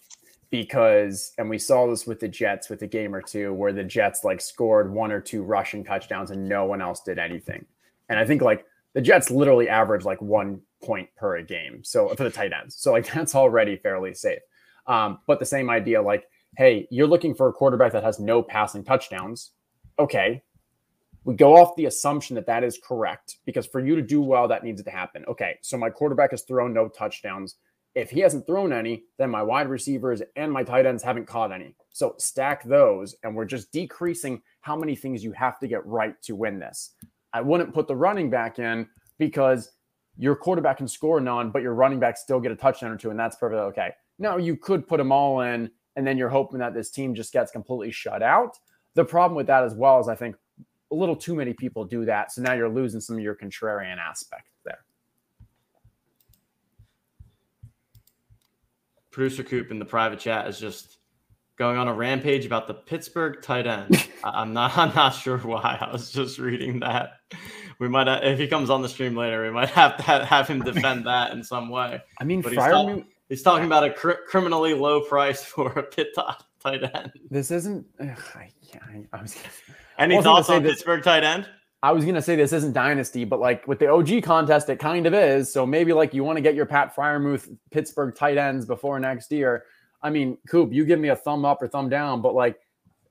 because, 0.51 1.33
and 1.39 1.51
we 1.51 1.59
saw 1.59 1.87
this 1.87 2.07
with 2.07 2.21
the 2.21 2.29
Jets 2.29 2.69
with 2.69 2.83
a 2.83 2.87
game 2.87 3.15
or 3.15 3.23
two 3.23 3.53
where 3.53 3.73
the 3.73 3.85
Jets 3.85 4.25
like 4.25 4.41
scored 4.41 4.93
one 4.93 5.13
or 5.13 5.21
two 5.21 5.43
rushing 5.43 5.85
touchdowns 5.85 6.31
and 6.31 6.49
no 6.49 6.65
one 6.65 6.81
else 6.81 7.03
did 7.03 7.19
anything. 7.19 7.65
And 8.09 8.19
I 8.19 8.25
think 8.25 8.41
like 8.41 8.65
the 8.95 9.01
Jets 9.01 9.31
literally 9.31 9.69
average 9.69 10.05
like 10.05 10.21
one 10.23 10.61
point 10.83 11.09
per 11.17 11.43
game. 11.43 11.85
So 11.85 12.09
for 12.11 12.25
the 12.25 12.31
tight 12.31 12.53
ends. 12.53 12.77
So 12.77 12.93
like 12.93 13.07
that's 13.13 13.35
already 13.35 13.77
fairly 13.77 14.15
safe. 14.15 14.41
Um, 14.87 15.19
but 15.27 15.39
the 15.39 15.47
same 15.47 15.69
idea, 15.69 16.01
like, 16.01 16.25
hey, 16.57 16.89
you're 16.91 17.07
looking 17.07 17.35
for 17.35 17.49
a 17.49 17.53
quarterback 17.53 17.93
that 17.93 18.03
has 18.03 18.19
no 18.19 18.43
passing 18.43 18.83
touchdowns. 18.83 19.53
Okay. 19.99 20.43
We 21.25 21.35
go 21.35 21.57
off 21.57 21.77
the 21.77 21.85
assumption 21.85 22.37
that 22.37 22.47
that 22.47 22.65
is 22.65 22.79
correct 22.83 23.37
because 23.45 23.67
for 23.67 23.81
you 23.81 23.95
to 23.97 24.03
do 24.03 24.23
well, 24.23 24.49
that 24.49 24.65
needs 24.65 24.83
to 24.83 24.91
happen. 24.91 25.27
Okay. 25.29 25.59
So 25.61 25.77
my 25.77 25.91
quarterback 25.91 26.31
has 26.31 26.43
thrown 26.43 26.73
no 26.73 26.89
touchdowns. 26.89 27.57
If 27.99 28.11
he 28.11 28.21
hasn't 28.21 28.47
thrown 28.47 28.73
any, 28.73 29.03
then 29.19 29.29
my 29.29 29.43
wide 29.43 29.69
receivers 29.69 30.23
and 30.37 30.53
my 30.53 30.63
tight 30.63 30.87
ends 30.87 31.03
haven't 31.03 31.27
caught 31.27 31.51
any. 31.51 31.75
So 31.91 32.15
stack 32.17 32.63
those, 32.63 33.17
and 33.25 33.35
we're 33.35 33.45
just 33.45 33.73
decreasing 33.73 34.41
how 34.61 34.77
many 34.77 34.95
things 34.95 35.25
you 35.25 35.33
have 35.33 35.59
to 35.59 35.67
get 35.67 35.85
right 35.85 36.15
to 36.23 36.37
win 36.37 36.61
this. 36.61 36.95
I 37.33 37.41
wouldn't 37.41 37.75
put 37.75 37.89
the 37.89 37.97
running 37.97 38.31
back 38.31 38.61
in 38.61 38.87
because 39.19 39.73
your 40.17 40.37
quarterback 40.37 40.77
can 40.77 40.87
score 40.87 41.21
none, 41.21 41.51
but 41.51 41.61
your 41.61 41.75
running 41.75 41.99
back 41.99 42.17
still 42.17 42.39
get 42.39 42.53
a 42.53 42.57
touchdown 42.57 42.93
or 42.93 42.97
two, 42.97 43.11
and 43.11 43.19
that's 43.19 43.35
perfectly 43.35 43.65
okay. 43.65 43.91
Now, 44.21 44.37
you 44.37 44.57
could 44.57 44.87
put 44.87 44.99
them 44.99 45.11
all 45.11 45.41
in, 45.41 45.69
and 45.97 46.07
then 46.07 46.17
you're 46.17 46.29
hoping 46.29 46.61
that 46.61 46.75
this 46.75 46.93
team 46.93 47.17
just 47.17 47.33
gets 47.33 47.51
completely 47.51 47.91
shut 47.91 48.23
out. 48.23 48.57
The 48.95 49.05
problem 49.05 49.37
with 49.37 49.49
that 49.49 49.65
as 49.65 49.75
well 49.75 49.99
is 49.99 50.07
I 50.07 50.15
think 50.15 50.37
a 50.93 50.95
little 50.95 51.17
too 51.17 51.35
many 51.35 51.53
people 51.53 51.85
do 51.85 52.05
that. 52.05 52.31
So 52.31 52.43
now 52.43 52.53
you're 52.53 52.69
losing 52.69 53.01
some 53.01 53.17
of 53.17 53.23
your 53.25 53.35
contrarian 53.35 53.99
aspect 53.99 54.51
there. 54.65 54.85
Producer 59.19 59.43
Coop 59.43 59.73
in 59.73 59.81
the 59.81 59.85
private 59.85 60.21
chat 60.21 60.47
is 60.47 60.61
just 60.61 60.99
going 61.57 61.77
on 61.77 61.89
a 61.89 61.93
rampage 61.93 62.47
about 62.47 62.69
the 62.69 62.75
Pittsburgh 62.75 63.43
tight 63.43 63.67
end. 63.67 64.09
I'm 64.25 64.53
not 64.53 64.79
I'm 64.79 64.95
not 64.95 65.11
sure 65.11 65.39
why. 65.39 65.77
I 65.81 65.91
was 65.91 66.13
just 66.13 66.39
reading 66.39 66.79
that. 66.81 67.15
We 67.81 67.89
might 67.89 68.07
have, 68.07 68.23
if 68.23 68.39
he 68.39 68.47
comes 68.47 68.71
on 68.71 68.81
the 68.81 68.89
stream 68.89 69.17
later, 69.17 69.43
we 69.43 69.51
might 69.51 69.71
have 69.71 69.97
to 69.97 70.03
have 70.05 70.47
him 70.47 70.63
defend 70.63 71.05
that 71.09 71.33
in 71.33 71.43
some 71.43 71.69
way. 71.69 72.01
I 72.21 72.25
mean, 72.25 72.43
but 72.43 72.53
Freiermuth, 72.53 73.07
He's 73.29 73.43
talking 73.43 73.67
about 73.67 73.83
a 73.83 73.93
cr- 73.93 74.23
criminally 74.29 74.73
low 74.73 75.01
price 75.01 75.43
for 75.45 75.73
a 75.73 75.83
pit 75.83 76.15
tight 76.15 76.85
end. 76.85 77.11
This 77.29 77.51
isn't. 77.51 77.87
Ugh, 77.99 78.09
I, 78.37 78.53
I, 79.13 79.21
was. 79.21 79.37
Any 79.99 80.19
I 80.19 80.23
thoughts 80.23 80.49
on 80.49 80.63
this, 80.63 80.75
Pittsburgh 80.75 81.03
tight 81.03 81.25
end? 81.25 81.49
I 81.83 81.93
was 81.93 82.05
gonna 82.05 82.23
say 82.23 82.35
this 82.35 82.53
isn't 82.53 82.73
dynasty, 82.73 83.25
but 83.25 83.41
like 83.41 83.67
with 83.69 83.79
the 83.79 83.89
OG 83.89 84.23
contest, 84.25 84.69
it 84.69 84.79
kind 84.79 85.07
of 85.07 85.15
is. 85.15 85.53
So 85.53 85.65
maybe 85.65 85.93
like 85.93 86.13
you 86.13 86.25
want 86.25 86.37
to 86.37 86.43
get 86.43 86.55
your 86.55 86.67
Pat 86.67 86.95
Freiermuth 86.95 87.57
Pittsburgh 87.71 88.15
tight 88.15 88.37
ends 88.37 88.67
before 88.67 88.99
next 88.99 89.31
year. 89.31 89.65
I 90.03 90.11
mean, 90.11 90.39
Coop, 90.49 90.73
you 90.73 90.85
give 90.85 90.99
me 90.99 91.09
a 91.09 91.17
thumb 91.17 91.45
up 91.45 91.63
or 91.63 91.69
thumb 91.69 91.89
down, 91.89 92.21
but 92.23 92.35
like 92.35 92.59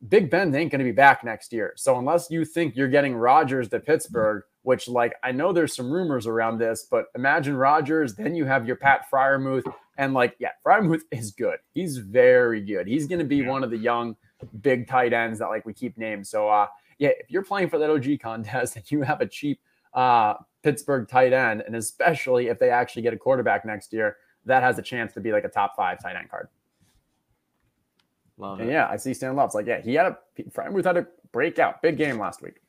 Big 0.09 0.29
Ben 0.29 0.53
ain't 0.53 0.71
going 0.71 0.79
to 0.79 0.85
be 0.85 0.91
back 0.91 1.23
next 1.23 1.51
year. 1.51 1.73
So 1.75 1.97
unless 1.97 2.29
you 2.29 2.45
think 2.45 2.75
you're 2.75 2.87
getting 2.87 3.15
Rodgers 3.15 3.69
to 3.69 3.79
Pittsburgh, 3.79 4.43
which 4.61 4.87
like 4.87 5.15
I 5.23 5.31
know 5.31 5.53
there's 5.53 5.75
some 5.75 5.91
rumors 5.91 6.27
around 6.27 6.59
this, 6.59 6.87
but 6.89 7.05
imagine 7.15 7.55
Rodgers, 7.55 8.15
then 8.15 8.35
you 8.35 8.45
have 8.45 8.67
your 8.67 8.75
Pat 8.75 9.05
Freiermuth, 9.11 9.63
and 9.97 10.13
like 10.13 10.35
yeah, 10.39 10.51
Freiermuth 10.65 11.01
is 11.11 11.31
good. 11.31 11.57
He's 11.73 11.97
very 11.97 12.61
good. 12.61 12.85
He's 12.87 13.07
going 13.07 13.19
to 13.19 13.25
be 13.25 13.43
one 13.43 13.63
of 13.63 13.71
the 13.71 13.77
young 13.77 14.15
big 14.61 14.87
tight 14.87 15.13
ends 15.13 15.39
that 15.39 15.47
like 15.47 15.65
we 15.65 15.73
keep 15.73 15.97
names. 15.97 16.29
So 16.29 16.49
uh 16.49 16.67
yeah, 16.97 17.09
if 17.19 17.29
you're 17.29 17.43
playing 17.43 17.69
for 17.69 17.77
that 17.79 17.89
OG 17.89 18.19
contest 18.21 18.75
and 18.77 18.91
you 18.91 19.01
have 19.01 19.21
a 19.21 19.27
cheap 19.27 19.59
uh 19.93 20.35
Pittsburgh 20.63 21.07
tight 21.07 21.33
end, 21.33 21.63
and 21.65 21.75
especially 21.75 22.47
if 22.47 22.59
they 22.59 22.69
actually 22.69 23.01
get 23.01 23.13
a 23.13 23.17
quarterback 23.17 23.65
next 23.65 23.93
year, 23.93 24.17
that 24.45 24.63
has 24.63 24.77
a 24.77 24.81
chance 24.81 25.13
to 25.13 25.21
be 25.21 25.31
like 25.31 25.43
a 25.45 25.49
top 25.49 25.75
five 25.75 26.01
tight 26.01 26.15
end 26.15 26.29
card. 26.29 26.49
Love 28.37 28.59
And 28.59 28.69
it. 28.69 28.73
yeah, 28.73 28.87
I 28.89 28.97
see 28.97 29.13
Stan 29.13 29.35
Love's 29.35 29.55
like, 29.55 29.65
yeah, 29.65 29.81
he 29.81 29.93
had 29.93 30.07
a 30.07 30.17
Freiermuth 30.51 30.83
had 30.85 30.97
a 30.97 31.07
breakout, 31.31 31.81
big 31.81 31.97
game 31.97 32.19
last 32.19 32.41
week. 32.41 32.61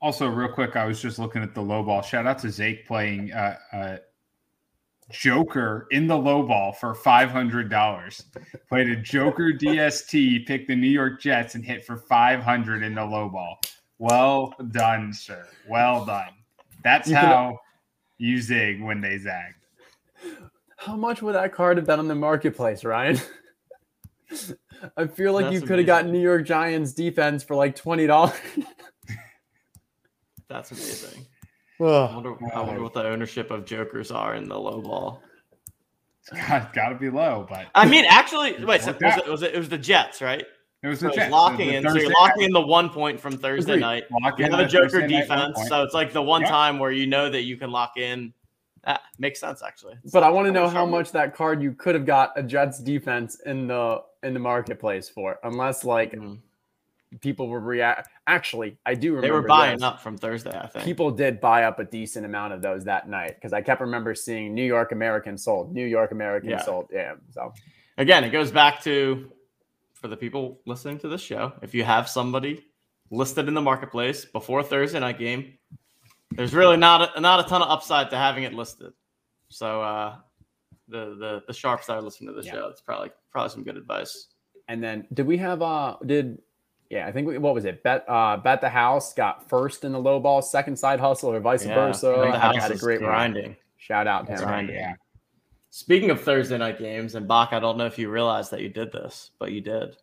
Also, 0.00 0.28
real 0.28 0.52
quick, 0.52 0.76
I 0.76 0.84
was 0.84 1.02
just 1.02 1.18
looking 1.18 1.42
at 1.42 1.54
the 1.54 1.60
low 1.60 1.82
ball. 1.82 2.02
Shout 2.02 2.26
out 2.26 2.38
to 2.40 2.46
Zake 2.48 2.86
playing 2.86 3.32
uh, 3.32 3.56
uh, 3.72 3.96
Joker 5.10 5.86
in 5.90 6.06
the 6.06 6.16
low 6.16 6.42
ball 6.42 6.72
for 6.72 6.94
five 6.94 7.30
hundred 7.30 7.70
dollars. 7.70 8.24
Played 8.68 8.90
a 8.90 8.96
Joker 8.96 9.52
DST, 9.58 10.46
picked 10.46 10.68
the 10.68 10.76
New 10.76 10.88
York 10.88 11.20
Jets, 11.20 11.54
and 11.54 11.64
hit 11.64 11.84
for 11.84 11.96
five 11.96 12.40
hundred 12.42 12.82
in 12.82 12.94
the 12.94 13.04
low 13.04 13.28
ball. 13.28 13.58
Well 13.98 14.54
done, 14.70 15.12
sir. 15.12 15.46
Well 15.68 16.04
done. 16.04 16.28
That's 16.84 17.08
You 17.08 17.14
could- 17.16 17.24
how 17.24 17.58
you 18.18 18.40
zig 18.40 18.82
when 18.82 19.00
they 19.00 19.18
zag. 19.18 19.54
How 20.76 20.94
much 20.96 21.22
would 21.22 21.34
that 21.34 21.52
card 21.52 21.76
have 21.76 21.86
been 21.86 21.98
on 21.98 22.06
the 22.06 22.14
marketplace, 22.14 22.84
Ryan? 22.84 23.18
I 24.96 25.06
feel 25.08 25.32
like 25.32 25.46
That's 25.46 25.54
you 25.54 25.60
could 25.62 25.78
have 25.78 25.86
got 25.86 26.02
amazing. 26.02 26.12
New 26.12 26.22
York 26.22 26.44
Giants 26.46 26.92
defense 26.92 27.42
for 27.42 27.56
like 27.56 27.74
twenty 27.74 28.06
dollars. 28.06 28.34
That's 30.48 30.70
amazing. 30.70 31.26
I 31.80 32.14
wonder, 32.14 32.34
I 32.52 32.60
Oh. 32.60 32.64
wonder 32.64 32.82
what 32.82 32.94
the 32.94 33.04
ownership 33.04 33.50
of 33.50 33.64
Jokers 33.64 34.10
are 34.10 34.34
in 34.34 34.48
the 34.48 34.58
low 34.58 34.80
ball. 34.80 35.22
It's 36.30 36.46
got, 36.46 36.74
got 36.74 36.88
to 36.90 36.94
be 36.96 37.08
low, 37.08 37.46
but 37.48 37.68
I 37.74 37.86
mean, 37.86 38.04
actually, 38.06 38.62
wait. 38.62 38.82
So 38.82 38.92
was 39.00 39.16
it, 39.16 39.26
was 39.28 39.42
it? 39.42 39.54
It 39.54 39.58
was 39.58 39.70
the 39.70 39.78
Jets, 39.78 40.20
right? 40.20 40.44
it 40.82 40.86
was 40.86 41.00
the 41.00 41.06
it's 41.06 41.16
Jets. 41.16 41.32
locking 41.32 41.68
The 41.68 41.76
in. 41.76 41.88
So 41.88 41.94
you're 41.96 42.10
locking 42.10 42.42
in 42.42 42.52
the 42.52 42.60
one 42.60 42.90
point 42.90 43.18
from 43.18 43.38
Thursday 43.38 43.72
Agreed. 43.72 43.80
night. 43.80 44.04
lock 44.22 44.38
You 44.38 44.44
in 44.44 44.50
have 44.50 44.60
a 44.60 44.64
the 44.64 44.68
Joker 44.68 44.88
Thursday 44.90 45.06
night 45.06 45.20
defense, 45.22 45.58
so 45.68 45.82
it's 45.84 45.94
like 45.94 46.12
the 46.12 46.20
one 46.20 46.42
Yeah. 46.42 46.48
time 46.48 46.78
where 46.78 46.90
you 46.92 47.06
know 47.06 47.30
that 47.30 47.42
you 47.44 47.56
can 47.56 47.70
lock 47.70 47.96
in. 47.96 48.34
That 48.84 49.00
makes 49.18 49.40
sense, 49.40 49.62
actually. 49.62 49.94
But 50.12 50.22
I 50.22 50.28
want 50.28 50.46
to 50.46 50.52
know 50.52 50.68
how 50.68 50.84
much 50.84 51.12
that 51.12 51.34
card 51.34 51.62
you 51.62 51.72
could 51.72 51.94
have 51.94 52.04
got 52.04 52.32
a 52.36 52.42
Jets 52.42 52.78
defense 52.78 53.40
in 53.46 53.66
the 53.66 54.02
in 54.22 54.34
the 54.34 54.40
marketplace 54.40 55.08
for, 55.08 55.38
unless 55.44 55.82
like 55.84 56.12
Mhm. 56.12 56.40
People 57.20 57.48
were 57.48 57.60
react. 57.60 58.08
Actually, 58.26 58.76
I 58.84 58.94
do 58.94 59.14
remember 59.14 59.26
They 59.26 59.30
were 59.32 59.46
buying 59.46 59.76
this. 59.78 59.82
up 59.82 60.00
from 60.00 60.16
Thursday, 60.18 60.50
I 60.58 60.66
think. 60.66 60.84
People 60.84 61.10
did 61.10 61.40
buy 61.40 61.64
up 61.64 61.78
a 61.78 61.84
decent 61.84 62.26
amount 62.26 62.52
of 62.52 62.62
those 62.62 62.84
that 62.84 63.08
night 63.08 63.34
because 63.36 63.52
I 63.52 63.62
kept 63.62 63.80
remember 63.80 64.14
seeing 64.14 64.54
New 64.54 64.64
York 64.64 64.92
American 64.92 65.38
sold, 65.38 65.72
New 65.72 65.86
York 65.86 66.12
American 66.12 66.50
Yeah. 66.50 66.58
sold. 66.60 66.88
Yeah, 66.92 67.14
so 67.30 67.52
Again, 67.96 68.22
it 68.22 68.30
goes 68.30 68.50
back 68.52 68.80
to 68.82 69.32
for 69.94 70.06
the 70.06 70.16
people 70.16 70.60
listening 70.66 70.98
to 71.00 71.08
this 71.08 71.20
show. 71.20 71.52
If 71.62 71.74
you 71.74 71.82
have 71.82 72.08
somebody 72.08 72.64
listed 73.10 73.48
in 73.48 73.54
the 73.54 73.60
marketplace 73.60 74.24
before 74.24 74.62
Thursday 74.62 75.00
night 75.00 75.18
game, 75.18 75.58
there's 76.32 76.54
really 76.54 76.76
not 76.76 77.16
a, 77.16 77.20
not 77.20 77.44
a 77.44 77.48
ton 77.48 77.60
of 77.62 77.68
upside 77.68 78.10
to 78.10 78.16
having 78.16 78.44
it 78.44 78.52
listed. 78.54 78.92
So 79.48 79.82
uh, 79.82 80.16
the 80.86 81.16
the 81.18 81.42
the 81.48 81.52
sharps 81.52 81.86
that 81.86 81.94
are 81.94 82.02
listening 82.02 82.32
to 82.34 82.40
the 82.40 82.46
Yeah. 82.46 82.52
show, 82.52 82.68
it's 82.68 82.80
probably 82.80 83.10
probably 83.32 83.50
some 83.50 83.64
good 83.64 83.76
advice. 83.76 84.28
And 84.68 84.80
then 84.84 85.06
did 85.14 85.26
we 85.26 85.36
have 85.38 85.60
uh 85.62 85.96
did 86.06 86.38
yeah, 86.90 87.06
I 87.06 87.12
think 87.12 87.28
we, 87.28 87.38
what 87.38 87.54
was 87.54 87.64
it? 87.64 87.82
Bet 87.82 88.04
uh 88.08 88.36
bet 88.38 88.60
the 88.60 88.68
house 88.68 89.12
got 89.14 89.48
first 89.48 89.84
in 89.84 89.92
the 89.92 89.98
low 90.00 90.18
ball, 90.20 90.40
second 90.42 90.76
side 90.78 91.00
hustle, 91.00 91.30
or 91.32 91.40
vice 91.40 91.64
Yeah, 91.66 91.74
versa. 91.74 92.08
I 92.16 92.30
the 92.30 92.38
Had- 92.38 92.40
house 92.40 92.62
had 92.62 92.70
a 92.70 92.74
is 92.74 92.80
great 92.80 93.00
run. 93.00 93.10
grinding. 93.32 93.56
Shout 93.76 94.06
out 94.06 94.26
to 94.26 94.30
That's 94.30 94.42
him. 94.42 94.48
right, 94.48 94.68
yeah. 94.70 94.94
Speaking 95.70 96.10
of 96.10 96.20
Thursday 96.20 96.58
night 96.58 96.78
games, 96.78 97.14
and 97.14 97.28
Bach, 97.28 97.50
I 97.52 97.60
don't 97.60 97.76
know 97.78 97.86
if 97.86 97.98
you 97.98 98.10
realized 98.10 98.50
that 98.52 98.60
you 98.62 98.68
did 98.70 98.90
this, 98.90 99.30
but 99.38 99.52
you 99.52 99.60
did. 99.60 99.96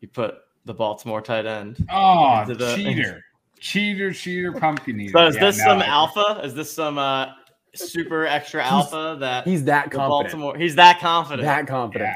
You 0.00 0.08
put 0.08 0.36
the 0.64 0.74
Baltimore 0.74 1.20
tight 1.20 1.46
end. 1.46 1.84
Oh, 1.90 2.42
Into 2.42 2.54
the- 2.54 2.76
cheater. 2.76 3.24
cheater, 3.58 4.12
cheater, 4.12 4.52
pumpkin 4.52 5.00
eater. 5.00 5.12
So 5.12 5.26
is 5.26 5.34
Yeah, 5.36 5.40
this 5.40 5.58
no, 5.58 5.64
some 5.64 5.82
alpha? 5.82 6.40
Is 6.44 6.54
this 6.54 6.70
some 6.70 6.98
uh, 6.98 7.28
super 7.74 8.26
extra 8.26 8.62
alpha 8.64 9.16
that 9.20 9.44
He's 9.46 9.64
that 9.64 9.90
confident. 9.90 10.08
Baltimore? 10.10 10.56
He's 10.56 10.74
that 10.76 11.00
confident. 11.00 11.46
That 11.46 11.66
confident. 11.66 12.12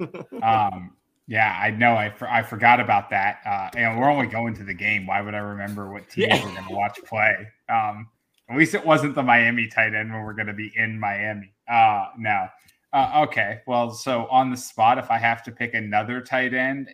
Yeah. 0.00 0.68
um, 0.72 0.90
yeah, 1.28 1.56
I 1.62 1.70
know. 1.70 1.94
I, 1.94 2.10
for, 2.10 2.28
I 2.28 2.42
forgot 2.42 2.80
about 2.80 3.10
that. 3.10 3.40
Uh, 3.46 3.68
and 3.76 4.00
we're 4.00 4.10
only 4.10 4.26
going 4.26 4.54
to 4.54 4.64
the 4.64 4.74
game. 4.74 5.06
Why 5.06 5.20
would 5.20 5.34
I 5.34 5.38
remember 5.38 5.92
what 5.92 6.08
teams 6.08 6.28
Yeah. 6.28 6.44
we're 6.44 6.54
going 6.54 6.68
to 6.68 6.74
watch 6.74 6.98
play? 7.04 7.46
Um, 7.68 8.08
at 8.48 8.56
least 8.56 8.74
it 8.74 8.84
wasn't 8.84 9.14
the 9.14 9.22
Miami 9.22 9.68
tight 9.68 9.94
end 9.94 10.10
when 10.10 10.22
we're 10.22 10.32
going 10.32 10.46
to 10.46 10.54
be 10.54 10.72
in 10.74 10.98
Miami. 10.98 11.52
Uh, 11.70 12.06
no. 12.18 12.48
Uh, 12.94 13.26
okay. 13.28 13.60
Well, 13.66 13.90
so 13.90 14.26
on 14.30 14.50
the 14.50 14.56
spot, 14.56 14.96
if 14.96 15.10
I 15.10 15.18
have 15.18 15.42
to 15.44 15.52
pick 15.52 15.74
another 15.74 16.22
tight 16.22 16.54
end, 16.54 16.88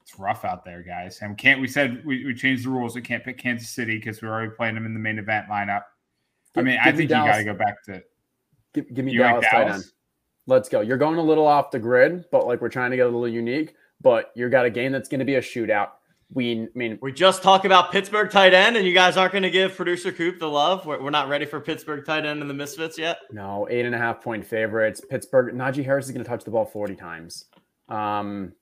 it's 0.00 0.18
rough 0.18 0.46
out 0.46 0.64
there, 0.64 0.82
guys. 0.82 1.18
And 1.20 1.32
we 1.32 1.36
can't. 1.36 1.60
We 1.60 1.68
said 1.68 2.02
we, 2.06 2.24
we 2.24 2.34
changed 2.34 2.64
the 2.64 2.70
rules. 2.70 2.94
We 2.94 3.02
can't 3.02 3.22
pick 3.22 3.36
Kansas 3.36 3.68
City 3.68 3.98
because 3.98 4.22
we're 4.22 4.30
already 4.30 4.52
playing 4.52 4.74
them 4.74 4.86
in 4.86 4.94
the 4.94 5.00
main 5.00 5.18
event 5.18 5.48
lineup. 5.50 5.82
I 6.56 6.62
mean, 6.62 6.78
I 6.80 6.86
give 6.86 6.94
me 6.94 7.06
think 7.06 7.10
you 7.10 7.30
got 7.30 7.36
to 7.36 7.44
go 7.44 7.52
back 7.54 7.84
to 7.84 8.02
Give, 8.74 8.94
give 8.94 9.04
me 9.04 9.12
you 9.12 9.20
like 9.20 9.42
Dallas, 9.42 9.50
tight 9.50 9.68
end. 9.68 9.84
Let's 10.48 10.68
go. 10.68 10.80
You're 10.80 10.96
going 10.96 11.18
a 11.18 11.22
little 11.22 11.46
off 11.46 11.70
the 11.70 11.78
grid, 11.78 12.24
but 12.32 12.46
like 12.46 12.60
we're 12.60 12.70
trying 12.70 12.90
to 12.90 12.96
get 12.96 13.02
a 13.04 13.10
little 13.10 13.28
unique. 13.28 13.74
But 14.00 14.32
you 14.34 14.48
got 14.48 14.64
a 14.64 14.70
game 14.70 14.92
that's 14.92 15.08
going 15.08 15.18
to 15.20 15.24
be 15.26 15.34
a 15.34 15.40
shootout. 15.40 15.90
We, 16.32 16.62
I 16.62 16.68
mean, 16.74 16.98
We 17.00 17.12
just 17.12 17.42
talked 17.42 17.64
about 17.64 17.90
Pittsburgh 17.92 18.30
tight 18.30 18.52
end, 18.54 18.76
and 18.76 18.86
you 18.86 18.92
guys 18.94 19.16
aren't 19.16 19.32
going 19.32 19.42
to 19.44 19.50
give 19.50 19.74
producer 19.76 20.12
Coop 20.12 20.38
the 20.38 20.48
love. 20.48 20.84
We're, 20.86 21.02
we're 21.02 21.10
not 21.10 21.28
ready 21.28 21.44
for 21.46 21.58
Pittsburgh 21.60 22.04
tight 22.04 22.24
end 22.26 22.40
and 22.40 22.48
the 22.50 22.54
Misfits 22.54 22.98
yet. 22.98 23.18
no, 23.30 23.66
eight 23.70 23.84
and 23.86 23.94
a 23.94 23.98
half 23.98 24.22
point 24.22 24.46
favorites. 24.46 25.00
Pittsburgh. 25.08 25.54
Najee 25.54 25.84
Harris 25.84 26.06
is 26.06 26.12
going 26.12 26.24
to 26.24 26.28
touch 26.28 26.44
the 26.44 26.50
ball 26.50 26.64
40 26.64 26.96
times. 26.96 27.46
Um, 27.88 28.52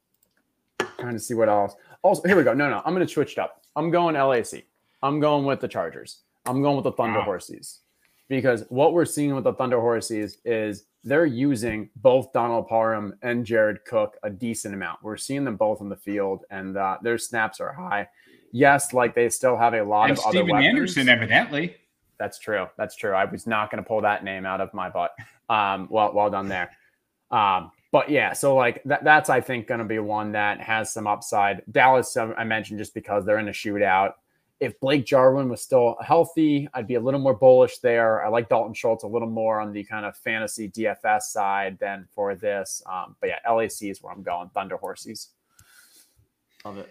trying 0.98 1.14
to 1.14 1.20
see 1.20 1.34
what 1.34 1.48
else. 1.48 1.74
Also, 2.02 2.26
here 2.26 2.36
we 2.36 2.42
go. 2.44 2.54
No, 2.54 2.68
no, 2.70 2.82
I'm 2.84 2.94
going 2.94 3.06
to 3.06 3.12
switch 3.12 3.32
it 3.32 3.38
up. 3.38 3.62
I'm 3.76 3.90
going 3.90 4.14
LAC. 4.16 4.64
I'm 5.02 5.20
going 5.20 5.44
with 5.44 5.60
the 5.60 5.68
Chargers. 5.68 6.22
I'm 6.46 6.62
going 6.62 6.76
with 6.76 6.84
the 6.84 6.92
Thunder 6.92 7.18
Wow. 7.18 7.24
Horses 7.26 7.80
because 8.28 8.64
what 8.68 8.92
we're 8.92 9.04
seeing 9.04 9.34
with 9.34 9.44
the 9.44 9.52
Thunder 9.52 9.80
Horses 9.80 10.38
is 10.44 10.84
they're 11.04 11.26
using 11.26 11.88
both 11.96 12.32
Donald 12.32 12.66
Parham 12.66 13.14
and 13.22 13.46
Jared 13.46 13.84
Cook 13.84 14.16
a 14.22 14.30
decent 14.30 14.74
amount. 14.74 15.02
We're 15.02 15.16
seeing 15.16 15.44
them 15.44 15.56
both 15.56 15.80
on 15.80 15.88
the 15.88 15.96
field, 15.96 16.44
and 16.50 16.76
uh, 16.76 16.98
their 17.02 17.18
snaps 17.18 17.60
are 17.60 17.72
high. 17.72 18.08
Yes, 18.52 18.92
like 18.92 19.14
they 19.14 19.28
still 19.28 19.56
have 19.56 19.74
a 19.74 19.82
lot 19.82 20.10
and 20.10 20.18
of 20.18 20.24
other 20.24 20.38
Steven 20.38 20.52
weapons. 20.52 20.68
Anderson, 20.68 21.08
evidently. 21.08 21.76
That's 22.18 22.38
true. 22.38 22.66
That's 22.76 22.96
true. 22.96 23.12
I 23.12 23.24
was 23.24 23.46
not 23.46 23.70
going 23.70 23.82
to 23.82 23.86
pull 23.86 24.00
that 24.00 24.24
name 24.24 24.46
out 24.46 24.60
of 24.60 24.72
my 24.74 24.88
butt. 24.88 25.12
Um, 25.48 25.86
well, 25.90 26.12
well 26.12 26.30
done 26.30 26.48
there. 26.48 26.70
Um, 27.30 27.70
but 27.92 28.10
yeah, 28.10 28.32
so 28.32 28.56
like 28.56 28.82
that, 28.84 29.04
that's 29.04 29.30
I 29.30 29.40
think 29.40 29.66
going 29.68 29.78
to 29.78 29.84
be 29.84 29.98
one 29.98 30.32
that 30.32 30.60
has 30.60 30.92
some 30.92 31.06
upside. 31.06 31.62
Dallas, 31.70 32.16
I 32.16 32.44
mentioned 32.44 32.78
just 32.78 32.94
because 32.94 33.24
they're 33.24 33.38
in 33.38 33.48
a 33.48 33.52
shootout. 33.52 34.14
If 34.58 34.80
Blake 34.80 35.04
Jarwin 35.04 35.50
was 35.50 35.60
still 35.60 35.96
healthy, 36.00 36.66
I'd 36.72 36.86
be 36.86 36.94
a 36.94 37.00
little 37.00 37.20
more 37.20 37.34
bullish 37.34 37.78
there. 37.78 38.24
I 38.24 38.28
like 38.28 38.48
Dalton 38.48 38.72
Schultz 38.72 39.04
a 39.04 39.06
little 39.06 39.28
more 39.28 39.60
on 39.60 39.72
the 39.72 39.84
kind 39.84 40.06
of 40.06 40.16
fantasy 40.16 40.70
DFS 40.70 41.22
side 41.22 41.78
than 41.78 42.06
for 42.14 42.34
this. 42.34 42.82
Um, 42.90 43.16
but 43.20 43.28
yeah, 43.28 43.52
LAC 43.52 43.82
is 43.82 44.02
where 44.02 44.12
I'm 44.12 44.22
going. 44.22 44.48
Thunder 44.50 44.78
Horses. 44.78 45.28
Love 46.64 46.78
it. 46.78 46.88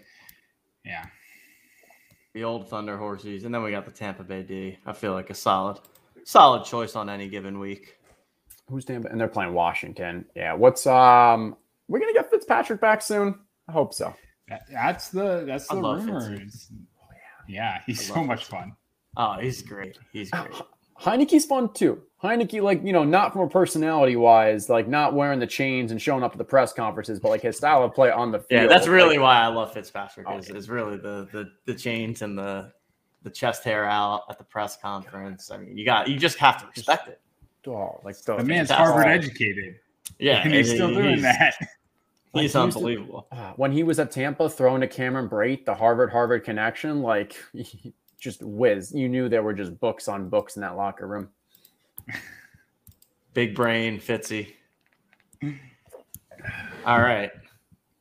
Yeah. 0.86 1.06
The 2.34 2.44
old 2.44 2.70
Thunder 2.70 2.98
Horses, 2.98 3.46
and 3.46 3.56
then 3.56 3.64
we 3.64 3.72
got 3.72 3.86
the 3.86 3.92
Tampa 3.92 4.24
Bay 4.24 4.44
D. 4.44 4.78
I 4.86 4.94
feel 4.94 5.14
like 5.14 5.30
a 5.30 5.34
solid, 5.34 5.80
solid 6.24 6.66
choice 6.66 6.96
on 6.96 7.10
any 7.10 7.28
given 7.30 7.60
week. 7.60 7.98
Who's 8.70 8.86
Tampa? 8.86 9.08
And 9.08 9.20
they're 9.20 9.28
playing 9.28 9.54
Washington. 9.54 10.26
Yeah. 10.36 10.54
What's 10.54 10.86
um? 10.86 11.56
We're 11.88 12.00
gonna 12.00 12.14
get 12.14 12.30
Fitzpatrick 12.30 12.82
back 12.82 13.02
soon. 13.02 13.40
I 13.68 13.72
hope 13.72 13.94
so. 13.94 14.14
That's 14.72 15.10
the 15.10 15.44
that's 15.48 15.68
the 15.68 15.76
love 15.76 16.06
rumor. 16.06 16.38
Fitzy. 17.48 17.50
is- 17.50 17.54
Yeah, 17.56 17.80
he's 17.86 18.08
so 18.08 18.16
love 18.16 18.26
much 18.26 18.46
fun. 18.46 18.76
Oh, 19.18 19.34
he's 19.40 19.62
great. 19.62 19.98
He's 20.12 20.30
great. 20.30 20.52
Heineke's 21.00 21.46
fun 21.46 21.74
too. 21.74 22.02
Heineke, 22.24 22.62
like 22.62 22.84
you 22.84 22.94
know, 22.94 23.04
not 23.04 23.34
from 23.34 23.42
a 23.42 23.50
personality 23.50 24.16
wise, 24.16 24.70
like 24.70 24.88
not 24.88 25.14
wearing 25.14 25.40
the 25.40 25.46
chains 25.48 25.92
and 25.92 26.02
showing 26.02 26.24
up 26.24 26.32
at 26.32 26.38
the 26.38 26.44
press 26.44 26.74
conferences, 26.74 27.20
but 27.20 27.30
like 27.30 27.42
his 27.42 27.58
style 27.58 27.84
of 27.84 27.94
play 27.94 28.10
on 28.12 28.32
the 28.32 28.40
field. 28.40 28.64
Yeah, 28.64 28.68
that's 28.68 28.88
really 28.88 29.18
like, 29.18 29.24
why 29.24 29.40
I 29.42 29.48
love 29.48 29.74
Fitzpatrick. 29.74 30.26
Oh, 30.30 30.38
Is, 30.38 30.50
yeah. 30.50 30.56
is 30.56 30.70
really 30.70 30.98
the, 30.98 31.28
the 31.32 31.52
the 31.66 31.74
chains 31.76 32.22
and 32.24 32.38
the 32.38 32.72
the 33.24 33.30
chest 33.30 33.64
hair 33.64 33.86
out 33.86 34.24
at 34.30 34.38
the 34.38 34.44
press 34.44 34.78
conference. 34.78 35.52
I 35.52 35.58
mean, 35.58 35.78
you 35.78 35.86
got 35.86 36.08
you 36.08 36.18
just 36.18 36.38
have 36.38 36.60
to 36.62 36.68
respect 36.76 37.10
it. 37.10 37.20
oh, 37.68 38.00
like 38.04 38.18
the, 38.22 38.38
The 38.38 38.44
man's. 38.44 38.72
Harvard 38.72 39.08
educated, 39.08 39.76
Yeah, 40.18 40.38
and 40.44 40.54
he's 40.54 40.70
he- 40.72 40.76
still 40.78 40.94
doing 40.94 41.18
he's- 41.20 41.22
that. 41.22 41.56
Like, 42.36 42.42
He's 42.44 42.54
he 42.54 42.60
used 42.60 42.74
to- 42.74 42.78
unbelievable. 42.80 43.28
uh, 43.32 43.54
when 43.56 43.72
he 43.72 43.84
was 43.84 43.98
at 44.00 44.12
Tampa 44.12 44.50
throwing 44.50 44.82
to 44.82 44.88
Cameron 44.88 45.30
Brate, 45.30 45.66
the 45.66 45.74
Harvard 45.74 46.12
Harvard 46.12 46.44
connection, 46.44 47.02
like 47.02 47.36
just 48.20 48.44
whiz. 48.44 48.92
You 48.94 49.08
knew 49.10 49.30
there 49.30 49.42
were 49.44 49.54
just 49.54 49.80
books 49.80 50.08
on 50.08 50.30
books 50.30 50.56
in 50.58 50.62
that 50.62 50.76
locker 50.76 51.08
room. 51.08 51.30
Big 53.34 53.56
brain, 53.56 54.00
Fitzy. 54.00 54.54
All 56.86 57.02
right. 57.02 57.32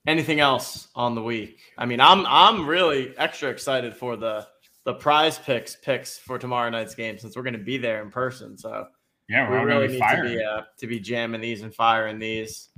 Anything 0.07 0.41
else 0.41 0.89
on 0.95 1.15
the 1.15 1.23
week? 1.23 1.59
I 1.79 1.87
mean, 1.87 2.01
I'm 2.01 2.27
I'm 2.27 2.67
really 2.67 3.15
extra 3.17 3.49
excited 3.51 3.97
for 3.97 4.17
the 4.17 4.47
the 4.85 4.95
prize 4.95 5.39
picks 5.39 5.77
picks 5.77 6.19
for 6.19 6.39
tomorrow 6.39 6.69
night's 6.69 6.95
game 6.95 7.17
since 7.19 7.37
we're 7.37 7.43
going 7.43 7.55
to 7.55 7.59
be 7.59 7.79
there 7.79 8.03
in 8.03 8.11
person. 8.11 8.59
So 8.59 8.87
Yeah, 9.31 9.49
we 9.49 9.55
we're 9.55 9.61
all 9.61 9.65
really 9.65 9.89
need 9.89 10.01
be 10.01 10.17
to 10.17 10.23
be 10.23 10.43
uh, 10.45 10.63
to 10.79 10.87
be 10.87 11.01
jamming 11.01 11.41
these 11.41 11.63
and 11.63 11.75
firing 11.75 12.19
these. 12.19 12.69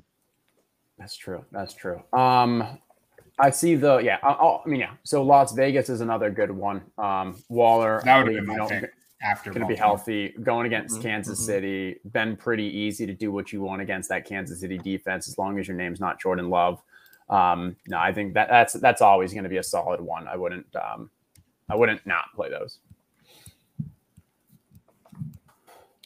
That's 0.99 1.17
true. 1.17 1.45
That's 1.53 1.75
true. 1.75 2.03
Um, 2.13 2.79
I 3.39 3.51
see 3.51 3.75
the 3.75 3.99
yeah. 3.99 4.19
I, 4.23 4.33
I 4.33 4.61
mean 4.67 4.81
yeah. 4.81 4.93
So 5.03 5.23
Las 5.23 5.53
Vegas 5.53 5.89
is 5.89 6.01
another 6.01 6.31
good 6.31 6.51
one. 6.51 6.83
Um, 6.99 7.43
Waller. 7.49 8.01
That 8.05 8.25
would 8.25 8.35
have 8.35 8.47
been 8.47 8.57
my 8.57 8.67
pick 8.67 8.91
after 9.23 9.51
going 9.51 9.63
to 9.63 9.69
be 9.69 9.77
healthy. 9.77 10.35
Going 10.43 10.67
against 10.67 10.97
mm-hmm. 10.97 11.03
Kansas 11.03 11.39
mm-hmm. 11.39 11.47
City, 11.47 12.01
been 12.13 12.37
pretty 12.37 12.65
easy 12.65 13.07
to 13.07 13.15
do 13.15 13.31
what 13.33 13.53
you 13.53 13.61
want 13.63 13.83
against 13.83 14.09
that 14.09 14.25
Kansas 14.25 14.61
City 14.61 14.79
defense 14.79 15.29
as 15.29 15.37
long 15.39 15.59
as 15.59 15.69
your 15.69 15.77
name's 15.77 16.01
not 16.01 16.21
Jordan 16.21 16.49
Love. 16.49 16.83
Um, 17.29 17.77
no, 17.89 17.99
I 17.99 18.13
think 18.13 18.35
that 18.35 18.49
that's 18.49 18.75
that's 18.75 19.03
always 19.03 19.33
going 19.33 19.45
to 19.45 19.51
be 19.51 19.57
a 19.59 19.63
solid 19.63 20.01
one. 20.01 20.29
I 20.29 20.37
wouldn't 20.37 20.67
um, 20.77 21.11
I 21.69 21.75
wouldn't 21.75 22.07
not 22.07 22.27
play 22.35 22.49
those. 22.51 22.79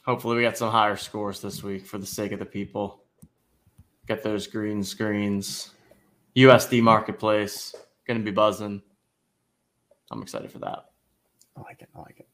Hopefully, 0.03 0.35
we 0.35 0.41
get 0.41 0.57
some 0.57 0.71
higher 0.71 0.97
scores 0.97 1.41
this 1.41 1.61
week 1.61 1.85
for 1.85 1.99
the 1.99 2.07
sake 2.07 2.31
of 2.31 2.39
the 2.39 2.45
people. 2.45 3.00
Get 4.11 4.23
those 4.23 4.45
green 4.45 4.83
screens. 4.83 5.71
USD 6.35 6.81
marketplace 6.81 7.73
going 8.05 8.19
to 8.19 8.25
be 8.25 8.29
buzzing. 8.29 8.81
I'm 10.11 10.21
excited 10.21 10.51
for 10.51 10.59
that. 10.59 10.87
I 11.55 11.61
like 11.61 11.81
it. 11.81 11.87
I 11.95 11.99
like 11.99 12.19
it. 12.19 12.27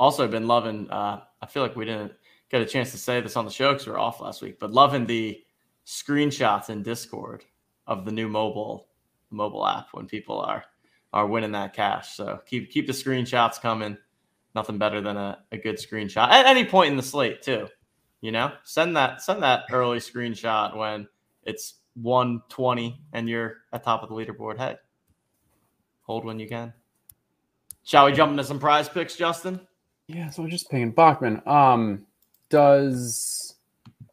Also, 0.00 0.26
been 0.26 0.48
loving. 0.48 0.90
Uh, 0.90 1.20
I 1.40 1.46
feel 1.46 1.62
like 1.62 1.76
we 1.76 1.84
didn't 1.84 2.10
get 2.50 2.60
a 2.60 2.66
chance 2.66 2.90
to 2.90 2.98
say 2.98 3.20
this 3.20 3.36
on 3.36 3.44
the 3.44 3.52
show 3.52 3.70
because 3.70 3.86
we 3.86 3.92
were 3.92 4.00
off 4.00 4.20
last 4.20 4.42
week, 4.42 4.58
but 4.58 4.72
loving 4.72 5.06
the 5.06 5.40
screenshots 5.86 6.70
in 6.70 6.82
Discord 6.82 7.44
of 7.86 8.04
the 8.04 8.10
new 8.10 8.26
mobile 8.26 8.88
mobile 9.30 9.64
app 9.64 9.90
when 9.92 10.06
people 10.06 10.40
are 10.40 10.64
are 11.12 11.28
winning 11.28 11.52
that 11.52 11.72
cash. 11.72 12.16
So 12.16 12.40
keep 12.46 12.72
keep 12.72 12.88
the 12.88 12.92
screenshots 12.92 13.60
coming. 13.60 13.96
Nothing 14.56 14.78
better 14.78 15.00
than 15.00 15.16
a, 15.16 15.38
a 15.52 15.56
good 15.56 15.76
screenshot 15.76 16.30
at 16.30 16.46
any 16.46 16.64
point 16.64 16.90
in 16.90 16.96
the 16.96 17.02
slate 17.04 17.42
too. 17.42 17.68
You 18.20 18.32
know, 18.32 18.52
send 18.64 18.96
that 18.96 19.22
send 19.22 19.42
that 19.42 19.64
early 19.70 19.98
screenshot 19.98 20.76
when 20.76 21.08
it's 21.44 21.74
120 21.94 23.00
and 23.12 23.28
you're 23.28 23.58
at 23.72 23.82
top 23.82 24.02
of 24.02 24.08
the 24.08 24.14
leaderboard. 24.14 24.58
Hey, 24.58 24.76
hold 26.02 26.24
when 26.24 26.38
you 26.38 26.48
can. 26.48 26.72
Shall 27.82 28.06
we 28.06 28.12
jump 28.12 28.30
into 28.30 28.44
some 28.44 28.58
prize 28.58 28.88
picks, 28.88 29.16
Justin? 29.16 29.60
Yeah, 30.06 30.28
so 30.30 30.42
we're 30.42 30.50
just 30.50 30.70
paying 30.70 30.90
Bachman. 30.90 31.40
Um, 31.46 32.06
does 32.50 33.54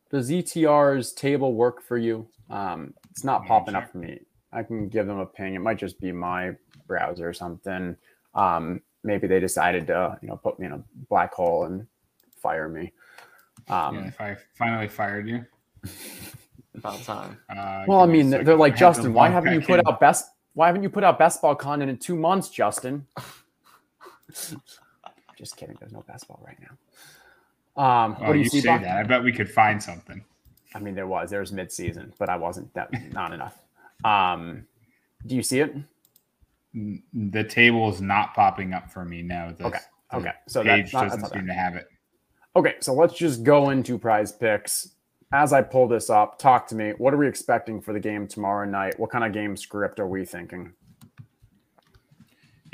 does 0.10 0.32
ETR's 0.32 1.12
table 1.12 1.53
work 1.53 1.82
for 1.82 1.97
you? 1.97 2.28
Um, 2.49 2.93
it's 3.12 3.24
not 3.24 3.45
popping 3.45 3.76
up 3.76 3.91
for 3.91 3.97
me. 3.97 4.20
I 4.53 4.64
can 4.64 4.88
give 4.88 5.08
them 5.08 5.20
a 5.20 5.26
ping. 5.26 5.55
It 5.55 5.60
might 5.60 5.78
just 5.78 5.99
be 5.99 6.12
my 6.12 6.55
browser 6.88 7.28
or 7.28 7.34
something. 7.34 7.97
Um, 8.34 8.82
maybe 9.03 9.28
they 9.28 9.39
decided 9.39 9.88
to, 9.88 10.18
you 10.22 10.30
know, 10.30 10.38
put 10.38 10.60
me 10.60 10.68
in 10.68 10.72
a 10.72 10.84
black 11.10 11.34
hole 11.34 11.66
and 11.66 11.88
fire 12.41 12.70
me. 12.70 12.93
Um, 13.70 13.95
yeah, 13.95 14.07
if 14.07 14.22
I 14.22 14.38
finally 14.53 14.88
fired 14.88 15.28
you. 15.28 15.45
About 16.76 17.01
time. 17.01 17.38
Uh, 17.49 17.86
well, 17.88 18.01
I 18.01 18.05
mean, 18.05 18.30
they're 18.30 18.55
like 18.55 18.76
Justin. 18.76 19.13
Why 19.13 19.30
haven't 19.30 19.53
you 19.53 19.61
put 19.61 19.80
in. 19.80 19.88
out 19.88 19.99
best? 19.99 20.30
Why 20.53 20.68
haven't 20.68 20.84
you 20.84 20.89
put 20.89 21.03
out 21.03 21.18
best 21.18 21.41
ball 21.41 21.55
content 21.55 21.89
in 21.89 21.97
two 21.97 22.15
months, 22.15 22.49
Justin? 22.49 23.07
Just 25.38 25.55
kidding. 25.55 25.76
There's 25.80 25.91
no 25.91 26.03
basketball 26.07 26.39
right 26.45 26.57
now. 26.61 26.78
Um, 27.84 28.15
what 28.15 28.34
do 28.34 28.39
you, 28.39 28.43
you 28.43 28.49
see? 28.49 28.61
That? 28.61 28.84
I 28.86 29.03
bet 29.03 29.24
we 29.24 29.32
could 29.32 29.49
find 29.49 29.82
something. 29.82 30.24
I 30.76 30.80
mean, 30.80 30.95
there 30.95 31.07
was. 31.07 31.30
There 31.30 31.39
was 31.39 31.51
mid-season, 31.51 32.13
but 32.20 32.30
I 32.30 32.36
wasn't. 32.36 32.72
That 32.74 32.91
not 33.11 33.34
enough. 33.34 33.59
Um, 34.03 34.65
do 35.26 35.36
you 35.36 35.43
see 35.43 35.59
it? 35.61 35.76
The 36.74 37.43
table 37.43 37.89
is 37.89 38.01
not 38.01 38.36
popping 38.36 38.74
up 38.74 38.91
for 38.91 39.03
me. 39.03 39.24
No. 39.24 39.53
The, 39.57 39.65
okay. 39.65 39.80
Okay. 40.13 40.32
So 40.47 40.63
page 40.63 40.93
not, 40.93 41.09
doesn't 41.09 41.26
seem 41.32 41.47
to 41.47 41.53
have 41.53 41.76
it. 41.76 41.88
Okay, 42.58 42.74
so 42.80 42.91
let's 42.91 43.14
just 43.14 43.43
go 43.43 43.70
into 43.70 43.99
prize 43.99 44.32
picks. 44.32 44.95
As 45.32 45.53
I 45.53 45.62
pull 45.62 45.88
this 45.88 46.10
up, 46.10 46.39
talk 46.39 46.66
to 46.70 46.76
me. 46.76 46.93
What 46.97 47.14
are 47.14 47.18
we 47.18 47.28
expecting 47.28 47.80
for 47.80 47.93
the 47.93 47.99
game 47.99 48.28
tomorrow 48.28 48.68
night? 48.68 48.99
What 48.99 49.12
kind 49.12 49.24
of 49.24 49.32
game 49.32 49.55
script 49.55 49.99
are 49.99 50.08
we 50.08 50.26
thinking? 50.26 50.74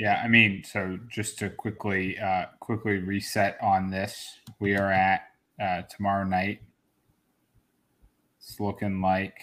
Yeah, 0.00 0.22
I 0.24 0.28
mean, 0.28 0.64
so 0.64 0.98
just 1.10 1.38
to 1.40 1.50
quickly 1.50 2.18
uh, 2.18 2.46
quickly 2.60 2.96
reset 2.96 3.58
on 3.62 3.90
this, 3.90 4.38
we 4.58 4.74
are 4.74 4.90
at 4.90 5.24
uh, 5.60 5.82
tomorrow 5.82 6.24
night. 6.24 6.62
It's 8.38 8.58
looking 8.58 9.02
like 9.02 9.36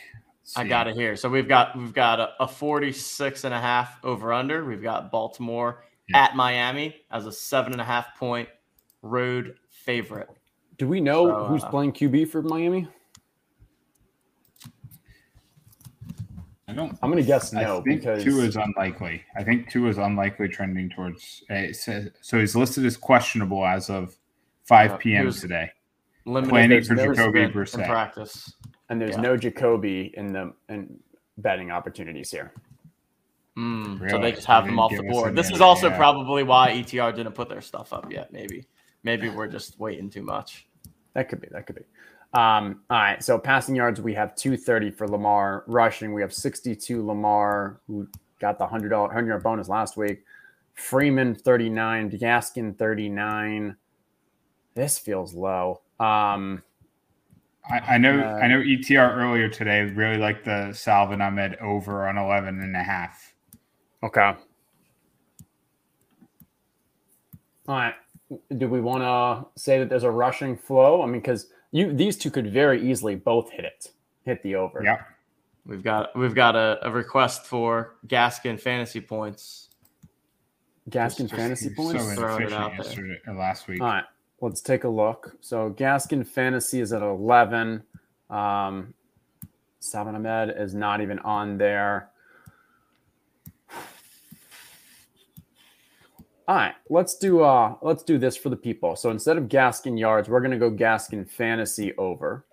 I 0.56 0.64
got 0.64 0.88
it 0.88 0.96
here. 0.96 1.16
So 1.18 1.30
we've 1.30 1.48
got 1.48 1.78
we've 1.78 1.94
got 1.94 2.20
a, 2.20 2.32
a 2.40 2.48
46 2.48 3.44
and 3.44 3.54
a 3.54 3.62
half 3.62 4.04
over 4.04 4.34
under. 4.34 4.66
We've 4.66 4.82
got 4.82 5.12
Baltimore 5.12 5.84
yeah. 6.10 6.24
at 6.24 6.36
Miami 6.36 6.96
as 7.12 7.28
a 7.28 7.32
seven 7.32 7.74
and 7.74 7.82
a 7.82 7.86
half 7.86 8.18
point 8.18 8.50
road 9.04 9.56
favorite. 9.86 10.30
Do 10.78 10.88
we 10.88 11.00
know 11.00 11.28
so, 11.28 11.46
who's 11.46 11.64
uh, 11.64 11.70
playing 11.70 11.94
QB 11.94 12.30
for 12.30 12.42
Miami? 12.42 12.88
I 16.68 16.74
don't. 16.74 16.98
I'm 17.02 17.12
going 17.12 17.22
to 17.22 17.28
guess 17.28 17.52
no 17.52 17.80
I 17.80 17.82
think 17.82 18.00
because 18.02 18.24
two 18.24 18.40
is 18.42 18.56
unlikely. 18.56 19.24
I 19.36 19.44
think 19.44 19.70
two 19.70 19.88
is 19.88 19.98
unlikely, 19.98 20.48
trending 20.48 20.90
towards. 20.90 21.44
Uh, 21.50 21.74
says, 21.74 22.10
so 22.22 22.40
he's 22.40 22.56
listed 22.56 22.86
as 22.86 22.96
questionable 22.96 23.66
as 23.66 23.90
of 23.90 24.16
5 24.64 24.92
uh, 24.92 24.98
p.m. 24.98 25.32
today. 25.32 25.70
Planning 26.24 26.84
for 26.84 26.96
Jacoby 26.96 27.48
Brissett 27.48 27.80
in 27.80 27.86
practice, 27.86 28.54
and 28.90 29.02
there's 29.02 29.16
yeah. 29.16 29.22
no 29.22 29.36
Jacoby 29.36 30.14
in 30.16 30.32
the 30.32 30.54
in 30.70 30.98
betting 31.38 31.72
opportunities 31.72 32.32
here. 32.32 32.54
Mm, 33.58 34.00
really? 34.00 34.10
So 34.10 34.20
they 34.20 34.32
just 34.32 34.48
have 34.48 34.66
him 34.66 34.80
off 34.80 34.92
the 34.96 35.04
board. 35.04 35.36
This 35.36 35.52
is 35.52 35.60
also 35.60 35.90
yeah. 35.90 35.98
probably 35.98 36.44
why 36.44 36.72
ETR 36.72 37.14
didn't 37.14 37.34
put 37.34 37.50
their 37.50 37.60
stuff 37.60 37.92
up 37.92 38.10
yet. 38.12 38.32
Maybe, 38.32 38.66
maybe 39.04 39.30
we're 39.30 39.48
just 39.48 39.80
waiting 39.80 40.10
too 40.10 40.24
much. 40.24 40.68
That 41.14 41.30
could 41.30 41.42
be. 41.42 41.48
That 41.52 41.66
could 41.68 41.76
be. 41.76 41.84
Um, 42.34 42.82
all 42.90 43.00
right. 43.00 43.24
So 43.24 43.38
passing 43.38 43.76
yards, 43.76 44.00
we 44.00 44.14
have 44.14 44.36
230 44.36 44.92
for 44.92 45.08
Lamar. 45.08 45.64
Rushing, 45.68 46.14
we 46.14 46.22
have 46.22 46.34
62 46.34 47.06
Lamar, 47.06 47.82
who 47.88 48.08
got 48.40 48.58
the 48.58 48.66
hundred 48.66 48.90
dollar 48.90 49.12
hundred 49.12 49.30
yard 49.30 49.44
bonus 49.44 49.68
last 49.70 49.98
week. 49.98 50.24
Freeman 50.74 51.36
39, 51.36 52.12
Gaskin 52.12 52.78
39. 52.78 53.76
This 54.74 54.98
feels 54.98 55.34
low. 55.34 55.82
Um, 56.00 56.64
I, 57.70 57.80
I 57.80 57.98
know 57.98 58.20
uh, 58.20 58.40
I 58.42 58.48
know 58.48 58.60
ETR 58.60 59.16
earlier 59.18 59.48
today 59.50 59.82
really 59.84 60.18
liked 60.18 60.46
the 60.46 60.74
Salvon 60.74 61.22
Ahmed 61.22 61.56
over 61.58 62.08
on 62.08 62.18
11 62.18 62.62
and 62.62 62.76
a 62.76 62.84
half. 62.84 63.34
Okay. 64.04 64.22
All 64.22 64.36
right. 67.68 67.94
Do 68.58 68.68
we 68.68 68.82
want 68.82 69.04
to 69.04 69.62
say 69.62 69.80
that 69.80 69.90
there's 69.90 70.04
a 70.04 70.12
rushing 70.12 70.56
flow? 70.58 71.02
I 71.02 71.06
mean, 71.06 71.22
because 71.22 71.48
you 71.72 71.94
these 71.94 72.18
two 72.18 72.32
could 72.32 72.52
very 72.52 72.82
easily 72.90 73.16
both 73.16 73.50
hit 73.52 73.66
it, 73.66 73.92
hit 74.24 74.42
the 74.44 74.56
over. 74.56 74.82
Yeah. 74.84 75.02
We've 75.66 75.84
got 75.84 76.16
we've 76.16 76.34
got 76.34 76.56
a, 76.56 76.80
a 76.82 76.92
request 76.92 77.46
for 77.46 77.96
Gaskin 78.08 78.60
fantasy 78.60 79.02
points. 79.02 79.70
Gaskin 80.90 81.30
just, 81.30 81.36
fantasy 81.36 81.66
just 81.68 81.78
points. 81.78 82.16
So 82.16 82.24
inefficient 82.24 82.74
yesterday 82.78 83.20
or 83.28 83.36
last 83.36 83.68
week. 83.68 83.82
All 83.82 83.88
right, 83.88 84.04
let's 84.42 84.62
take 84.62 84.86
a 84.86 84.90
look. 84.90 85.36
So 85.42 85.70
Gaskin 85.78 86.26
fantasy 86.26 86.80
is 86.80 86.94
at 86.94 87.04
eleven. 87.04 87.84
Um, 88.30 88.94
Salvon 89.80 90.16
Ahmed 90.16 90.56
is 90.58 90.74
not 90.74 91.02
even 91.02 91.20
on 91.20 91.58
there. 91.58 92.10
All 96.48 96.56
right, 96.56 96.74
let's 96.90 97.18
do 97.18 97.42
uh 97.42 97.76
let's 97.82 98.04
do 98.04 98.18
this 98.18 98.36
for 98.36 98.50
the 98.50 98.56
people. 98.56 98.96
So 98.96 99.12
instead 99.12 99.38
of 99.38 99.46
Gaskin 99.46 100.00
yards, 100.00 100.28
we're 100.28 100.42
gonna 100.42 100.58
go 100.58 100.72
Gaskin 100.72 101.30
fantasy 101.30 101.96
over. 101.98 102.46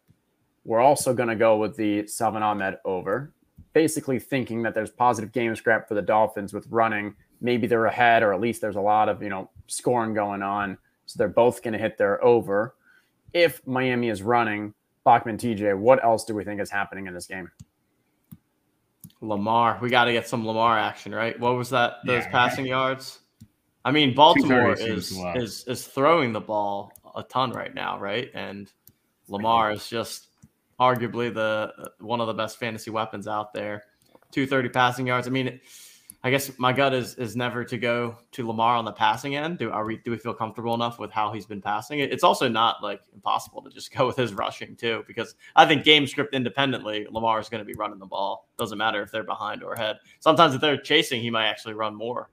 We're 0.64 0.80
also 0.80 1.14
gonna 1.14 1.36
go 1.36 1.57
with 1.57 1.76
the 1.76 2.07
Salvon 2.07 2.43
Ahmed 2.43 2.78
over. 2.84 3.32
Basically 3.72 4.18
thinking 4.18 4.62
that 4.62 4.74
there's 4.74 4.91
positive 4.91 5.32
game 5.32 5.55
scrap 5.57 5.89
for 5.89 5.95
the 5.95 6.03
Dolphins 6.03 6.53
with 6.53 6.66
running. 6.68 7.14
Maybe 7.41 7.66
they're 7.66 7.86
ahead, 7.86 8.22
or 8.22 8.34
at 8.34 8.41
least 8.41 8.61
there's 8.61 8.76
a 8.76 8.80
lot 8.80 9.09
of 9.09 9.22
you 9.22 9.30
know 9.30 9.51
scoring 9.66 10.14
going 10.14 10.43
on. 10.43 10.76
So 11.07 11.16
they're 11.16 11.28
both 11.28 11.62
gonna 11.62 11.78
hit 11.78 11.97
their 11.97 12.22
over. 12.22 12.74
If 13.32 13.66
Miami 13.66 14.09
is 14.11 14.22
running, 14.22 14.74
Bachman 15.05 15.39
TJ, 15.39 15.78
what 15.78 16.05
else 16.05 16.24
do 16.24 16.34
we 16.34 16.45
think 16.45 16.61
is 16.61 16.70
happening 16.70 17.07
in 17.07 17.14
this 17.14 17.26
game? 17.26 17.51
Lamar. 19.20 19.78
We 19.80 19.91
got 19.91 20.05
to 20.05 20.12
get 20.12 20.28
some 20.28 20.47
Lamar 20.47 20.78
action, 20.78 21.14
right? 21.14 21.39
What 21.39 21.57
was 21.57 21.70
that? 21.70 21.97
Those 22.05 22.24
yeah, 22.24 22.30
passing 22.30 22.66
yards? 22.66 23.20
I 23.89 23.91
mean, 23.91 24.14
Baltimore 24.14 24.74
is 24.74 25.18
is 25.34 25.64
is 25.66 25.86
throwing 25.86 26.34
the 26.34 26.43
ball 26.43 26.93
a 27.16 27.22
ton 27.22 27.53
right 27.53 27.74
now, 27.74 27.99
right? 27.99 28.30
And 28.34 28.70
Lamar 29.28 29.72
is 29.72 29.89
just 29.89 30.28
arguably 30.78 31.32
the 31.32 31.72
one 31.99 32.20
of 32.20 32.26
the 32.26 32.34
best 32.34 32.59
fantasy 32.59 32.91
weapons 32.91 33.26
out 33.26 33.55
there. 33.55 33.84
230 34.32 34.68
passing 34.68 35.07
yards. 35.07 35.26
I 35.26 35.30
mean, 35.30 35.59
I 36.22 36.30
guess 36.30 36.51
my 36.59 36.70
gut 36.70 36.93
is 36.93 37.14
is 37.14 37.34
never 37.34 37.64
to 37.64 37.78
go 37.78 38.18
to 38.32 38.47
Lamar 38.47 38.76
on 38.76 38.84
the 38.84 38.93
passing 38.93 39.36
end. 39.36 39.57
Do 39.57 39.70
are 39.70 39.86
we 39.86 39.97
do 39.97 40.11
we 40.11 40.18
feel 40.18 40.34
comfortable 40.34 40.74
enough 40.74 40.99
with 40.99 41.11
how 41.11 41.32
he's 41.32 41.47
been 41.47 41.62
passing? 41.62 42.01
It's 42.01 42.22
also 42.22 42.47
not 42.47 42.82
like 42.82 43.01
impossible 43.14 43.62
to 43.62 43.70
just 43.70 43.91
go 43.97 44.07
with 44.07 44.18
his 44.18 44.34
rushing 44.34 44.76
too, 44.76 45.03
because 45.07 45.34
I 45.57 45.64
think 45.64 45.82
game 45.82 46.07
script 46.07 46.34
independently, 46.34 47.07
Lamar 47.11 47.41
is 47.41 47.49
going 47.49 47.62
to 47.62 47.64
be 47.64 47.72
running 47.78 48.01
the 48.01 48.05
ball. 48.05 48.51
Doesn't 48.59 48.76
matter 48.76 49.01
if 49.01 49.11
they're 49.11 49.24
behind 49.24 49.62
or 49.62 49.72
ahead. 49.72 49.97
Sometimes 50.20 50.55
if 50.55 50.61
they're 50.61 50.76
chasing, 50.76 51.22
he 51.22 51.30
might 51.30 51.47
actually 51.47 51.72
run 51.72 51.95
more. 51.95 52.28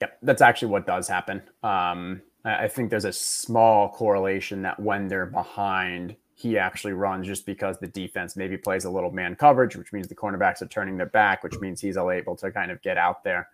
Yeah, 0.00 0.08
that's 0.22 0.42
actually 0.42 0.68
what 0.68 0.86
does 0.86 1.08
happen. 1.08 1.42
Um, 1.62 2.22
I 2.44 2.68
think 2.68 2.90
there's 2.90 3.04
a 3.04 3.12
small 3.12 3.88
correlation 3.88 4.62
that 4.62 4.78
when 4.78 5.08
they're 5.08 5.26
behind, 5.26 6.16
he 6.34 6.58
actually 6.58 6.92
runs 6.92 7.26
just 7.26 7.46
because 7.46 7.78
the 7.78 7.88
defense 7.88 8.36
maybe 8.36 8.56
plays 8.56 8.84
a 8.84 8.90
little 8.90 9.10
man 9.10 9.34
coverage, 9.34 9.74
which 9.74 9.92
means 9.92 10.06
the 10.06 10.14
cornerbacks 10.14 10.60
are 10.62 10.66
turning 10.66 10.96
their 10.96 11.06
back, 11.06 11.42
which 11.42 11.58
means 11.60 11.80
he's 11.80 11.96
able 11.96 12.36
to 12.36 12.52
kind 12.52 12.70
of 12.70 12.80
get 12.82 12.98
out 12.98 13.24
there. 13.24 13.48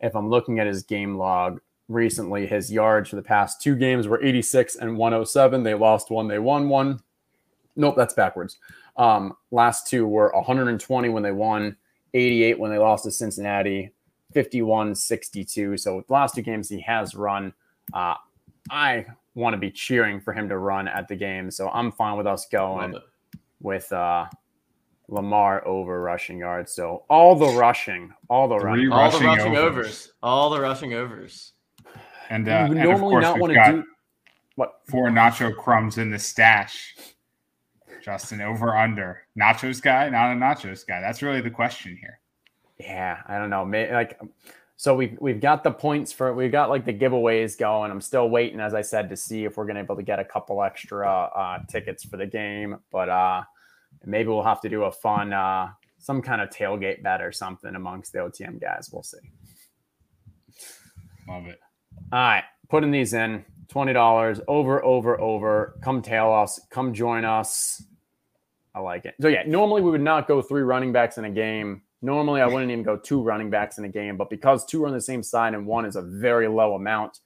If 0.00 0.16
I'm 0.16 0.28
looking 0.28 0.58
at 0.58 0.66
his 0.66 0.82
game 0.82 1.18
log 1.18 1.60
recently, 1.88 2.46
his 2.46 2.72
yards 2.72 3.10
for 3.10 3.16
the 3.16 3.22
past 3.22 3.60
two 3.60 3.76
games 3.76 4.08
were 4.08 4.22
86 4.24 4.76
and 4.76 4.96
107. 4.96 5.62
They 5.62 5.74
lost 5.74 6.10
one, 6.10 6.26
they 6.26 6.38
won 6.38 6.68
one. 6.70 7.00
Nope, 7.76 7.96
that's 7.96 8.14
backwards. 8.14 8.58
Um, 8.96 9.34
last 9.50 9.86
two 9.86 10.06
were 10.06 10.32
120 10.34 11.08
when 11.10 11.22
they 11.22 11.32
won, 11.32 11.76
88 12.14 12.58
when 12.58 12.70
they 12.70 12.78
lost 12.78 13.04
to 13.04 13.10
Cincinnati, 13.10 13.90
51 14.32 14.94
62. 14.94 15.76
So 15.76 16.04
the 16.06 16.12
last 16.12 16.34
two 16.34 16.42
games 16.42 16.68
he 16.68 16.80
has 16.80 17.14
run. 17.14 17.52
Uh, 17.92 18.14
I 18.70 19.06
want 19.34 19.54
to 19.54 19.58
be 19.58 19.70
cheering 19.70 20.20
for 20.20 20.32
him 20.32 20.48
to 20.48 20.58
run 20.58 20.88
at 20.88 21.08
the 21.08 21.16
game. 21.16 21.50
So 21.50 21.68
I'm 21.70 21.92
fine 21.92 22.16
with 22.16 22.26
us 22.26 22.46
going 22.46 22.96
with 23.60 23.90
uh, 23.92 24.26
Lamar 25.08 25.66
over 25.66 26.02
rushing 26.02 26.38
yards. 26.38 26.72
So 26.72 27.04
all 27.08 27.34
the 27.34 27.48
rushing, 27.48 28.12
all 28.28 28.48
the 28.48 28.58
running, 28.58 28.90
all 28.92 29.10
the 29.10 29.24
rushing 29.24 29.56
overs. 29.56 29.86
overs. 29.86 30.12
all 30.22 30.50
the 30.50 30.60
rushing 30.60 30.94
overs. 30.94 31.52
And, 32.30 32.48
uh, 32.48 32.66
and 32.68 32.74
normally 32.74 33.20
not 33.20 33.38
want 33.38 33.52
to 33.52 33.72
do 33.72 33.84
what 34.56 34.80
four 34.88 35.08
nacho 35.08 35.54
crumbs 35.54 35.98
in 35.98 36.10
the 36.10 36.18
stash. 36.18 36.96
Justin, 38.02 38.40
over 38.40 38.76
under 38.76 39.22
nachos 39.38 39.80
guy, 39.80 40.08
not 40.08 40.32
a 40.32 40.34
nachos 40.34 40.86
guy. 40.86 41.00
That's 41.00 41.22
really 41.22 41.40
the 41.40 41.50
question 41.50 41.96
here. 42.00 42.18
Yeah, 42.78 43.18
I 43.26 43.38
don't 43.38 43.50
know. 43.50 43.64
Maybe, 43.64 43.92
like 43.92 44.20
so 44.76 44.96
we've 44.96 45.16
we've 45.20 45.40
got 45.40 45.62
the 45.62 45.70
points 45.70 46.12
for 46.12 46.34
we've 46.34 46.50
got 46.50 46.68
like 46.68 46.84
the 46.84 46.92
giveaways 46.92 47.56
going. 47.56 47.90
I'm 47.90 48.00
still 48.00 48.28
waiting, 48.28 48.58
as 48.58 48.74
I 48.74 48.82
said, 48.82 49.08
to 49.10 49.16
see 49.16 49.44
if 49.44 49.56
we're 49.56 49.66
gonna 49.66 49.80
be 49.80 49.84
able 49.84 49.96
to 49.96 50.02
get 50.02 50.18
a 50.18 50.24
couple 50.24 50.62
extra 50.62 51.08
uh, 51.08 51.58
tickets 51.68 52.04
for 52.04 52.16
the 52.16 52.26
game. 52.26 52.78
But 52.90 53.08
uh, 53.08 53.42
maybe 54.04 54.28
we'll 54.28 54.42
have 54.42 54.60
to 54.62 54.68
do 54.68 54.84
a 54.84 54.92
fun 54.92 55.32
uh, 55.32 55.68
some 55.98 56.20
kind 56.20 56.40
of 56.40 56.50
tailgate 56.50 57.02
bet 57.02 57.22
or 57.22 57.30
something 57.30 57.76
amongst 57.76 58.12
the 58.12 58.18
OTM 58.18 58.60
guys. 58.60 58.90
We'll 58.92 59.04
see. 59.04 59.18
Love 61.28 61.46
it. 61.46 61.60
All 62.12 62.18
right, 62.18 62.44
putting 62.68 62.90
these 62.90 63.14
in 63.14 63.44
twenty 63.68 63.92
dollars 63.92 64.40
over, 64.48 64.84
over, 64.84 65.20
over. 65.20 65.78
Come 65.80 66.02
tail 66.02 66.32
us. 66.32 66.60
Come 66.70 66.92
join 66.92 67.24
us. 67.24 67.84
I 68.74 68.80
like 68.80 69.04
it. 69.04 69.14
So 69.20 69.28
yeah, 69.28 69.44
normally 69.46 69.82
we 69.82 69.92
would 69.92 70.00
not 70.00 70.26
go 70.26 70.42
three 70.42 70.62
running 70.62 70.92
backs 70.92 71.18
in 71.18 71.24
a 71.24 71.30
game 71.30 71.82
Normally, 72.04 72.40
I 72.40 72.46
wouldn't 72.46 72.72
even 72.72 72.82
go 72.82 72.96
two 72.96 73.22
running 73.22 73.48
backs 73.48 73.78
in 73.78 73.84
a 73.84 73.88
game, 73.88 74.16
but 74.16 74.28
because 74.28 74.66
two 74.66 74.82
are 74.84 74.88
on 74.88 74.92
the 74.92 75.00
same 75.00 75.22
side 75.22 75.54
and 75.54 75.64
one 75.64 75.86
is 75.86 75.94
a 75.94 76.02
very 76.02 76.48
low 76.48 76.74
amount, 76.74 77.20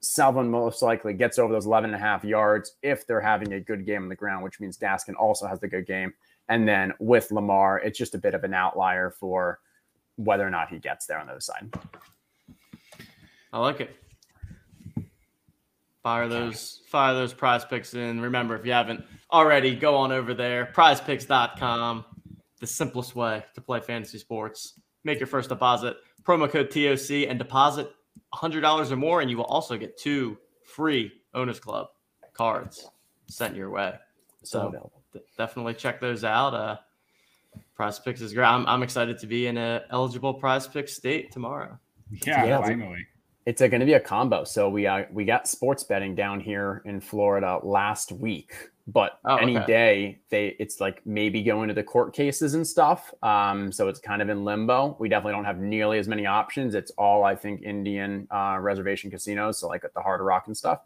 Salvon 0.00 0.50
most 0.50 0.82
likely 0.82 1.14
gets 1.14 1.38
over 1.38 1.52
those 1.52 1.66
11 1.66 1.90
and 1.90 1.96
a 1.96 2.04
half 2.04 2.24
yards 2.24 2.76
if 2.82 3.06
they're 3.06 3.20
having 3.20 3.52
a 3.52 3.60
good 3.60 3.86
game 3.86 4.02
on 4.02 4.08
the 4.08 4.16
ground, 4.16 4.42
which 4.42 4.58
means 4.58 4.76
Gaskin 4.76 5.14
also 5.16 5.46
has 5.46 5.60
the 5.60 5.68
good 5.68 5.86
game. 5.86 6.12
And 6.48 6.66
then 6.66 6.92
with 6.98 7.30
Lamar, 7.30 7.78
it's 7.78 7.96
just 7.96 8.16
a 8.16 8.18
bit 8.18 8.34
of 8.34 8.42
an 8.42 8.52
outlier 8.52 9.10
for 9.10 9.60
whether 10.16 10.46
or 10.46 10.50
not 10.50 10.70
he 10.70 10.80
gets 10.80 11.06
there 11.06 11.18
on 11.18 11.26
the 11.26 11.32
other 11.32 11.40
side. 11.40 11.72
I 13.52 13.60
like 13.60 13.80
it. 13.80 13.96
Fire 16.02 16.28
those 16.28 16.82
fire 16.88 17.14
those 17.14 17.32
prize 17.32 17.64
picks 17.64 17.94
in. 17.94 18.20
Remember, 18.20 18.56
if 18.56 18.64
you 18.64 18.72
haven't 18.72 19.04
already, 19.32 19.74
go 19.74 19.96
on 19.96 20.12
over 20.12 20.34
there, 20.34 20.66
prizepicks.com 20.66 22.04
the 22.60 22.66
simplest 22.66 23.14
way 23.14 23.44
to 23.54 23.60
play 23.60 23.80
fantasy 23.80 24.18
sports. 24.18 24.80
Make 25.04 25.20
your 25.20 25.26
first 25.26 25.48
deposit, 25.48 25.96
promo 26.22 26.50
code 26.50 26.70
TOC, 26.70 27.28
and 27.28 27.38
deposit 27.38 27.90
$100 28.34 28.90
or 28.90 28.96
more, 28.96 29.20
and 29.20 29.30
you 29.30 29.36
will 29.36 29.44
also 29.44 29.76
get 29.76 29.96
two 29.96 30.36
free 30.64 31.12
Owners 31.34 31.60
Club 31.60 31.88
cards 32.32 32.88
sent 33.28 33.54
your 33.56 33.70
way. 33.70 33.94
So 34.42 34.90
definitely 35.36 35.74
check 35.74 36.00
those 36.00 36.24
out. 36.24 36.54
Uh, 36.54 36.76
Prize 37.74 37.98
Picks 37.98 38.20
is 38.20 38.32
great. 38.32 38.46
I'm, 38.46 38.66
I'm 38.66 38.82
excited 38.82 39.18
to 39.18 39.26
be 39.26 39.46
in 39.46 39.56
a 39.56 39.82
eligible 39.90 40.34
Prize 40.34 40.66
pick 40.66 40.88
state 40.88 41.32
tomorrow. 41.32 41.78
Yeah, 42.24 42.44
yeah 42.44 42.60
finally. 42.60 43.06
It's 43.46 43.60
going 43.60 43.80
to 43.80 43.86
be 43.86 43.94
a 43.94 44.00
combo. 44.00 44.44
So 44.44 44.68
we 44.68 44.86
uh, 44.86 45.04
we 45.10 45.24
got 45.24 45.48
sports 45.48 45.84
betting 45.84 46.14
down 46.14 46.40
here 46.40 46.82
in 46.84 47.00
Florida 47.00 47.60
last 47.62 48.12
week 48.12 48.52
but 48.86 49.18
oh, 49.24 49.36
any 49.36 49.56
okay. 49.56 49.66
day 49.66 50.18
they 50.28 50.56
it's 50.58 50.80
like 50.80 51.04
maybe 51.04 51.42
going 51.42 51.68
to 51.68 51.74
the 51.74 51.82
court 51.82 52.14
cases 52.14 52.54
and 52.54 52.66
stuff. 52.66 53.12
Um, 53.22 53.72
so 53.72 53.88
it's 53.88 53.98
kind 53.98 54.22
of 54.22 54.28
in 54.28 54.44
limbo. 54.44 54.96
We 55.00 55.08
definitely 55.08 55.32
don't 55.32 55.44
have 55.44 55.58
nearly 55.58 55.98
as 55.98 56.06
many 56.06 56.26
options. 56.26 56.74
It's 56.74 56.92
all 56.92 57.24
i 57.24 57.34
think 57.34 57.62
indian 57.62 58.28
uh, 58.30 58.58
reservation 58.60 59.10
casinos 59.10 59.58
so 59.58 59.68
like 59.68 59.84
at 59.84 59.94
the 59.94 60.00
hard 60.00 60.20
rock 60.20 60.46
and 60.46 60.56
stuff. 60.56 60.82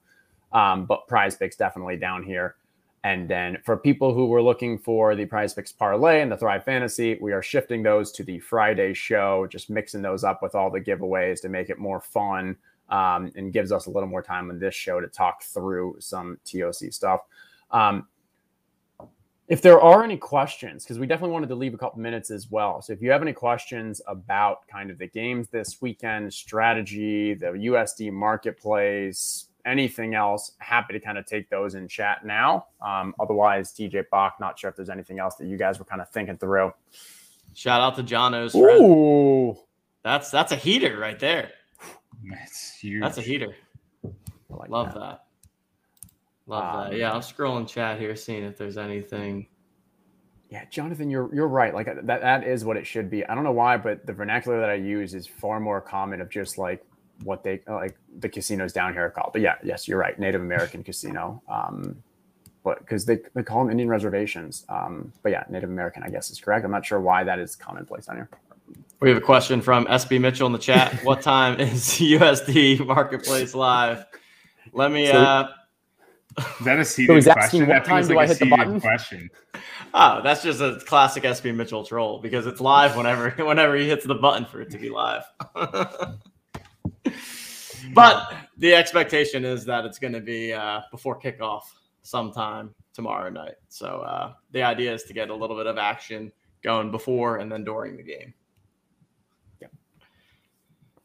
Um, 0.53 0.87
but 0.87 1.07
prize 1.07 1.37
picks 1.37 1.57
definitely 1.57 1.97
down 1.97 2.23
here 2.23 2.57
and 3.05 3.29
then 3.29 3.57
for 3.65 3.77
people 3.77 4.13
who 4.13 4.27
were 4.27 4.43
looking 4.43 4.79
for 4.79 5.15
the 5.15 5.25
prize 5.25 5.55
picks 5.55 5.73
parlay 5.73 6.21
and 6.21 6.31
the 6.31 6.37
thrive 6.37 6.65
fantasy 6.65 7.19
we 7.21 7.33
are 7.33 7.43
shifting 7.43 7.83
those 7.83 8.13
to 8.13 8.23
the 8.23 8.39
friday 8.39 8.93
show 8.93 9.47
just 9.47 9.71
mixing 9.71 10.03
those 10.03 10.25
up 10.25 10.43
with 10.43 10.55
all 10.55 10.71
the 10.71 10.81
giveaways 10.81 11.41
to 11.41 11.49
make 11.49 11.71
it 11.71 11.79
more 11.79 12.01
fun 12.01 12.57
um, 12.89 13.31
and 13.37 13.53
gives 13.53 13.73
us 13.73 13.87
a 13.87 13.91
little 13.91 14.09
more 14.09 14.23
time 14.23 14.51
on 14.51 14.59
this 14.59 14.75
show 14.75 15.01
to 15.01 15.07
talk 15.07 15.43
through 15.43 15.97
some 15.99 16.39
toc 16.45 16.93
stuff 16.93 17.21
um, 17.71 18.07
if 19.51 19.61
there 19.61 19.81
are 19.81 20.05
any 20.05 20.17
questions, 20.17 20.85
because 20.85 21.01
we 21.01 21.09
definitely 21.09 21.33
wanted 21.33 21.49
to 21.49 21.57
leave 21.57 21.75
a 21.75 21.77
couple 21.77 22.01
minutes 22.01 22.31
as 22.31 22.49
well. 22.53 22.81
So 22.81 22.93
if 22.93 23.03
you 23.03 23.11
have 23.11 23.21
any 23.21 23.33
questions 23.33 24.01
about 24.07 24.65
kind 24.69 24.93
of 24.93 24.99
the 24.99 25.09
games 25.09 25.49
this 25.49 25.83
weekend, 25.83 26.33
strategy, 26.33 27.35
the 27.35 27.47
USD 27.49 28.13
marketplace, 28.13 29.47
anything 29.65 30.15
else, 30.15 30.53
happy 30.59 30.93
to 30.95 31.01
kind 31.01 31.19
of 31.19 31.27
take 31.27 31.51
those 31.51 31.75
in 31.75 31.89
chat 31.89 32.25
now. 32.25 32.67
Um, 32.81 33.15
otherwise, 33.21 33.73
TJ 33.73 34.05
Bach, 34.11 34.37
not 34.41 34.59
sure 34.59 34.71
if 34.71 34.77
there's 34.77 34.91
anything 34.91 35.19
else 35.19 35.37
that 35.37 35.47
you 35.47 35.57
guys 35.57 35.79
were 35.79 35.85
kind 35.85 36.01
of 36.01 36.09
thinking 36.11 36.37
through. 36.39 36.73
Shout 37.55 37.81
out 37.81 37.97
to 37.97 38.03
John 38.03 38.35
O's. 38.35 38.55
Ooh. 38.55 39.57
That's 40.03 40.31
that's 40.31 40.53
a 40.53 40.57
heater 40.57 40.99
right 40.99 41.19
there. 41.19 41.51
That's 42.29 42.75
huge. 42.75 43.03
That's 43.03 43.19
a 43.19 43.23
heater. 43.23 43.55
Like 44.49 44.71
Love 44.71 44.95
that. 44.95 45.01
that. 45.01 45.25
Love 46.47 46.75
um, 46.75 46.91
that. 46.91 46.99
Yeah, 46.99 47.13
I'm 47.13 47.21
scrolling 47.21 47.69
chat 47.69 47.99
here, 47.99 48.17
seeing 48.17 48.45
if 48.45 48.57
there's 48.57 48.79
anything. 48.79 49.47
Yeah, 50.49 50.65
Jonathan, 50.71 51.11
you're 51.11 51.33
you're 51.35 51.49
right. 51.49 51.73
Like 51.73 51.87
that 51.87 52.07
that 52.07 52.45
is 52.45 52.65
what 52.65 52.77
it 52.77 52.87
should 52.87 53.11
be. 53.11 53.25
I 53.27 53.35
don't 53.35 53.45
know 53.45 53.53
why, 53.53 53.77
but 53.77 54.07
the 54.07 54.13
vernacular 54.13 54.59
that 54.61 54.71
I 54.71 54.75
use 54.75 55.15
is 55.15 55.27
far 55.27 55.61
more 55.61 55.81
common 55.81 56.21
of 56.21 56.29
just 56.31 56.59
like 56.59 56.85
what 57.23 57.43
they 57.43 57.61
like 57.67 57.97
the 58.19 58.29
casinos 58.29 58.73
down 58.73 58.93
here 58.93 59.07
are 59.07 59.11
called. 59.11 59.33
But 59.33 59.43
yeah, 59.43 59.57
yes, 59.63 59.87
you're 59.87 59.99
right. 59.99 60.19
Native 60.19 60.41
American 60.41 60.83
casino. 60.83 61.43
Um, 61.49 62.03
but 62.63 62.79
because 62.81 63.07
they, 63.07 63.19
they 63.35 63.43
call 63.43 63.65
them 63.65 63.71
Indian 63.71 63.89
reservations. 63.89 64.65
Um, 64.69 65.13
but 65.23 65.33
yeah, 65.33 65.45
Native 65.49 65.71
American, 65.71 66.03
I 66.03 66.11
guess 66.11 66.31
is 66.31 66.41
correct. 66.41 66.65
I'm 66.65 66.71
not 66.71 66.85
sure 66.85 67.01
why 67.01 67.25
that 67.25 67.39
is 67.39 67.57
commonplace 67.57 68.09
on 68.09 68.17
here. 68.17 68.29
We 69.01 69.09
have 69.09 69.19
a 69.19 69.23
question 69.23 69.63
from 69.63 69.87
SB 69.87 70.21
Mitchell 70.21 70.47
in 70.47 70.53
the 70.53 70.59
chat. 70.59 70.93
what 71.05 71.23
time 71.23 71.59
is 71.59 71.85
USD 71.99 72.87
Marketplace 72.87 73.55
live? 73.55 74.05
Let 74.73 74.93
me 74.93 75.07
so, 75.07 75.13
uh 75.15 75.49
is 76.39 76.65
that 76.65 76.79
a 76.79 76.85
seated 76.85 77.09
so 77.09 77.15
he's 77.17 77.27
asking 77.27 77.67
what 77.67 77.85
time 77.85 78.07
do 78.07 78.15
like 78.15 78.27
I 78.27 78.33
hit 78.33 78.39
the 78.39 78.47
button? 78.47 78.81
Question. 78.81 79.31
Oh, 79.93 80.21
that's 80.23 80.43
just 80.43 80.61
a 80.61 80.79
classic 80.87 81.25
SB 81.25 81.55
Mitchell 81.55 81.85
troll 81.85 82.21
because 82.21 82.47
it's 82.47 82.61
live 82.61 82.97
whenever 82.97 83.31
whenever 83.45 83.75
he 83.77 83.89
hits 83.89 84.05
the 84.05 84.15
button 84.15 84.45
for 84.45 84.61
it 84.61 84.71
to 84.71 84.79
be 84.79 84.91
live. 84.91 85.25
but 87.95 88.35
the 88.57 88.75
expectation 88.75 89.45
is 89.45 89.65
that 89.65 89.85
it's 89.85 89.99
going 89.99 90.13
to 90.13 90.21
be 90.21 90.53
uh, 90.53 90.81
before 90.91 91.19
kickoff 91.19 91.63
sometime 92.03 92.75
tomorrow 92.93 93.31
night. 93.31 93.55
So 93.69 93.87
uh, 94.01 94.33
the 94.53 94.63
idea 94.63 94.93
is 94.93 95.05
to 95.05 95.13
get 95.13 95.31
a 95.31 95.35
little 95.35 95.57
bit 95.57 95.67
of 95.67 95.79
action 95.79 96.33
going 96.63 96.91
before 96.91 97.39
and 97.39 97.51
then 97.51 97.65
during 97.65 97.97
the 97.97 98.03
game. 98.03 98.35
Yeah. 99.61 99.69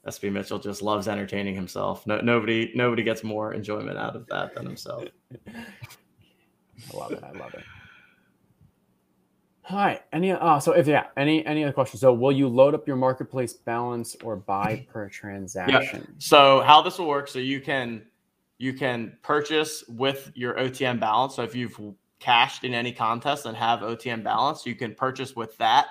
SB 0.08 0.32
Mitchell 0.32 0.60
just 0.60 0.82
loves 0.82 1.08
entertaining 1.08 1.56
himself. 1.56 2.06
No, 2.08 2.20
nobody, 2.22 2.72
nobody 2.76 3.04
gets 3.04 3.24
more 3.24 3.54
enjoyment 3.54 3.98
out 3.98 4.16
of 4.16 4.28
that 4.28 4.56
than 4.56 4.66
himself. 4.66 5.06
I 5.48 6.98
love 6.98 7.12
it. 7.12 7.24
I 7.24 7.32
love 7.32 7.54
it. 7.54 7.64
Right. 9.72 10.02
Any 10.14 10.32
uh 10.32 10.60
so 10.60 10.74
if 10.74 10.88
yeah, 10.88 11.08
any 11.18 11.46
any 11.46 11.64
other 11.64 11.74
questions? 11.74 12.02
So 12.02 12.14
will 12.14 12.32
you 12.32 12.48
load 12.48 12.74
up 12.76 12.88
your 12.88 12.98
marketplace 12.98 13.54
balance 13.54 14.16
or 14.24 14.36
buy 14.36 14.86
per 14.92 15.10
transaction? 15.10 16.06
Yeah. 16.08 16.16
So 16.20 16.62
how 16.62 16.82
this 16.82 17.00
will 17.00 17.08
work, 17.08 17.28
so 17.28 17.40
you 17.40 17.62
can 17.62 18.04
you 18.58 18.74
can 18.74 19.18
purchase 19.24 19.84
with 19.88 20.32
your 20.36 20.54
OTM 20.56 21.00
balance. 21.00 21.36
So 21.36 21.44
if 21.44 21.56
you've 21.56 21.80
cashed 22.20 22.64
in 22.64 22.74
any 22.74 22.92
contest 22.92 23.46
and 23.46 23.58
have 23.58 23.80
OTM 23.80 24.24
balance, 24.24 24.66
you 24.66 24.76
can 24.76 24.94
purchase 24.94 25.36
with 25.36 25.58
that 25.58 25.88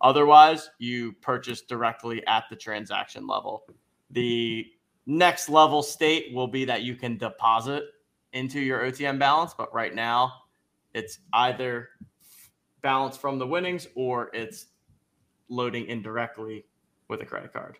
Otherwise, 0.00 0.70
you 0.78 1.12
purchase 1.12 1.62
directly 1.62 2.26
at 2.26 2.44
the 2.50 2.56
transaction 2.56 3.26
level. 3.26 3.64
The 4.10 4.66
next 5.06 5.48
level 5.48 5.82
state 5.82 6.34
will 6.34 6.48
be 6.48 6.64
that 6.66 6.82
you 6.82 6.96
can 6.96 7.16
deposit 7.16 7.84
into 8.32 8.60
your 8.60 8.80
OTM 8.80 9.18
balance, 9.18 9.54
but 9.56 9.72
right 9.72 9.94
now 9.94 10.32
it's 10.92 11.20
either 11.32 11.88
balance 12.86 13.16
from 13.16 13.38
the 13.38 13.46
winnings 13.46 13.88
or 13.96 14.30
it's 14.32 14.66
loading 15.48 15.86
indirectly 15.86 16.64
with 17.08 17.20
a 17.20 17.26
credit 17.26 17.52
card. 17.52 17.78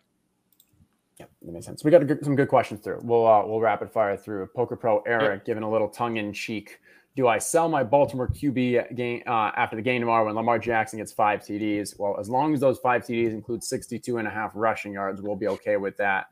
Yeah, 1.20 1.26
that 1.42 1.52
makes 1.52 1.66
sense. 1.66 1.84
We 1.84 1.92
got 1.92 2.04
good, 2.06 2.24
some 2.24 2.34
good 2.34 2.48
questions 2.48 2.80
through. 2.80 3.00
We'll 3.02 3.26
uh, 3.26 3.46
we'll 3.46 3.60
rapid 3.60 3.90
fire 3.90 4.16
through. 4.16 4.48
Poker 4.54 4.76
Pro 4.76 5.00
Eric 5.06 5.44
giving 5.44 5.62
a 5.62 5.70
little 5.70 5.88
tongue 5.88 6.16
in 6.16 6.32
cheek 6.32 6.80
do 7.16 7.26
I 7.26 7.38
sell 7.38 7.68
my 7.68 7.82
Baltimore 7.82 8.28
QB 8.28 8.94
game 8.94 9.22
uh, 9.26 9.50
after 9.56 9.74
the 9.74 9.82
game 9.82 10.02
tomorrow 10.02 10.26
when 10.26 10.34
Lamar 10.34 10.58
Jackson 10.58 10.98
gets 10.98 11.12
five 11.12 11.40
TDs? 11.40 11.98
Well, 11.98 12.16
as 12.20 12.28
long 12.28 12.52
as 12.52 12.60
those 12.60 12.78
five 12.78 13.02
TDs 13.02 13.30
include 13.30 13.64
62 13.64 14.18
and 14.18 14.28
a 14.28 14.30
half 14.30 14.52
rushing 14.54 14.92
yards, 14.92 15.22
we'll 15.22 15.34
be 15.34 15.48
okay 15.48 15.78
with 15.78 15.96
that. 15.96 16.26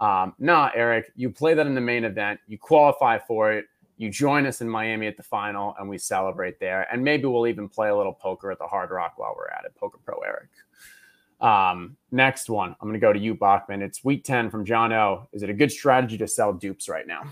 Um, 0.00 0.34
nah, 0.40 0.70
Eric, 0.74 1.12
you 1.14 1.30
play 1.30 1.54
that 1.54 1.68
in 1.68 1.74
the 1.76 1.80
main 1.80 2.02
event, 2.02 2.40
you 2.48 2.58
qualify 2.58 3.16
for 3.16 3.52
it, 3.52 3.66
you 3.96 4.10
join 4.10 4.46
us 4.46 4.60
in 4.60 4.68
Miami 4.68 5.06
at 5.06 5.16
the 5.16 5.22
final, 5.22 5.74
and 5.78 5.88
we 5.88 5.98
celebrate 5.98 6.58
there. 6.58 6.86
And 6.92 7.02
maybe 7.04 7.26
we'll 7.26 7.46
even 7.46 7.68
play 7.68 7.88
a 7.88 7.96
little 7.96 8.12
poker 8.12 8.50
at 8.50 8.58
the 8.58 8.66
Hard 8.66 8.90
Rock 8.90 9.14
while 9.16 9.34
we're 9.36 9.48
at 9.48 9.64
it. 9.64 9.74
Poker 9.76 9.98
Pro 10.04 10.18
Eric. 10.18 10.48
Um, 11.40 11.96
next 12.10 12.48
one, 12.48 12.74
I'm 12.80 12.88
going 12.88 12.98
to 12.98 13.04
go 13.04 13.12
to 13.12 13.18
you, 13.18 13.34
Bachman. 13.34 13.82
It's 13.82 14.02
week 14.02 14.24
10 14.24 14.50
from 14.50 14.64
John 14.64 14.92
O. 14.92 15.28
Is 15.32 15.42
it 15.42 15.50
a 15.50 15.54
good 15.54 15.70
strategy 15.70 16.16
to 16.18 16.26
sell 16.26 16.52
dupes 16.52 16.88
right 16.88 17.06
now? 17.06 17.22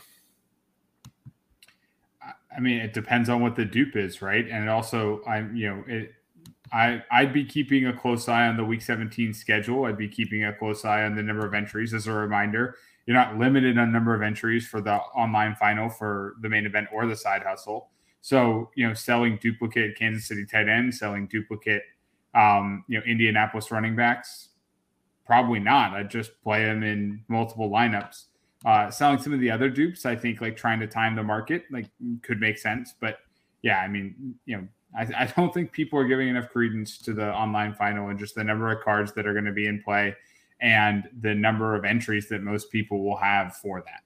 I 2.54 2.60
mean, 2.60 2.78
it 2.80 2.92
depends 2.92 3.28
on 3.28 3.40
what 3.40 3.56
the 3.56 3.64
dupe 3.64 3.96
is, 3.96 4.20
right? 4.20 4.46
And 4.46 4.68
also, 4.68 5.22
I'm, 5.26 5.56
you 5.56 5.70
know, 5.70 5.84
it, 5.86 6.12
I, 6.72 7.02
I'd 7.10 7.32
be 7.32 7.44
keeping 7.44 7.86
a 7.86 7.92
close 7.92 8.28
eye 8.28 8.46
on 8.46 8.56
the 8.56 8.64
week 8.64 8.82
17 8.82 9.32
schedule. 9.34 9.84
I'd 9.84 9.96
be 9.96 10.08
keeping 10.08 10.44
a 10.44 10.52
close 10.52 10.84
eye 10.84 11.04
on 11.04 11.14
the 11.14 11.22
number 11.22 11.46
of 11.46 11.54
entries. 11.54 11.94
As 11.94 12.06
a 12.06 12.12
reminder, 12.12 12.76
you're 13.06 13.16
not 13.16 13.38
limited 13.38 13.78
on 13.78 13.92
number 13.92 14.14
of 14.14 14.22
entries 14.22 14.66
for 14.66 14.80
the 14.80 14.94
online 14.94 15.56
final 15.56 15.88
for 15.88 16.34
the 16.40 16.48
main 16.48 16.66
event 16.66 16.88
or 16.92 17.06
the 17.06 17.16
side 17.16 17.42
hustle. 17.42 17.90
So, 18.20 18.70
you 18.76 18.86
know, 18.86 18.94
selling 18.94 19.38
duplicate 19.42 19.98
Kansas 19.98 20.28
City 20.28 20.46
tight 20.46 20.68
end, 20.68 20.94
selling 20.94 21.26
duplicate, 21.26 21.82
um, 22.34 22.84
you 22.88 22.98
know, 22.98 23.04
Indianapolis 23.04 23.70
running 23.72 23.96
backs, 23.96 24.50
probably 25.26 25.58
not. 25.58 25.92
I'd 25.92 26.10
just 26.10 26.40
play 26.42 26.64
them 26.64 26.82
in 26.84 27.24
multiple 27.28 27.68
lineups. 27.68 28.26
Uh, 28.64 28.90
selling 28.90 29.18
some 29.18 29.32
of 29.32 29.40
the 29.40 29.50
other 29.50 29.68
dupes, 29.68 30.06
I 30.06 30.14
think 30.14 30.40
like 30.40 30.56
trying 30.56 30.78
to 30.80 30.86
time 30.86 31.16
the 31.16 31.22
market 31.24 31.64
like 31.72 31.86
could 32.22 32.40
make 32.40 32.58
sense. 32.58 32.94
But 33.00 33.18
yeah, 33.62 33.78
I 33.78 33.88
mean, 33.88 34.36
you 34.46 34.56
know, 34.56 34.68
I, 34.96 35.24
I 35.24 35.32
don't 35.36 35.52
think 35.52 35.72
people 35.72 35.98
are 35.98 36.06
giving 36.06 36.28
enough 36.28 36.48
credence 36.48 36.98
to 36.98 37.12
the 37.12 37.32
online 37.32 37.74
final 37.74 38.10
and 38.10 38.18
just 38.18 38.36
the 38.36 38.44
number 38.44 38.70
of 38.70 38.84
cards 38.84 39.12
that 39.14 39.26
are 39.26 39.32
going 39.32 39.46
to 39.46 39.52
be 39.52 39.66
in 39.66 39.82
play 39.82 40.14
and 40.62 41.08
the 41.20 41.34
number 41.34 41.74
of 41.74 41.84
entries 41.84 42.28
that 42.28 42.42
most 42.42 42.70
people 42.70 43.04
will 43.04 43.16
have 43.16 43.56
for 43.56 43.82
that. 43.82 44.02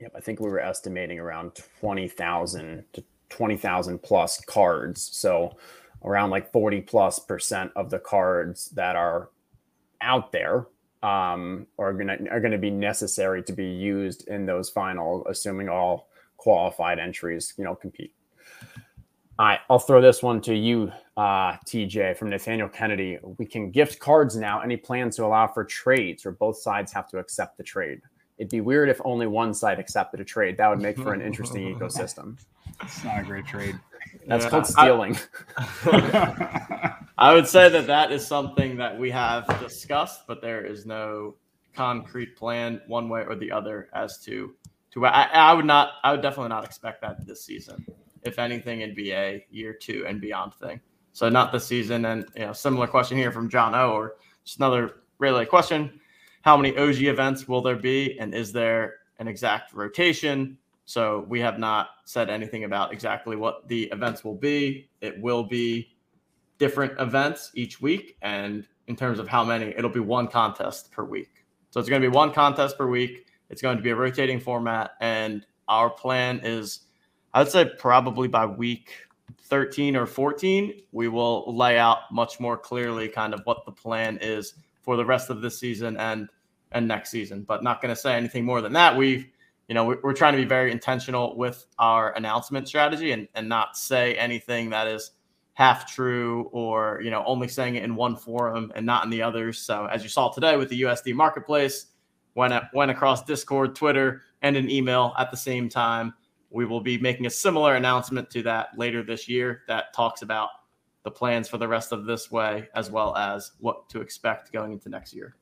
Yep, 0.00 0.12
I 0.16 0.20
think 0.20 0.40
we 0.40 0.48
were 0.50 0.58
estimating 0.58 1.20
around 1.20 1.52
20,000 1.80 2.84
to 2.94 3.04
20,000 3.28 4.02
plus 4.02 4.40
cards. 4.46 5.10
So 5.12 5.56
around 6.02 6.30
like 6.30 6.50
40 6.50 6.80
plus 6.80 7.18
percent 7.20 7.70
of 7.76 7.90
the 7.90 7.98
cards 7.98 8.70
that 8.70 8.96
are 8.96 9.30
out 10.00 10.32
there 10.32 10.66
um, 11.02 11.66
are 11.78 11.92
to 11.92 12.28
are 12.30 12.40
to 12.40 12.58
be 12.58 12.70
necessary 12.70 13.42
to 13.44 13.52
be 13.52 13.66
used 13.66 14.26
in 14.28 14.46
those 14.46 14.70
final, 14.70 15.24
assuming 15.28 15.68
all 15.68 16.08
qualified 16.36 16.98
entries, 16.98 17.54
you 17.56 17.64
know, 17.64 17.74
compete. 17.74 18.14
All 19.38 19.46
right, 19.46 19.60
I'll 19.70 19.78
throw 19.78 20.02
this 20.02 20.22
one 20.22 20.42
to 20.42 20.54
you, 20.54 20.92
uh, 21.16 21.56
TJ, 21.66 22.16
from 22.18 22.28
Nathaniel 22.28 22.68
Kennedy. 22.68 23.18
We 23.38 23.46
can 23.46 23.70
gift 23.70 23.98
cards 23.98 24.36
now. 24.36 24.60
Any 24.60 24.76
plans 24.76 25.16
to 25.16 25.24
allow 25.24 25.46
for 25.46 25.64
trades, 25.64 26.26
or 26.26 26.32
both 26.32 26.58
sides 26.58 26.92
have 26.92 27.08
to 27.08 27.18
accept 27.18 27.56
the 27.56 27.62
trade? 27.62 28.02
It'd 28.36 28.50
be 28.50 28.60
weird 28.60 28.90
if 28.90 29.00
only 29.04 29.26
one 29.26 29.54
side 29.54 29.78
accepted 29.78 30.20
a 30.20 30.24
trade. 30.24 30.58
That 30.58 30.68
would 30.68 30.80
make 30.80 30.98
for 30.98 31.14
an 31.14 31.22
interesting 31.22 31.74
ecosystem. 31.78 32.38
It's 32.82 33.02
not 33.04 33.20
a 33.20 33.22
great 33.22 33.46
trade. 33.46 33.78
That's 34.26 34.44
yeah, 34.44 34.50
called 34.50 34.66
stealing. 34.66 35.16
I, 35.86 36.96
I 37.16 37.34
would 37.34 37.46
say 37.46 37.70
that 37.70 37.86
that 37.86 38.12
is 38.12 38.26
something 38.26 38.76
that 38.76 38.98
we 38.98 39.10
have 39.12 39.46
discussed, 39.60 40.26
but 40.26 40.42
there 40.42 40.64
is 40.64 40.84
no 40.84 41.36
concrete 41.74 42.36
plan 42.36 42.82
one 42.86 43.08
way 43.08 43.24
or 43.26 43.34
the 43.34 43.50
other 43.50 43.88
as 43.94 44.18
to 44.24 44.54
to. 44.92 45.06
I, 45.06 45.22
I 45.22 45.54
would 45.54 45.64
not. 45.64 45.92
I 46.04 46.12
would 46.12 46.20
definitely 46.20 46.50
not 46.50 46.64
expect 46.64 47.00
that 47.00 47.26
this 47.26 47.44
season 47.44 47.86
if 48.22 48.38
anything, 48.38 48.82
in 48.82 48.94
BA 48.94 49.40
year 49.50 49.72
two 49.72 50.04
and 50.06 50.20
beyond 50.20 50.54
thing. 50.54 50.80
So 51.12 51.28
not 51.28 51.52
this 51.52 51.66
season. 51.66 52.04
And 52.06 52.26
you 52.36 52.46
know, 52.46 52.52
similar 52.52 52.86
question 52.86 53.16
here 53.16 53.32
from 53.32 53.48
John 53.48 53.74
O, 53.74 53.92
or 53.92 54.16
just 54.44 54.58
another 54.58 55.02
relay 55.18 55.44
question: 55.44 56.00
How 56.42 56.56
many 56.56 56.76
OG 56.76 57.02
events 57.02 57.48
will 57.48 57.62
there 57.62 57.76
be, 57.76 58.18
and 58.18 58.34
is 58.34 58.52
there 58.52 58.94
an 59.18 59.28
exact 59.28 59.74
rotation? 59.74 60.58
So 60.84 61.24
we 61.28 61.40
have 61.40 61.58
not 61.58 61.90
said 62.04 62.28
anything 62.28 62.64
about 62.64 62.92
exactly 62.92 63.36
what 63.36 63.68
the 63.68 63.84
events 63.84 64.24
will 64.24 64.34
be. 64.34 64.90
It 65.00 65.20
will 65.20 65.44
be 65.44 65.96
different 66.58 66.98
events 67.00 67.50
each 67.54 67.80
week, 67.80 68.16
and 68.22 68.66
in 68.88 68.96
terms 68.96 69.18
of 69.18 69.28
how 69.28 69.44
many, 69.44 69.66
it'll 69.76 69.90
be 69.90 70.00
one 70.00 70.28
contest 70.28 70.90
per 70.90 71.04
week. 71.04 71.44
So 71.70 71.80
it's 71.80 71.88
going 71.88 72.02
to 72.02 72.08
be 72.08 72.14
one 72.14 72.32
contest 72.32 72.76
per 72.76 72.86
week. 72.86 73.26
It's 73.48 73.62
going 73.62 73.76
to 73.76 73.82
be 73.82 73.90
a 73.90 73.96
rotating 73.96 74.40
format, 74.40 74.92
and 75.00 75.46
our 75.68 75.90
plan 75.90 76.40
is 76.42 76.80
I'd 77.34 77.48
say 77.48 77.70
probably 77.78 78.28
by 78.28 78.46
week 78.46 78.92
13 79.44 79.96
or 79.96 80.06
14, 80.06 80.82
we 80.92 81.08
will 81.08 81.56
lay 81.56 81.78
out 81.78 82.10
much 82.10 82.40
more 82.40 82.56
clearly 82.56 83.08
kind 83.08 83.32
of 83.32 83.40
what 83.44 83.64
the 83.64 83.72
plan 83.72 84.18
is 84.20 84.54
for 84.82 84.96
the 84.96 85.04
rest 85.04 85.30
of 85.30 85.40
this 85.40 85.58
season 85.58 85.96
and 85.96 86.28
and 86.72 86.88
next 86.88 87.10
season. 87.10 87.42
But 87.42 87.62
not 87.62 87.80
going 87.80 87.94
to 87.94 88.00
say 88.00 88.14
anything 88.14 88.44
more 88.44 88.60
than 88.60 88.72
that. 88.72 88.96
We've, 88.96 89.26
you 89.68 89.74
know, 89.74 89.96
we're 90.02 90.14
trying 90.14 90.32
to 90.32 90.38
be 90.38 90.46
very 90.46 90.72
intentional 90.72 91.36
with 91.36 91.66
our 91.78 92.14
announcement 92.16 92.68
strategy 92.68 93.12
and 93.12 93.28
and 93.34 93.48
not 93.48 93.76
say 93.76 94.14
anything 94.14 94.70
that 94.70 94.86
is 94.86 95.12
half 95.54 95.92
true 95.92 96.48
or 96.52 97.00
you 97.02 97.10
know 97.10 97.22
only 97.26 97.46
saying 97.46 97.74
it 97.74 97.84
in 97.84 97.94
one 97.94 98.16
forum 98.16 98.72
and 98.74 98.84
not 98.84 99.04
in 99.04 99.10
the 99.10 99.22
others. 99.22 99.58
So 99.58 99.86
as 99.86 100.02
you 100.02 100.08
saw 100.08 100.30
today 100.30 100.56
with 100.56 100.68
the 100.68 100.82
USD 100.82 101.14
marketplace, 101.14 101.86
went 102.34 102.54
went 102.72 102.90
across 102.90 103.24
Discord, 103.24 103.74
Twitter, 103.74 104.22
and 104.42 104.56
an 104.56 104.70
email 104.70 105.14
at 105.18 105.30
the 105.30 105.36
same 105.36 105.68
time 105.68 106.14
we 106.52 106.64
will 106.64 106.80
be 106.80 106.98
making 106.98 107.26
a 107.26 107.30
similar 107.30 107.76
announcement 107.76 108.30
to 108.30 108.42
that 108.42 108.68
later 108.76 109.02
this 109.02 109.28
year 109.28 109.62
that 109.68 109.92
talks 109.94 110.22
about 110.22 110.50
the 111.04 111.10
plans 111.10 111.48
for 111.48 111.58
the 111.58 111.66
rest 111.66 111.92
of 111.92 112.04
this 112.04 112.30
way 112.30 112.68
as 112.74 112.90
well 112.90 113.16
as 113.16 113.52
what 113.58 113.88
to 113.88 114.00
expect 114.00 114.52
going 114.52 114.72
into 114.72 114.88
next 114.88 115.14
year. 115.14 115.36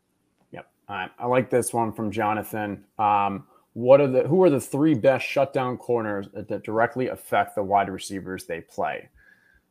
Yep. 0.52 0.66
All 0.88 0.96
right. 0.96 1.10
I 1.18 1.26
like 1.26 1.50
this 1.50 1.72
one 1.72 1.92
from 1.92 2.10
Jonathan. 2.10 2.84
Um, 2.98 3.46
what 3.74 4.00
are 4.00 4.08
the 4.08 4.22
who 4.24 4.42
are 4.42 4.50
the 4.50 4.60
three 4.60 4.94
best 4.94 5.24
shutdown 5.26 5.76
corners 5.76 6.26
that 6.32 6.64
directly 6.64 7.08
affect 7.08 7.54
the 7.54 7.62
wide 7.62 7.88
receivers 7.88 8.44
they 8.44 8.62
play? 8.62 9.08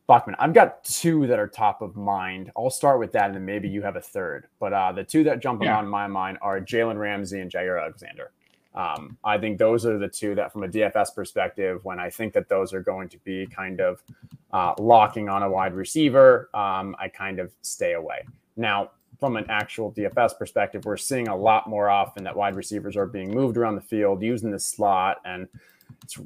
Bachman, 0.07 0.35
I've 0.39 0.53
got 0.53 0.83
two 0.83 1.27
that 1.27 1.37
are 1.37 1.47
top 1.47 1.81
of 1.81 1.95
mind. 1.95 2.51
I'll 2.57 2.71
start 2.71 2.97
with 2.97 3.11
that, 3.11 3.27
and 3.27 3.35
then 3.35 3.45
maybe 3.45 3.69
you 3.69 3.83
have 3.83 3.95
a 3.95 4.01
third. 4.01 4.47
But 4.59 4.73
uh, 4.73 4.91
the 4.91 5.03
two 5.03 5.23
that 5.25 5.39
jump 5.39 5.61
yeah. 5.61 5.77
on 5.77 5.87
my 5.87 6.07
mind 6.07 6.39
are 6.41 6.59
Jalen 6.59 6.97
Ramsey 6.97 7.41
and 7.41 7.51
Jaire 7.51 7.79
Alexander. 7.79 8.31
Um, 8.75 9.17
I 9.23 9.37
think 9.37 9.57
those 9.57 9.85
are 9.85 9.97
the 9.97 10.07
two 10.07 10.35
that, 10.35 10.53
from 10.53 10.63
a 10.63 10.67
DFS 10.67 11.15
perspective, 11.15 11.79
when 11.83 11.99
I 11.99 12.09
think 12.09 12.33
that 12.33 12.49
those 12.49 12.73
are 12.73 12.81
going 12.81 13.09
to 13.09 13.17
be 13.19 13.47
kind 13.47 13.81
of 13.81 14.03
uh, 14.51 14.73
locking 14.79 15.27
on 15.27 15.43
a 15.43 15.49
wide 15.49 15.73
receiver, 15.73 16.49
um, 16.53 16.95
I 16.99 17.07
kind 17.07 17.39
of 17.39 17.51
stay 17.61 17.93
away. 17.93 18.25
Now, 18.55 18.91
from 19.19 19.35
an 19.35 19.45
actual 19.49 19.91
DFS 19.91 20.37
perspective, 20.37 20.85
we're 20.85 20.97
seeing 20.97 21.27
a 21.27 21.35
lot 21.35 21.67
more 21.67 21.89
often 21.89 22.23
that 22.23 22.35
wide 22.35 22.55
receivers 22.55 22.95
are 22.95 23.05
being 23.05 23.31
moved 23.33 23.57
around 23.57 23.75
the 23.75 23.81
field 23.81 24.21
using 24.21 24.49
the 24.49 24.59
slot. 24.59 25.17
And 25.25 25.47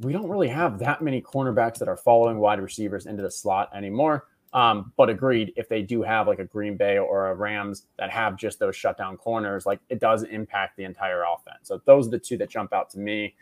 we 0.01 0.13
don't 0.13 0.29
really 0.29 0.49
have 0.49 0.77
that 0.79 1.01
many 1.01 1.21
cornerbacks 1.21 1.79
that 1.79 1.87
are 1.87 1.97
following 1.97 2.37
wide 2.37 2.61
receivers 2.61 3.05
into 3.05 3.23
the 3.23 3.31
slot 3.31 3.69
anymore. 3.75 4.27
Um, 4.53 4.93
but 4.97 5.09
agreed, 5.09 5.51
if 5.55 5.67
they 5.67 5.81
do 5.81 6.03
have 6.03 6.27
like 6.27 6.39
a 6.39 6.45
Green 6.45 6.77
Bay 6.77 6.99
or 6.99 7.31
a 7.31 7.35
Rams 7.35 7.87
that 7.97 8.11
have 8.11 8.37
just 8.37 8.59
those 8.59 8.75
shutdown 8.75 9.17
corners, 9.17 9.65
like 9.65 9.79
it 9.89 9.99
does 9.99 10.23
impact 10.23 10.77
the 10.77 10.83
entire 10.83 11.23
offense. 11.23 11.59
So 11.63 11.81
those 11.85 12.07
are 12.07 12.11
the 12.11 12.19
two 12.19 12.37
that 12.37 12.49
jump 12.49 12.71
out 12.71 12.89
to 12.91 12.99
me. 12.99 13.35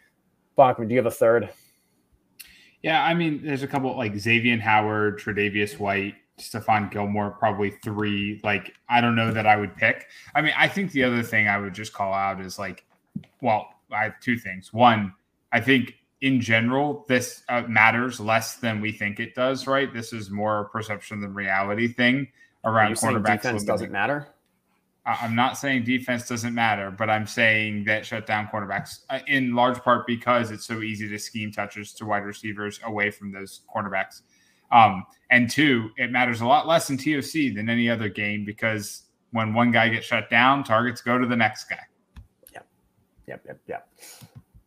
Bachman, 0.56 0.88
do 0.88 0.94
you 0.94 1.00
have 1.00 1.06
a 1.06 1.12
third? 1.12 1.50
Yeah, 2.82 3.04
I 3.04 3.14
mean, 3.14 3.42
there's 3.44 3.64
a 3.64 3.68
couple 3.68 3.96
like 3.96 4.18
Xavier 4.18 4.58
Howard, 4.60 5.20
Tre'Davious 5.20 5.78
White, 5.78 6.16
Stephon 6.40 6.90
Gilmore, 6.90 7.32
probably 7.32 7.72
three. 7.84 8.40
Like, 8.44 8.74
I 8.90 9.02
don't 9.02 9.16
know 9.16 9.32
that 9.32 9.46
I 9.46 9.58
would 9.58 9.76
pick. 9.76 10.08
I 10.34 10.42
mean, 10.42 10.54
I 10.58 10.68
think 10.68 10.92
the 10.92 11.04
other 11.04 11.24
thing 11.24 11.48
I 11.48 11.58
would 11.58 11.74
just 11.74 11.94
call 11.94 12.14
out 12.14 12.42
is 12.42 12.58
like, 12.58 12.86
well, 13.42 13.68
I 13.92 14.04
have 14.04 14.20
two 14.20 14.38
things. 14.38 14.74
One, 14.74 15.14
I 15.52 15.60
think 15.60 15.96
in 16.22 16.40
general, 16.40 17.06
this 17.08 17.44
uh, 17.50 17.64
matters 17.68 18.20
less 18.20 18.56
than 18.56 18.80
we 18.80 18.92
think 18.92 19.20
it 19.20 19.34
does, 19.34 19.68
right? 19.68 19.92
This 19.92 20.14
is 20.14 20.30
more 20.30 20.62
a 20.62 20.70
perception 20.70 21.20
than 21.20 21.34
reality 21.34 21.88
thing 21.88 22.28
around 22.64 22.94
quarterbacks. 22.94 23.42
Defense 23.42 23.64
doesn't 23.64 23.92
matter. 23.92 24.28
I'm 25.04 25.36
not 25.36 25.58
saying 25.58 25.86
defense 25.86 26.28
doesn't 26.28 26.54
matter, 26.54 26.92
but 26.92 27.10
I'm 27.10 27.26
saying 27.26 27.86
that 27.86 28.06
shutdown 28.06 28.48
cornerbacks, 28.54 29.00
uh, 29.10 29.20
in 29.26 29.56
large 29.56 29.80
part 29.80 30.06
because 30.06 30.52
it's 30.52 30.66
so 30.66 30.82
easy 30.82 31.10
to 31.10 31.18
scheme 31.18 31.52
touches 31.52 31.92
to 31.94 32.06
wide 32.06 32.24
receivers 32.24 32.80
away 32.84 33.10
from 33.10 33.32
those 33.32 33.62
cornerbacks. 33.76 34.22
Um, 34.72 35.04
and 35.32 35.50
two, 35.50 35.90
it 35.98 36.12
matters 36.12 36.42
a 36.42 36.46
lot 36.46 36.68
less 36.68 36.92
in 36.92 36.98
TOC 36.98 37.56
than 37.56 37.68
any 37.68 37.90
other 37.90 38.10
game 38.10 38.46
because 38.46 39.04
when 39.32 39.56
one 39.56 39.72
guy 39.72 39.90
gets 39.90 40.06
shut 40.06 40.30
down, 40.30 40.64
targets 40.64 41.02
go 41.02 41.18
to 41.18 41.26
the 41.26 41.36
next 41.36 41.64
guy. 41.64 41.80
Yep. 42.54 42.68
Yep. 43.28 43.44
Yep. 43.48 43.60
Yep. 43.68 43.90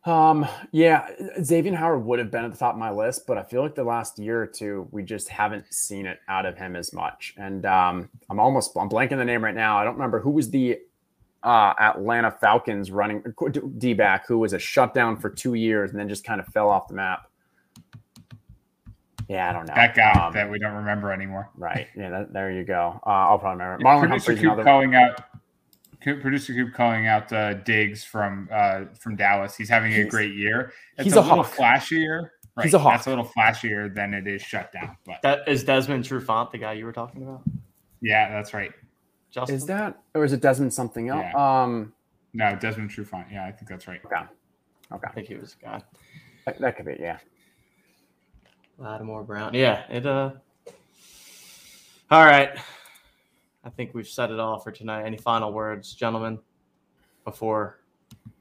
Um, 0.05 0.45
yeah, 0.71 1.09
Xavier 1.43 1.75
Howard 1.75 2.05
would 2.05 2.19
have 2.19 2.29
been 2.29 2.45
at 2.45 2.51
the 2.51 2.57
top 2.57 2.73
of 2.75 2.79
my 2.79 2.91
list, 2.91 3.25
but 3.25 3.37
I 3.39 3.43
feel 3.43 3.63
like 3.63 3.73
the 3.73 3.83
last 3.83 4.19
year 4.19 4.39
or 4.41 4.45
two 4.45 4.87
we 4.91 5.01
just 5.01 5.27
haven't 5.29 5.73
seen 5.73 6.05
it 6.05 6.19
out 6.27 6.45
of 6.45 6.57
him 6.57 6.75
as 6.75 6.93
much. 6.93 7.33
And 7.37 7.65
um, 7.65 8.09
I'm 8.29 8.39
almost 8.39 8.77
I'm 8.77 8.87
blanking 8.89 9.17
the 9.17 9.25
name 9.25 9.43
right 9.43 9.55
now. 9.55 9.77
I 9.77 9.83
don't 9.83 9.93
remember 9.93 10.19
who 10.19 10.29
was 10.29 10.51
the 10.51 10.79
uh, 11.41 11.73
Atlanta 11.79 12.31
Falcons 12.31 12.91
running 12.91 13.23
D 13.77 13.93
back 13.93 14.27
who 14.27 14.37
was 14.37 14.53
a 14.53 14.59
shutdown 14.59 15.17
for 15.17 15.29
two 15.29 15.55
years 15.55 15.91
and 15.91 15.99
then 15.99 16.07
just 16.07 16.23
kind 16.23 16.39
of 16.39 16.47
fell 16.47 16.69
off 16.69 16.87
the 16.87 16.93
map. 16.93 17.29
Yeah, 19.27 19.49
I 19.49 19.53
don't 19.53 19.67
know. 19.67 19.73
That 19.73 19.95
guy 19.95 20.11
Um, 20.11 20.33
that 20.33 20.49
we 20.49 20.59
don't 20.59 20.73
remember 20.75 21.11
anymore. 21.11 21.49
Right. 21.57 21.87
Yeah, 21.97 22.11
that, 22.11 22.33
there 22.33 22.51
you 22.51 22.63
go. 22.63 22.99
Uh, 23.05 23.09
I'll 23.09 23.39
probably 23.39 23.63
remember. 23.63 23.83
Marlon 23.83 24.09
Humphrey's 24.09 24.37
Coop 24.37 24.45
another. 24.45 24.63
calling 24.63 24.93
out. 24.93 25.19
Coop- 26.05 26.21
Producer 26.21 26.53
Coop 26.53 26.73
calling 26.73 27.07
out 27.07 27.33
uh, 27.33 27.55
Diggs 27.55 28.03
from 28.03 28.47
uh, 28.51 28.85
from 28.99 29.15
Dallas. 29.15 29.55
He's 29.57 29.67
having 29.69 29.91
a 29.93 30.05
great 30.05 30.33
year. 30.35 30.71
It's 30.97 31.05
he's 31.05 31.15
a, 31.15 31.19
a 31.19 31.21
little 31.21 31.43
hawk. 31.43 31.53
flashier. 31.53 32.29
Right. 32.55 32.63
He's 32.63 32.73
a 32.75 32.79
hawk. 32.79 32.93
That's 32.93 33.07
a 33.07 33.09
little 33.09 33.25
flashier 33.37 33.93
than 33.93 34.13
it 34.13 34.27
is 34.27 34.41
shut 34.41 34.71
down. 34.71 34.95
But 35.05 35.21
That 35.23 35.47
is 35.47 35.63
Desmond 35.65 36.05
Trufant, 36.05 36.51
the 36.51 36.57
guy 36.59 36.73
you 36.73 36.85
were 36.85 36.93
talking 36.93 37.23
about. 37.23 37.41
yeah, 38.01 38.31
that's 38.31 38.53
right. 38.53 38.71
Justin, 39.31 39.55
Is 39.57 39.65
that 39.65 39.99
or 40.13 40.23
is 40.23 40.31
it 40.31 40.39
Desmond 40.41 40.73
something 40.73 41.09
else? 41.09 41.25
Yeah. 41.33 41.63
Um, 41.63 41.91
No, 42.33 42.55
Desmond 42.55 42.91
Trufant. 42.91 43.29
Yeah, 43.31 43.43
I 43.45 43.51
think 43.51 43.67
that's 43.67 43.87
right. 43.89 43.99
okay, 44.05 44.21
okay, 44.93 45.07
I 45.09 45.11
think 45.11 45.27
he 45.27 45.35
was 45.35 45.57
a 45.61 45.65
guy. 45.65 45.81
that, 46.45 46.59
that 46.61 46.77
could 46.77 46.85
be. 46.85 46.95
Yeah. 46.99 47.17
Lattimore 48.77 49.23
Brown. 49.23 49.53
Yeah, 49.53 49.83
it 49.89 50.05
uh 50.05 50.31
all 52.11 52.23
right. 52.23 52.51
I 53.65 53.69
think 53.69 53.93
we've 53.93 54.07
set 54.07 54.29
it 54.29 54.39
all 54.39 54.59
for 54.59 54.71
tonight. 54.71 55.05
Any 55.05 55.17
final 55.17 55.51
words, 55.51 55.93
gentlemen, 55.93 56.37
before 57.23 57.79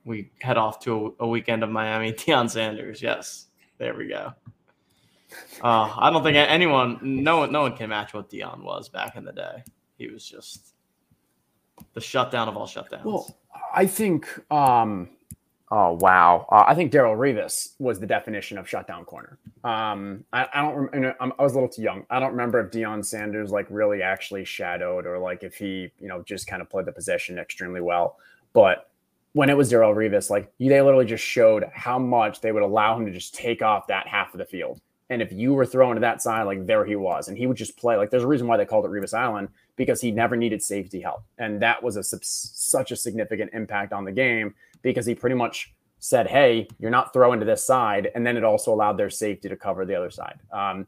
we 0.05 0.31
head 0.41 0.59
off 0.59 0.79
to 0.81 1.16
a, 1.18 1.25
a 1.25 1.27
weekend 1.27 1.62
of 1.62 1.70
Miami? 1.70 2.12
Deion 2.12 2.51
Sanders, 2.51 3.01
yes. 3.01 3.47
There 3.79 3.95
we 3.95 4.09
go. 4.09 4.33
Uh, 5.62 5.93
I 5.99 6.11
don't 6.11 6.22
think 6.22 6.37
anyone, 6.37 6.99
no 7.03 7.39
one, 7.39 7.51
no 7.51 7.62
one 7.62 7.77
can 7.77 7.89
match 7.89 8.12
what 8.12 8.31
Deion 8.31 8.62
was 8.62 8.89
back 8.89 9.16
in 9.16 9.25
the 9.25 9.33
day. 9.33 9.64
He 9.97 10.09
was 10.09 10.25
just 10.25 10.75
the 11.95 12.01
shutdown 12.01 12.49
of 12.49 12.57
all 12.57 12.66
shutdowns. 12.66 13.05
Well, 13.05 13.37
I 13.75 13.87
think. 13.87 14.29
Um, 14.53 15.14
oh 15.75 15.99
wow! 16.01 16.47
Uh, 16.53 16.62
I 16.66 16.75
think 16.75 16.93
Darrelle 16.93 17.16
Revis 17.16 17.75
was 17.81 17.99
the 17.99 18.07
definition 18.07 18.59
of 18.59 18.68
shutdown 18.68 19.05
corner. 19.05 19.39
Um, 19.64 20.25
I, 20.33 20.47
I 20.55 20.62
don't. 20.62 21.16
I 21.20 21.43
was 21.43 21.53
a 21.53 21.57
little 21.57 21.68
too 21.68 21.83
young. 21.83 22.07
I 22.11 22.20
don't 22.20 22.31
remember 22.31 22.61
if 22.61 22.70
Deion 22.70 23.05
Sanders 23.05 23.51
like 23.51 23.66
really 23.68 24.01
actually 24.01 24.45
shadowed 24.45 25.05
or 25.05 25.18
like 25.18 25.43
if 25.43 25.57
he 25.57 25.91
you 25.99 26.09
know 26.09 26.22
just 26.22 26.47
kind 26.47 26.62
of 26.62 26.70
played 26.70 26.87
the 26.87 26.93
possession 26.93 27.39
extremely 27.39 27.81
well. 27.81 28.16
But 28.53 28.89
when 29.33 29.51
it 29.51 29.57
was 29.57 29.72
Darrelle 29.72 29.97
Revis, 29.97 30.31
like 30.31 30.53
they 30.61 30.81
literally 30.81 31.07
just 31.07 31.25
showed 31.25 31.64
how 31.75 31.99
much 31.99 32.41
they 32.41 32.53
would 32.53 32.62
allow 32.62 32.97
him 32.97 33.05
to 33.07 33.12
just 33.12 33.35
take 33.35 33.62
off 33.62 33.89
that 33.89 34.07
half 34.07 34.33
of 34.33 34.39
the 34.39 34.45
field. 34.45 34.81
And 35.11 35.20
if 35.20 35.33
you 35.33 35.53
were 35.53 35.66
thrown 35.66 35.97
to 35.97 36.01
that 36.01 36.22
side, 36.22 36.45
like 36.45 36.66
there 36.66 36.85
he 36.85 36.97
was, 36.97 37.29
and 37.29 37.37
he 37.37 37.47
would 37.47 37.57
just 37.57 37.77
play. 37.77 37.97
Like 37.97 38.11
there's 38.11 38.22
a 38.22 38.29
reason 38.29 38.47
why 38.47 38.57
they 38.57 38.64
called 38.64 38.85
it 38.85 38.91
Revis 38.93 39.12
Island 39.12 39.49
because 39.77 40.01
he 40.01 40.12
never 40.12 40.37
needed 40.37 40.62
safety 40.62 41.01
help, 41.01 41.25
and 41.39 41.61
that 41.61 41.83
was 41.83 41.97
a 41.97 42.03
such 42.05 42.93
a 42.93 42.97
significant 42.97 43.51
impact 43.53 43.93
on 43.93 44.05
the 44.05 44.12
game 44.12 44.55
because 44.85 45.05
he 45.07 45.16
pretty 45.16 45.35
much 45.35 45.74
said, 45.99 46.28
"Hey, 46.28 46.68
you're 46.78 46.91
not 46.93 47.12
throwing 47.12 47.41
to 47.41 47.47
this 47.47 47.66
side," 47.66 48.12
and 48.14 48.24
then 48.24 48.37
it 48.37 48.45
also 48.45 48.72
allowed 48.72 48.97
their 48.97 49.11
safety 49.11 49.49
to 49.49 49.57
cover 49.57 49.85
the 49.85 49.97
other 49.97 50.11
side. 50.11 50.39
Um, 50.53 50.87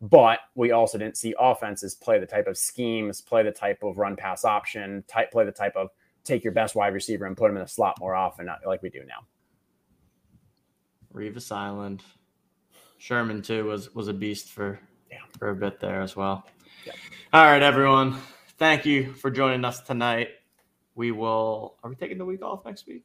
but 0.00 0.38
we 0.54 0.70
also 0.70 0.96
didn't 0.96 1.16
see 1.16 1.34
offenses 1.38 1.94
play 1.94 2.18
the 2.18 2.26
type 2.26 2.46
of 2.46 2.56
schemes, 2.56 3.20
play 3.20 3.42
the 3.42 3.52
type 3.52 3.82
of 3.82 3.98
run 3.98 4.16
pass 4.16 4.44
option, 4.44 5.04
type 5.08 5.30
play 5.32 5.44
the 5.44 5.52
type 5.52 5.76
of 5.76 5.90
take 6.24 6.42
your 6.42 6.52
best 6.52 6.74
wide 6.74 6.94
receiver 6.94 7.26
and 7.26 7.36
put 7.36 7.50
him 7.50 7.56
in 7.56 7.62
the 7.62 7.68
slot 7.68 7.96
more 8.00 8.14
often, 8.14 8.46
not 8.46 8.60
like 8.66 8.82
we 8.82 8.88
do 8.88 9.04
now. 9.04 9.26
Revis 11.12 11.52
Island. 11.52 12.02
Sherman 12.98 13.42
too 13.42 13.64
was 13.66 13.94
was 13.94 14.08
a 14.08 14.14
beast 14.14 14.50
for 14.50 14.78
Yeah. 15.10 15.18
for 15.38 15.50
a 15.50 15.54
bit 15.54 15.80
there 15.80 16.00
as 16.00 16.16
well. 16.16 16.46
Yeah. 16.86 16.92
All 17.32 17.44
right, 17.44 17.62
everyone. 17.62 18.16
Thank 18.58 18.86
you 18.86 19.12
for 19.14 19.30
joining 19.30 19.64
us 19.64 19.80
tonight. 19.80 20.28
We 20.94 21.10
will. 21.10 21.76
Are 21.82 21.90
we 21.90 21.96
taking 21.96 22.18
the 22.18 22.24
week 22.24 22.42
off 22.42 22.64
next 22.64 22.86
week? 22.86 23.04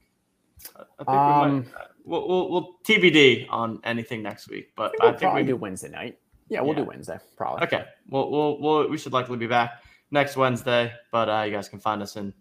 I 0.76 0.82
I 0.82 0.84
think 0.98 1.08
we 1.10 1.16
Um, 1.16 1.56
might. 1.58 1.66
We'll, 2.06 2.28
we'll, 2.28 2.50
we'll 2.50 2.76
TBD 2.86 3.46
on 3.50 3.80
anything 3.84 4.24
next 4.24 4.50
week, 4.50 4.72
but 4.76 4.94
We'll 5.00 5.10
I 5.10 5.12
think 5.12 5.22
probably 5.22 5.44
we 5.44 5.48
do 5.48 5.56
Wednesday 5.58 5.90
night. 5.90 6.18
Yeah, 6.48 6.62
we'll 6.62 6.72
Yeah. 6.74 6.82
do 6.82 6.86
Wednesday 6.86 7.20
probably. 7.38 7.64
Okay. 7.68 7.86
Well, 8.08 8.32
we'll, 8.32 8.60
we'll 8.60 8.90
we 8.90 8.98
should 8.98 9.14
likely 9.14 9.38
be 9.38 9.46
back 9.48 9.84
next 10.12 10.36
Wednesday, 10.36 10.92
but 11.12 11.30
uh, 11.30 11.44
you 11.44 11.52
guys 11.52 11.70
can 11.70 11.80
find 11.80 12.02
us 12.02 12.16
in 12.16 12.34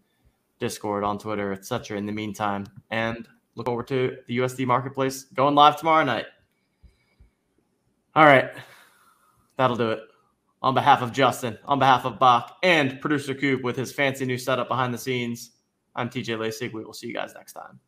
Discord, 0.59 1.05
on 1.05 1.19
Twitter, 1.19 1.53
etc. 1.53 1.99
In 1.99 2.07
the 2.07 2.13
meantime, 2.13 2.67
and 2.91 3.29
look 3.57 3.67
forward 3.67 3.89
to 3.89 4.17
the 4.27 4.39
USD 4.39 4.67
Marketplace 4.67 5.25
going 5.25 5.55
live 5.55 5.77
tomorrow 5.79 6.05
night. 6.05 6.27
All 8.17 8.25
right, 8.25 8.51
that'll 9.57 9.77
do 9.77 9.91
it. 9.91 10.01
On 10.63 10.75
behalf 10.75 11.03
of 11.03 11.13
Justin, 11.13 11.57
on 11.67 11.79
behalf 11.79 12.05
of 12.05 12.19
Bach, 12.19 12.57
and 12.65 13.01
producer 13.01 13.35
Coop 13.35 13.63
with 13.63 13.77
his 13.77 13.93
fancy 13.93 14.25
new 14.25 14.39
setup 14.39 14.67
behind 14.69 14.93
the 14.93 14.99
scenes, 14.99 15.51
I'm 15.95 16.09
TJ 16.09 16.37
Lasig. 16.39 16.73
We 16.73 16.85
will 16.85 16.93
see 16.95 17.07
you 17.07 17.15
guys 17.15 17.33
next 17.35 17.53
time. 17.53 17.79